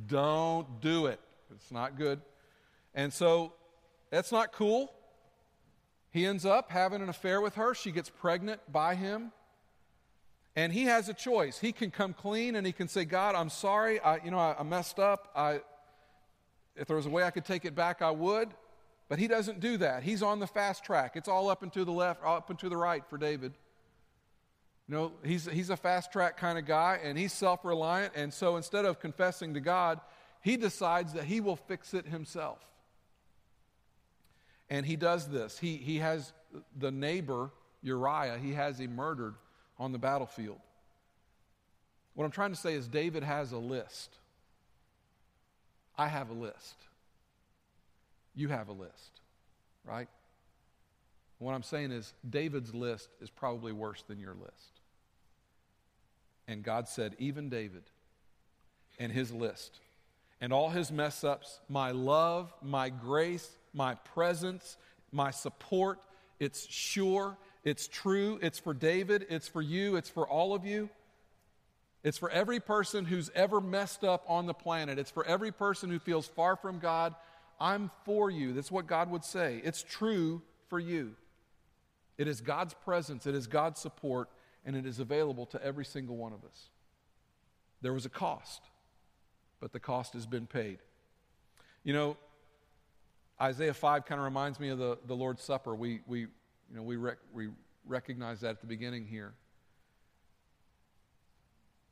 Don't 0.07 0.81
do 0.81 1.07
it. 1.07 1.21
It's 1.55 1.71
not 1.71 1.97
good. 1.97 2.21
And 2.95 3.13
so 3.13 3.53
that's 4.11 4.33
not 4.33 4.53
cool. 4.53 4.93
He 6.15 6.27
ends 6.27 6.47
up 6.47 6.71
having 6.71 7.03
an 7.03 7.09
affair 7.09 7.41
with 7.41 7.57
her. 7.57 7.75
She 7.75 7.91
gets 7.91 8.09
pregnant 8.09 8.61
by 8.71 8.95
him. 8.95 9.33
And 10.55 10.73
he 10.73 10.85
has 10.85 11.09
a 11.09 11.13
choice. 11.13 11.59
He 11.59 11.73
can 11.73 11.91
come 11.91 12.13
clean 12.13 12.55
and 12.55 12.65
he 12.65 12.73
can 12.73 12.87
say, 12.87 13.05
God, 13.05 13.35
I'm 13.35 13.51
sorry. 13.51 13.99
I, 13.99 14.25
you 14.25 14.31
know, 14.31 14.39
I, 14.39 14.55
I 14.61 14.63
messed 14.63 15.01
up. 15.01 15.33
I, 15.35 15.61
if 16.77 16.87
there 16.87 16.95
was 16.95 17.07
a 17.07 17.11
way 17.11 17.25
I 17.25 17.33
could 17.33 17.45
take 17.45 17.65
it 17.65 17.75
back, 17.75 18.01
I 18.01 18.13
would. 18.13 18.51
But 19.09 19.19
he 19.19 19.27
doesn't 19.27 19.59
do 19.59 19.77
that. 19.79 20.05
He's 20.05 20.23
on 20.23 20.39
the 20.39 20.47
fast 20.47 20.85
track. 20.85 21.17
It's 21.17 21.27
all 21.29 21.51
up 21.51 21.65
and 21.65 21.73
to 21.73 21.85
the 21.85 21.91
left, 21.91 22.23
up 22.25 22.49
and 22.49 22.57
to 22.61 22.69
the 22.69 22.77
right 22.77 23.05
for 23.11 23.19
David. 23.19 23.53
You 24.89 24.95
know, 24.95 25.13
he's, 25.25 25.47
he's 25.47 25.71
a 25.71 25.77
fast 25.77 26.13
track 26.13 26.37
kind 26.37 26.57
of 26.57 26.65
guy 26.65 27.01
and 27.03 27.19
he's 27.19 27.33
self 27.33 27.65
reliant. 27.65 28.13
And 28.15 28.33
so 28.33 28.57
instead 28.57 28.85
of 28.85 29.01
confessing 29.01 29.55
to 29.55 29.61
God, 29.61 29.99
he 30.43 30.57
decides 30.57 31.15
that 31.15 31.25
he 31.25 31.41
will 31.41 31.57
fix 31.57 31.93
it 31.93 32.07
himself. 32.07 32.61
And 34.75 34.85
he 34.85 34.97
does 34.97 35.29
this. 35.29 35.57
He, 35.57 35.77
he 35.77 35.99
has 35.99 36.33
the 36.77 36.91
neighbor, 36.91 37.53
Uriah, 37.85 38.39
he 38.43 38.55
has 38.55 38.81
him 38.81 38.97
murdered 38.97 39.37
on 39.79 39.93
the 39.93 39.99
battlefield. 39.99 40.59
What 42.15 42.25
I'm 42.25 42.33
trying 42.33 42.51
to 42.51 42.57
say 42.57 42.75
is 42.75 42.89
David 42.89 43.23
has 43.23 43.53
a 43.53 43.57
list. 43.57 44.17
I 45.97 46.09
have 46.09 46.29
a 46.29 46.33
list. 46.33 46.75
You 48.35 48.49
have 48.49 48.67
a 48.67 48.73
list, 48.73 49.21
right? 49.85 50.09
What 51.39 51.53
I'm 51.53 51.63
saying 51.63 51.93
is, 51.93 52.13
David's 52.29 52.75
list 52.75 53.11
is 53.21 53.31
probably 53.31 53.71
worse 53.71 54.03
than 54.09 54.19
your 54.19 54.35
list. 54.35 54.81
And 56.49 56.65
God 56.65 56.89
said, 56.89 57.15
even 57.21 57.49
David 57.49 57.85
and 58.99 59.13
his 59.13 59.31
list 59.31 59.79
and 60.41 60.53
all 60.53 60.71
his 60.71 60.91
mess 60.91 61.23
ups, 61.23 61.61
my 61.69 61.93
love, 61.93 62.53
my 62.61 62.89
grace, 62.89 63.49
my 63.75 63.97
presence, 63.97 64.79
my 65.13 65.31
support, 65.31 65.99
it's 66.41 66.67
sure 66.67 67.37
It's 67.65 67.89
true. 67.89 68.39
It's 68.43 68.59
for 68.59 68.75
David. 68.75 69.27
It's 69.31 69.49
for 69.49 69.63
you. 69.63 69.97
It's 69.97 70.11
for 70.11 70.29
all 70.29 70.55
of 70.55 70.67
you. 70.67 70.91
It's 72.03 72.19
for 72.19 72.29
every 72.29 72.61
person 72.61 73.07
who's 73.07 73.31
ever 73.35 73.61
messed 73.61 74.05
up 74.05 74.23
on 74.29 74.45
the 74.47 74.53
planet. 74.53 74.99
It's 74.99 75.11
for 75.11 75.25
every 75.25 75.51
person 75.51 75.89
who 75.89 75.99
feels 75.99 76.27
far 76.27 76.57
from 76.57 76.79
God. 76.79 77.15
I'm 77.59 77.91
for 78.05 78.31
you. 78.31 78.53
That's 78.53 78.71
what 78.71 78.87
God 78.87 79.11
would 79.11 79.25
say. 79.25 79.63
It's 79.65 79.83
true 79.83 80.43
for 80.69 80.79
you. 80.79 81.15
It 82.19 82.29
is 82.29 82.43
God's 82.43 82.75
presence, 82.75 83.27
it 83.27 83.35
is 83.35 83.47
God's 83.47 83.81
support, 83.81 84.29
and 84.65 84.77
it 84.77 84.87
is 84.87 85.01
available 85.01 85.47
to 85.47 85.65
every 85.65 85.85
single 85.85 86.17
one 86.17 86.33
of 86.33 86.45
us. 86.45 86.69
There 87.81 87.93
was 87.93 88.05
a 88.05 88.11
cost, 88.11 88.63
but 89.59 89.73
the 89.73 89.81
cost 89.81 90.13
has 90.13 90.27
been 90.27 90.47
paid. 90.47 90.79
You 91.83 91.93
know, 91.93 92.17
Isaiah 93.41 93.75
5 93.75 94.05
kind 94.05 94.21
of 94.21 94.25
reminds 94.25 94.61
me 94.61 94.69
of 94.69 94.79
the, 94.79 94.99
the 95.07 95.15
Lord's 95.15 95.43
Supper. 95.43 95.75
We, 95.75 96.01
we, 96.07 96.21
you 96.21 96.29
know, 96.71 96.83
we, 96.83 96.97
rec- 96.97 97.19
we 97.33 97.49
recognize 97.87 98.41
that 98.41 98.51
at 98.51 98.61
the 98.61 98.67
beginning 98.67 99.07
here. 99.07 99.35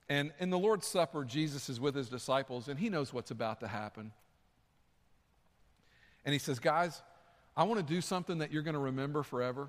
And 0.09 0.32
in 0.38 0.51
the 0.51 0.59
Lord's 0.59 0.86
Supper, 0.86 1.24
Jesus 1.24 1.68
is 1.68 1.80
with 1.80 1.95
his 1.95 2.09
disciples, 2.09 2.68
and 2.68 2.78
he 2.78 2.88
knows 2.88 3.12
what's 3.12 3.30
about 3.30 3.61
to 3.61 3.66
happen. 3.66 4.12
And 6.24 6.32
he 6.32 6.38
says, 6.38 6.59
Guys, 6.59 7.03
I 7.57 7.64
want 7.64 7.86
to 7.86 7.95
do 7.95 8.01
something 8.01 8.38
that 8.38 8.53
you're 8.53 8.62
going 8.62 8.74
to 8.74 8.80
remember 8.80 9.22
forever. 9.22 9.68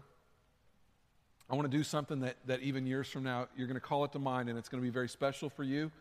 I 1.49 1.55
want 1.55 1.69
to 1.69 1.78
do 1.78 1.84
something 1.84 2.21
that, 2.21 2.38
that 2.45 2.61
even 2.61 2.86
years 2.88 3.07
from 3.09 3.24
now, 3.24 3.47
you're 3.55 3.67
going 3.67 3.76
to 3.76 3.86
call 3.86 4.05
it 4.05 4.11
to 4.13 4.19
mind, 4.19 4.49
and 4.49 4.57
it's 4.57 4.69
going 4.69 4.82
to 4.82 4.86
be 4.86 4.93
very 4.93 5.09
special 5.09 5.49
for 5.49 5.63
you. 5.63 5.91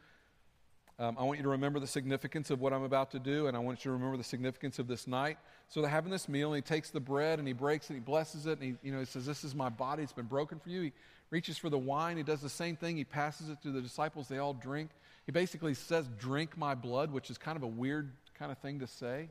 Um, 1.02 1.16
I 1.18 1.24
want 1.24 1.40
you 1.40 1.42
to 1.42 1.48
remember 1.48 1.80
the 1.80 1.86
significance 1.88 2.52
of 2.52 2.60
what 2.60 2.72
I'm 2.72 2.84
about 2.84 3.10
to 3.10 3.18
do, 3.18 3.48
and 3.48 3.56
I 3.56 3.60
want 3.60 3.84
you 3.84 3.88
to 3.88 3.92
remember 3.94 4.16
the 4.16 4.22
significance 4.22 4.78
of 4.78 4.86
this 4.86 5.08
night. 5.08 5.36
So 5.68 5.80
they're 5.80 5.90
having 5.90 6.12
this 6.12 6.28
meal, 6.28 6.54
and 6.54 6.62
he 6.62 6.62
takes 6.62 6.90
the 6.90 7.00
bread 7.00 7.40
and 7.40 7.48
he 7.48 7.52
breaks 7.52 7.86
it, 7.86 7.94
and 7.94 7.96
he 7.96 8.04
blesses 8.04 8.46
it, 8.46 8.60
and 8.60 8.62
he, 8.62 8.86
you 8.86 8.92
know, 8.92 9.00
he 9.00 9.04
says, 9.04 9.26
This 9.26 9.42
is 9.42 9.52
my 9.52 9.68
body, 9.68 10.04
it's 10.04 10.12
been 10.12 10.26
broken 10.26 10.60
for 10.60 10.70
you. 10.70 10.82
He 10.82 10.92
reaches 11.30 11.58
for 11.58 11.70
the 11.70 11.78
wine, 11.78 12.18
he 12.18 12.22
does 12.22 12.40
the 12.40 12.48
same 12.48 12.76
thing, 12.76 12.96
he 12.96 13.02
passes 13.02 13.48
it 13.48 13.60
to 13.62 13.72
the 13.72 13.80
disciples, 13.80 14.28
they 14.28 14.38
all 14.38 14.54
drink. 14.54 14.90
He 15.26 15.32
basically 15.32 15.74
says, 15.74 16.08
Drink 16.20 16.56
my 16.56 16.76
blood, 16.76 17.10
which 17.10 17.30
is 17.30 17.38
kind 17.38 17.56
of 17.56 17.64
a 17.64 17.66
weird 17.66 18.12
kind 18.38 18.52
of 18.52 18.58
thing 18.58 18.78
to 18.78 18.86
say. 18.86 19.28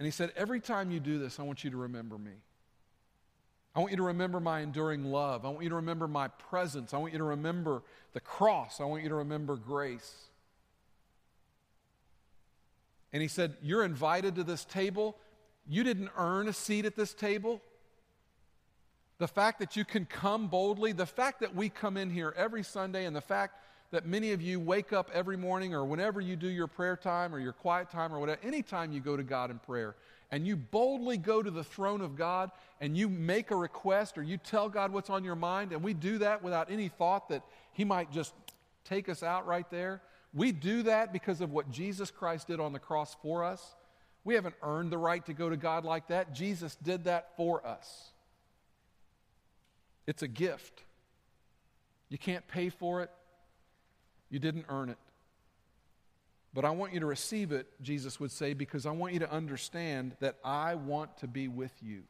And 0.00 0.06
he 0.06 0.10
said, 0.10 0.32
Every 0.34 0.58
time 0.58 0.90
you 0.90 0.98
do 0.98 1.20
this, 1.20 1.38
I 1.38 1.44
want 1.44 1.62
you 1.62 1.70
to 1.70 1.76
remember 1.76 2.18
me. 2.18 2.32
I 3.76 3.80
want 3.80 3.90
you 3.90 3.98
to 3.98 4.04
remember 4.04 4.40
my 4.40 4.60
enduring 4.60 5.04
love. 5.04 5.44
I 5.44 5.50
want 5.50 5.62
you 5.62 5.68
to 5.68 5.76
remember 5.76 6.08
my 6.08 6.28
presence. 6.28 6.94
I 6.94 6.96
want 6.96 7.12
you 7.12 7.18
to 7.18 7.24
remember 7.24 7.82
the 8.14 8.20
cross. 8.20 8.80
I 8.80 8.84
want 8.84 9.02
you 9.02 9.10
to 9.10 9.16
remember 9.16 9.56
grace. 9.56 10.14
And 13.12 13.20
he 13.20 13.28
said, 13.28 13.54
You're 13.62 13.84
invited 13.84 14.34
to 14.36 14.44
this 14.44 14.64
table. 14.64 15.18
You 15.68 15.84
didn't 15.84 16.08
earn 16.16 16.48
a 16.48 16.54
seat 16.54 16.86
at 16.86 16.96
this 16.96 17.12
table. 17.12 17.60
The 19.18 19.28
fact 19.28 19.58
that 19.58 19.76
you 19.76 19.84
can 19.84 20.06
come 20.06 20.48
boldly, 20.48 20.92
the 20.92 21.06
fact 21.06 21.40
that 21.40 21.54
we 21.54 21.68
come 21.68 21.98
in 21.98 22.10
here 22.10 22.32
every 22.34 22.62
Sunday, 22.62 23.04
and 23.04 23.14
the 23.14 23.20
fact 23.20 23.56
that 23.90 24.06
many 24.06 24.32
of 24.32 24.40
you 24.40 24.58
wake 24.58 24.94
up 24.94 25.10
every 25.12 25.36
morning 25.36 25.74
or 25.74 25.84
whenever 25.84 26.20
you 26.20 26.36
do 26.36 26.48
your 26.48 26.66
prayer 26.66 26.96
time 26.96 27.34
or 27.34 27.38
your 27.38 27.52
quiet 27.52 27.90
time 27.90 28.14
or 28.14 28.20
whatever, 28.20 28.40
anytime 28.42 28.92
you 28.92 29.00
go 29.00 29.16
to 29.16 29.22
God 29.22 29.50
in 29.50 29.58
prayer, 29.58 29.96
and 30.30 30.46
you 30.46 30.56
boldly 30.56 31.16
go 31.16 31.42
to 31.42 31.50
the 31.50 31.64
throne 31.64 32.00
of 32.00 32.16
God 32.16 32.50
and 32.80 32.96
you 32.96 33.08
make 33.08 33.50
a 33.50 33.56
request 33.56 34.18
or 34.18 34.22
you 34.22 34.36
tell 34.36 34.68
God 34.68 34.92
what's 34.92 35.10
on 35.10 35.24
your 35.24 35.36
mind, 35.36 35.72
and 35.72 35.82
we 35.82 35.94
do 35.94 36.18
that 36.18 36.42
without 36.42 36.70
any 36.70 36.88
thought 36.88 37.28
that 37.28 37.42
He 37.72 37.84
might 37.84 38.10
just 38.10 38.34
take 38.84 39.08
us 39.08 39.22
out 39.22 39.46
right 39.46 39.68
there. 39.70 40.02
We 40.34 40.52
do 40.52 40.82
that 40.84 41.12
because 41.12 41.40
of 41.40 41.52
what 41.52 41.70
Jesus 41.70 42.10
Christ 42.10 42.48
did 42.48 42.60
on 42.60 42.72
the 42.72 42.78
cross 42.78 43.16
for 43.22 43.44
us. 43.44 43.74
We 44.24 44.34
haven't 44.34 44.56
earned 44.62 44.90
the 44.90 44.98
right 44.98 45.24
to 45.26 45.32
go 45.32 45.48
to 45.48 45.56
God 45.56 45.84
like 45.84 46.08
that. 46.08 46.34
Jesus 46.34 46.76
did 46.76 47.04
that 47.04 47.36
for 47.36 47.64
us. 47.66 48.10
It's 50.06 50.22
a 50.22 50.28
gift. 50.28 50.82
You 52.08 52.18
can't 52.18 52.46
pay 52.46 52.68
for 52.68 53.02
it, 53.02 53.10
you 54.30 54.38
didn't 54.38 54.66
earn 54.68 54.90
it. 54.90 54.98
But 56.56 56.64
I 56.64 56.70
want 56.70 56.94
you 56.94 57.00
to 57.00 57.06
receive 57.06 57.52
it, 57.52 57.66
Jesus 57.82 58.18
would 58.18 58.32
say, 58.32 58.54
because 58.54 58.86
I 58.86 58.90
want 58.90 59.12
you 59.12 59.18
to 59.18 59.30
understand 59.30 60.16
that 60.20 60.36
I 60.42 60.74
want 60.74 61.18
to 61.18 61.26
be 61.26 61.48
with 61.48 61.74
you. 61.82 62.04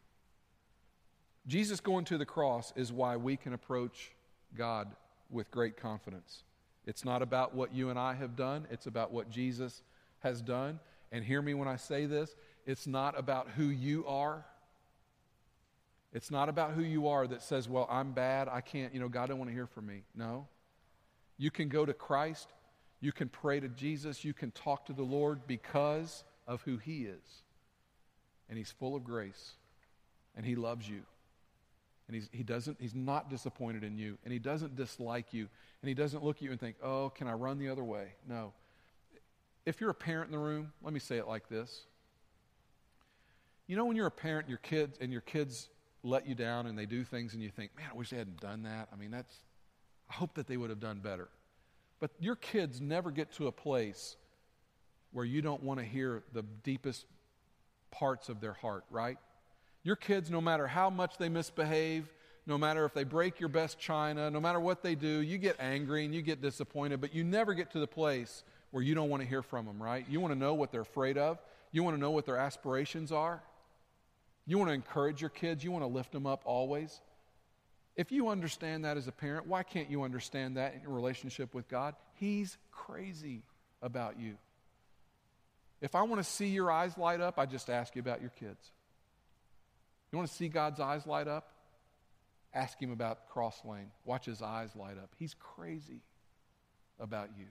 Jesus 1.49 1.81
going 1.81 2.05
to 2.05 2.17
the 2.17 2.27
cross 2.27 2.73
is 2.77 2.93
why 2.93 3.17
we 3.17 3.37
can 3.37 3.55
approach 3.55 4.13
God 4.57 4.95
with 5.31 5.51
great 5.51 5.77
confidence. 5.77 6.45
It's 6.87 7.05
not 7.05 7.23
about 7.23 7.57
what 7.57 7.75
you 7.75 7.91
and 7.91 7.99
I 7.99 8.15
have 8.15 8.37
done, 8.37 8.69
it's 8.71 8.87
about 8.87 9.11
what 9.11 9.31
Jesus 9.31 9.83
has 10.21 10.41
done. 10.41 10.79
And 11.11 11.25
hear 11.25 11.43
me 11.43 11.53
when 11.55 11.67
I 11.67 11.75
say 11.75 12.07
this 12.07 12.37
it's 12.67 12.87
not 12.87 13.19
about 13.19 13.49
who 13.57 13.65
you 13.65 14.07
are. 14.07 14.45
It's 16.13 16.31
not 16.31 16.49
about 16.49 16.71
who 16.71 16.83
you 16.83 17.09
are 17.09 17.27
that 17.27 17.43
says, 17.43 17.69
well, 17.69 17.89
I'm 17.91 18.13
bad. 18.13 18.47
I 18.49 18.61
can't, 18.61 18.95
you 18.95 19.01
know, 19.01 19.09
God 19.09 19.29
don't 19.29 19.39
want 19.39 19.51
to 19.51 19.55
hear 19.55 19.67
from 19.67 19.87
me. 19.87 20.05
No. 20.15 20.47
You 21.37 21.51
can 21.51 21.69
go 21.69 21.85
to 21.85 21.93
Christ 21.93 22.53
you 23.07 23.13
can 23.13 23.29
pray 23.29 23.61
to 23.61 23.69
Jesus. 23.69 24.25
You 24.25 24.35
can 24.35 24.51
talk 24.51 24.87
to 24.87 24.93
the 24.93 25.05
Lord 25.05 25.47
because 25.47 26.25
of 26.49 26.61
who 26.63 26.77
He 26.77 27.05
is. 27.05 27.43
And 28.49 28.59
He's 28.59 28.73
full 28.73 28.97
of 28.97 29.05
grace. 29.05 29.53
And 30.35 30.45
He 30.45 30.57
loves 30.57 30.89
you. 30.89 31.03
And 32.09 32.17
he's, 32.17 32.29
he 32.33 32.43
doesn't, 32.43 32.77
he's 32.81 32.97
not 32.97 33.31
disappointed 33.31 33.85
in 33.85 33.97
you. 33.97 34.19
And 34.25 34.33
He 34.33 34.41
doesn't 34.41 34.75
dislike 34.75 35.33
you. 35.33 35.47
And 35.83 35.89
He 35.89 35.95
doesn't 35.95 36.25
look 36.25 36.39
at 36.39 36.43
you 36.43 36.51
and 36.51 36.59
think, 36.59 36.75
oh, 36.83 37.11
can 37.11 37.29
I 37.29 37.35
run 37.35 37.61
the 37.61 37.69
other 37.69 37.85
way? 37.85 38.09
No. 38.29 38.53
If 39.65 39.81
you're 39.81 39.91
a 39.91 39.95
parent 39.95 40.27
in 40.27 40.33
the 40.33 40.45
room, 40.45 40.73
let 40.83 40.93
me 40.93 41.01
say 41.01 41.17
it 41.17 41.29
like 41.29 41.49
this. 41.49 41.83
You 43.69 43.77
know, 43.77 43.85
when 43.85 43.97
you're 43.97 44.07
a 44.09 44.11
parent, 44.11 44.49
your 44.49 44.59
kids 44.59 44.99
and 45.01 45.13
your 45.13 45.21
kids 45.21 45.69
let 46.03 46.27
you 46.27 46.35
down 46.35 46.67
and 46.67 46.77
they 46.77 46.87
do 46.87 47.05
things 47.05 47.35
and 47.35 47.43
you 47.43 47.51
think, 47.51 47.71
man, 47.77 47.87
I 47.93 47.97
wish 47.97 48.11
they 48.11 48.17
hadn't 48.17 48.41
done 48.41 48.65
that. 48.65 48.89
I 48.93 48.97
mean, 48.97 49.13
that's, 49.13 49.35
I 50.11 50.15
hope 50.15 50.35
that 50.35 50.49
they 50.49 50.57
would 50.57 50.71
have 50.71 50.81
done 50.81 50.99
better. 50.99 51.29
But 52.01 52.11
your 52.21 52.37
kids 52.37 52.81
never 52.81 53.11
get 53.11 53.33
to 53.33 53.47
a 53.47 53.53
place 53.53 54.17
where 55.13 55.25
you 55.25 55.41
don't 55.41 55.63
want 55.63 55.81
to 55.81 55.87
hear 55.87 56.23
the 56.33 56.43
deepest 56.63 57.07
parts 57.91 58.29
of 58.29 58.41
their 58.41 58.53
heart, 58.53 58.85
right? 58.91 59.19
Your 59.83 59.97
kids, 59.97 60.31
no 60.31 60.41
matter 60.41 60.67
how 60.67 60.91
much 60.91 61.17
they 61.17 61.29
misbehave, 61.29 62.13
no 62.47 62.59
matter 62.59 62.85
if 62.85 62.93
they 62.93 63.05
break 63.05 63.41
your 63.41 63.49
best 63.49 63.79
china, 63.79 64.31
no 64.31 64.41
matter 64.41 64.61
what 64.61 64.83
they 64.83 64.95
do, 64.95 65.21
you 65.21 65.39
get 65.39 65.57
angry 65.59 66.05
and 66.05 66.15
you 66.15 66.23
get 66.23 66.43
disappointed, 66.43 67.01
but 67.01 67.15
you 67.15 67.25
never 67.25 67.55
get 67.55 67.71
to 67.73 67.79
the 67.79 67.87
place 67.87 68.45
where 68.71 68.83
you 68.83 68.95
don't 68.95 69.09
want 69.09 69.23
to 69.23 69.29
hear 69.29 69.43
from 69.43 69.67
them, 69.67 69.83
right? 69.83 70.05
You 70.09 70.21
want 70.21 70.33
to 70.35 70.39
know 70.39 70.55
what 70.55 70.71
they're 70.71 70.83
afraid 70.83 71.17
of, 71.19 71.39
you 71.73 71.83
want 71.83 71.97
to 71.97 72.01
know 72.01 72.11
what 72.11 72.27
their 72.27 72.37
aspirations 72.37 73.11
are. 73.11 73.43
You 74.47 74.59
want 74.59 74.71
to 74.71 74.75
encourage 74.75 75.21
your 75.21 75.31
kids, 75.31 75.65
you 75.65 75.73
want 75.73 75.83
to 75.83 75.89
lift 75.89 76.13
them 76.13 76.27
up 76.27 76.43
always. 76.45 77.01
If 77.97 78.13
you 78.13 78.29
understand 78.29 78.85
that 78.85 78.97
as 78.97 79.09
a 79.09 79.13
parent, 79.13 79.47
why 79.47 79.63
can't 79.63 79.91
you 79.91 80.03
understand 80.03 80.59
that 80.59 80.75
in 80.75 80.83
your 80.83 80.93
relationship 80.93 81.55
with 81.55 81.69
God? 81.69 81.95
He's 82.15 82.59
crazy 82.71 83.43
about 83.81 84.21
you. 84.21 84.37
If 85.81 85.95
I 85.95 86.03
want 86.03 86.23
to 86.23 86.31
see 86.31 86.49
your 86.49 86.71
eyes 86.71 86.97
light 86.99 87.21
up, 87.21 87.39
I 87.39 87.47
just 87.47 87.71
ask 87.71 87.95
you 87.97 88.01
about 88.01 88.21
your 88.21 88.33
kids. 88.39 88.71
You 90.13 90.19
want 90.19 90.29
to 90.29 90.35
see 90.35 90.49
God's 90.49 90.81
eyes 90.81 91.07
light 91.07 91.29
up? 91.29 91.49
Ask 92.55 92.81
him 92.81 92.93
about 92.93 93.29
Cross 93.29 93.63
Lane. 93.65 93.91
Watch 94.05 94.25
his 94.25 94.41
eyes 94.41 94.71
light 94.77 94.97
up. 94.99 95.11
He's 95.19 95.35
crazy 95.39 96.01
about 96.99 97.31
you. 97.39 97.47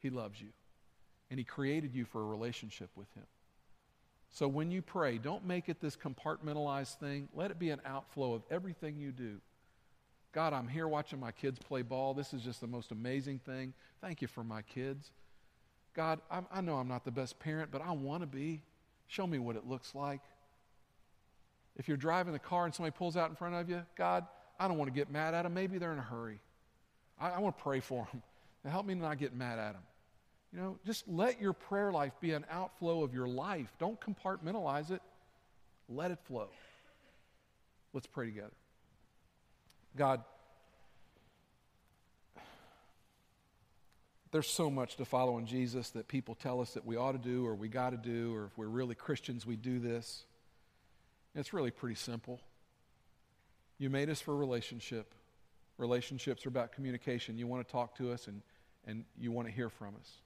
He 0.00 0.10
loves 0.10 0.40
you. 0.40 0.48
And 1.30 1.38
he 1.38 1.44
created 1.44 1.94
you 1.94 2.04
for 2.04 2.20
a 2.20 2.24
relationship 2.24 2.90
with 2.96 3.12
him. 3.14 3.24
So 4.34 4.48
when 4.48 4.72
you 4.72 4.82
pray, 4.82 5.18
don't 5.18 5.46
make 5.46 5.68
it 5.68 5.80
this 5.80 5.96
compartmentalized 5.96 6.96
thing. 6.96 7.28
Let 7.34 7.52
it 7.52 7.58
be 7.60 7.70
an 7.70 7.80
outflow 7.86 8.34
of 8.34 8.42
everything 8.50 8.98
you 8.98 9.12
do. 9.12 9.36
God, 10.32 10.52
I'm 10.52 10.66
here 10.66 10.88
watching 10.88 11.20
my 11.20 11.30
kids 11.30 11.60
play 11.60 11.82
ball. 11.82 12.14
This 12.14 12.34
is 12.34 12.42
just 12.42 12.60
the 12.60 12.66
most 12.66 12.90
amazing 12.90 13.38
thing. 13.38 13.72
Thank 14.00 14.20
you 14.20 14.26
for 14.26 14.42
my 14.42 14.62
kids. 14.62 15.12
God, 15.94 16.18
I'm, 16.28 16.46
i 16.50 16.60
know 16.60 16.74
I'm 16.74 16.88
not 16.88 17.04
the 17.04 17.12
best 17.12 17.38
parent, 17.38 17.70
but 17.70 17.80
I 17.80 17.92
want 17.92 18.22
to 18.22 18.26
be. 18.26 18.60
Show 19.06 19.24
me 19.24 19.38
what 19.38 19.54
it 19.54 19.68
looks 19.68 19.94
like. 19.94 20.20
If 21.76 21.86
you're 21.86 21.96
driving 21.96 22.32
the 22.32 22.40
car 22.40 22.64
and 22.64 22.74
somebody 22.74 22.94
pulls 22.96 23.16
out 23.16 23.30
in 23.30 23.36
front 23.36 23.54
of 23.54 23.70
you, 23.70 23.82
God, 23.96 24.26
I 24.58 24.66
don't 24.66 24.78
want 24.78 24.92
to 24.92 24.94
get 24.94 25.12
mad 25.12 25.34
at 25.34 25.42
them. 25.42 25.54
Maybe 25.54 25.78
they're 25.78 25.92
in 25.92 25.98
a 25.98 26.02
hurry. 26.02 26.40
I, 27.20 27.30
I 27.30 27.38
want 27.38 27.56
to 27.56 27.62
pray 27.62 27.78
for 27.78 28.08
them. 28.10 28.20
Now 28.64 28.72
help 28.72 28.86
me 28.86 28.94
not 28.94 29.18
get 29.18 29.32
mad 29.32 29.60
at 29.60 29.74
them. 29.74 29.82
You 30.54 30.60
know, 30.60 30.78
just 30.86 31.08
let 31.08 31.40
your 31.40 31.52
prayer 31.52 31.90
life 31.90 32.12
be 32.20 32.30
an 32.30 32.44
outflow 32.48 33.02
of 33.02 33.12
your 33.12 33.26
life. 33.26 33.72
Don't 33.80 34.00
compartmentalize 34.00 34.92
it, 34.92 35.02
let 35.88 36.12
it 36.12 36.18
flow. 36.26 36.48
Let's 37.92 38.06
pray 38.06 38.26
together. 38.26 38.54
God, 39.96 40.22
there's 44.30 44.46
so 44.46 44.70
much 44.70 44.96
to 44.96 45.04
follow 45.04 45.38
in 45.38 45.46
Jesus 45.46 45.90
that 45.90 46.06
people 46.06 46.36
tell 46.36 46.60
us 46.60 46.74
that 46.74 46.86
we 46.86 46.96
ought 46.96 47.12
to 47.12 47.18
do 47.18 47.44
or 47.44 47.56
we 47.56 47.68
got 47.68 47.90
to 47.90 47.96
do, 47.96 48.34
or 48.34 48.44
if 48.44 48.56
we're 48.56 48.66
really 48.66 48.94
Christians, 48.94 49.44
we 49.44 49.56
do 49.56 49.80
this. 49.80 50.24
It's 51.34 51.52
really 51.52 51.72
pretty 51.72 51.96
simple. 51.96 52.40
You 53.78 53.90
made 53.90 54.08
us 54.08 54.20
for 54.20 54.36
relationship. 54.36 55.14
Relationships 55.78 56.46
are 56.46 56.48
about 56.48 56.70
communication. 56.70 57.38
You 57.38 57.48
want 57.48 57.66
to 57.66 57.72
talk 57.72 57.96
to 57.96 58.12
us 58.12 58.28
and, 58.28 58.40
and 58.86 59.04
you 59.18 59.32
want 59.32 59.48
to 59.48 59.54
hear 59.54 59.68
from 59.68 59.96
us. 60.00 60.20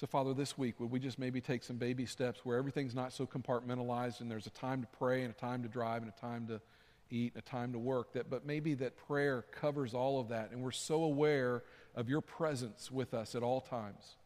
So, 0.00 0.06
Father, 0.06 0.32
this 0.32 0.56
week, 0.56 0.80
would 0.80 0.90
we 0.90 0.98
just 0.98 1.18
maybe 1.18 1.42
take 1.42 1.62
some 1.62 1.76
baby 1.76 2.06
steps 2.06 2.40
where 2.42 2.56
everything's 2.56 2.94
not 2.94 3.12
so 3.12 3.26
compartmentalized 3.26 4.22
and 4.22 4.30
there's 4.30 4.46
a 4.46 4.50
time 4.50 4.80
to 4.80 4.88
pray 4.96 5.24
and 5.24 5.30
a 5.30 5.36
time 5.36 5.62
to 5.62 5.68
drive 5.68 6.00
and 6.00 6.10
a 6.10 6.18
time 6.18 6.46
to 6.46 6.58
eat 7.10 7.34
and 7.34 7.42
a 7.42 7.46
time 7.46 7.74
to 7.74 7.78
work, 7.78 8.14
that, 8.14 8.30
but 8.30 8.46
maybe 8.46 8.72
that 8.72 8.96
prayer 8.96 9.44
covers 9.52 9.92
all 9.92 10.18
of 10.18 10.28
that 10.28 10.52
and 10.52 10.62
we're 10.62 10.70
so 10.70 11.02
aware 11.02 11.64
of 11.94 12.08
your 12.08 12.22
presence 12.22 12.90
with 12.90 13.12
us 13.12 13.34
at 13.34 13.42
all 13.42 13.60
times. 13.60 14.16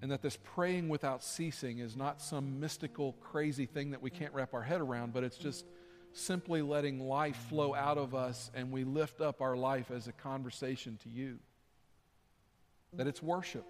And 0.00 0.10
that 0.10 0.22
this 0.22 0.38
praying 0.42 0.88
without 0.88 1.22
ceasing 1.22 1.80
is 1.80 1.94
not 1.94 2.22
some 2.22 2.58
mystical, 2.58 3.12
crazy 3.20 3.66
thing 3.66 3.90
that 3.90 4.00
we 4.00 4.08
can't 4.08 4.32
wrap 4.32 4.54
our 4.54 4.62
head 4.62 4.80
around, 4.80 5.12
but 5.12 5.24
it's 5.24 5.36
just 5.36 5.66
simply 6.14 6.62
letting 6.62 7.00
life 7.00 7.36
flow 7.50 7.74
out 7.74 7.98
of 7.98 8.14
us 8.14 8.50
and 8.54 8.72
we 8.72 8.84
lift 8.84 9.20
up 9.20 9.42
our 9.42 9.56
life 9.58 9.90
as 9.90 10.08
a 10.08 10.12
conversation 10.12 10.98
to 11.02 11.10
you 11.10 11.38
that 12.94 13.06
it's 13.06 13.22
worship. 13.22 13.64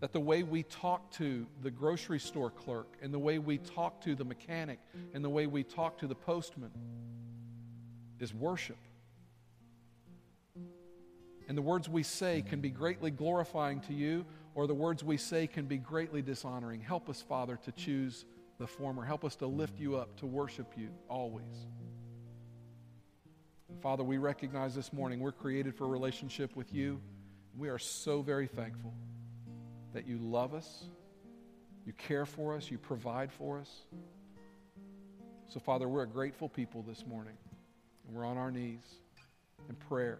That 0.00 0.12
the 0.12 0.20
way 0.20 0.42
we 0.42 0.64
talk 0.64 1.10
to 1.12 1.46
the 1.62 1.70
grocery 1.70 2.20
store 2.20 2.50
clerk, 2.50 2.96
and 3.00 3.12
the 3.12 3.18
way 3.18 3.38
we 3.38 3.58
talk 3.58 4.00
to 4.02 4.14
the 4.14 4.24
mechanic, 4.24 4.78
and 5.14 5.24
the 5.24 5.30
way 5.30 5.46
we 5.46 5.64
talk 5.64 5.98
to 5.98 6.06
the 6.06 6.14
postman 6.14 6.70
is 8.20 8.34
worship. 8.34 8.76
And 11.48 11.56
the 11.58 11.62
words 11.62 11.88
we 11.88 12.02
say 12.02 12.42
can 12.42 12.60
be 12.60 12.70
greatly 12.70 13.10
glorifying 13.10 13.80
to 13.82 13.94
you, 13.94 14.24
or 14.54 14.66
the 14.66 14.74
words 14.74 15.02
we 15.02 15.16
say 15.16 15.46
can 15.46 15.66
be 15.66 15.78
greatly 15.78 16.22
dishonoring. 16.22 16.80
Help 16.80 17.08
us, 17.08 17.22
Father, 17.22 17.58
to 17.64 17.72
choose 17.72 18.24
the 18.58 18.66
former. 18.66 19.04
Help 19.04 19.24
us 19.24 19.36
to 19.36 19.46
lift 19.46 19.78
you 19.78 19.96
up, 19.96 20.16
to 20.16 20.26
worship 20.26 20.72
you 20.76 20.88
always. 21.08 21.66
Father, 23.82 24.04
we 24.04 24.18
recognize 24.18 24.74
this 24.74 24.92
morning 24.92 25.20
we're 25.20 25.32
created 25.32 25.74
for 25.74 25.84
a 25.84 25.88
relationship 25.88 26.54
with 26.56 26.72
you. 26.72 27.00
We 27.56 27.68
are 27.68 27.78
so 27.78 28.22
very 28.22 28.46
thankful 28.46 28.92
that 29.92 30.06
you 30.06 30.18
love 30.18 30.54
us, 30.54 30.84
you 31.86 31.92
care 31.92 32.26
for 32.26 32.54
us, 32.54 32.70
you 32.70 32.78
provide 32.78 33.30
for 33.32 33.60
us. 33.60 33.70
So, 35.48 35.60
Father, 35.60 35.88
we're 35.88 36.02
a 36.02 36.08
grateful 36.08 36.48
people 36.48 36.82
this 36.82 37.06
morning. 37.06 37.36
We're 38.10 38.24
on 38.24 38.36
our 38.36 38.50
knees 38.50 38.82
in 39.68 39.76
prayer, 39.76 40.18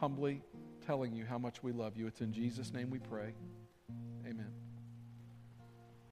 humbly 0.00 0.42
telling 0.86 1.14
you 1.14 1.24
how 1.24 1.38
much 1.38 1.62
we 1.62 1.72
love 1.72 1.96
you. 1.96 2.06
It's 2.06 2.22
in 2.22 2.32
Jesus' 2.32 2.72
name 2.72 2.88
we 2.90 2.98
pray. 2.98 3.34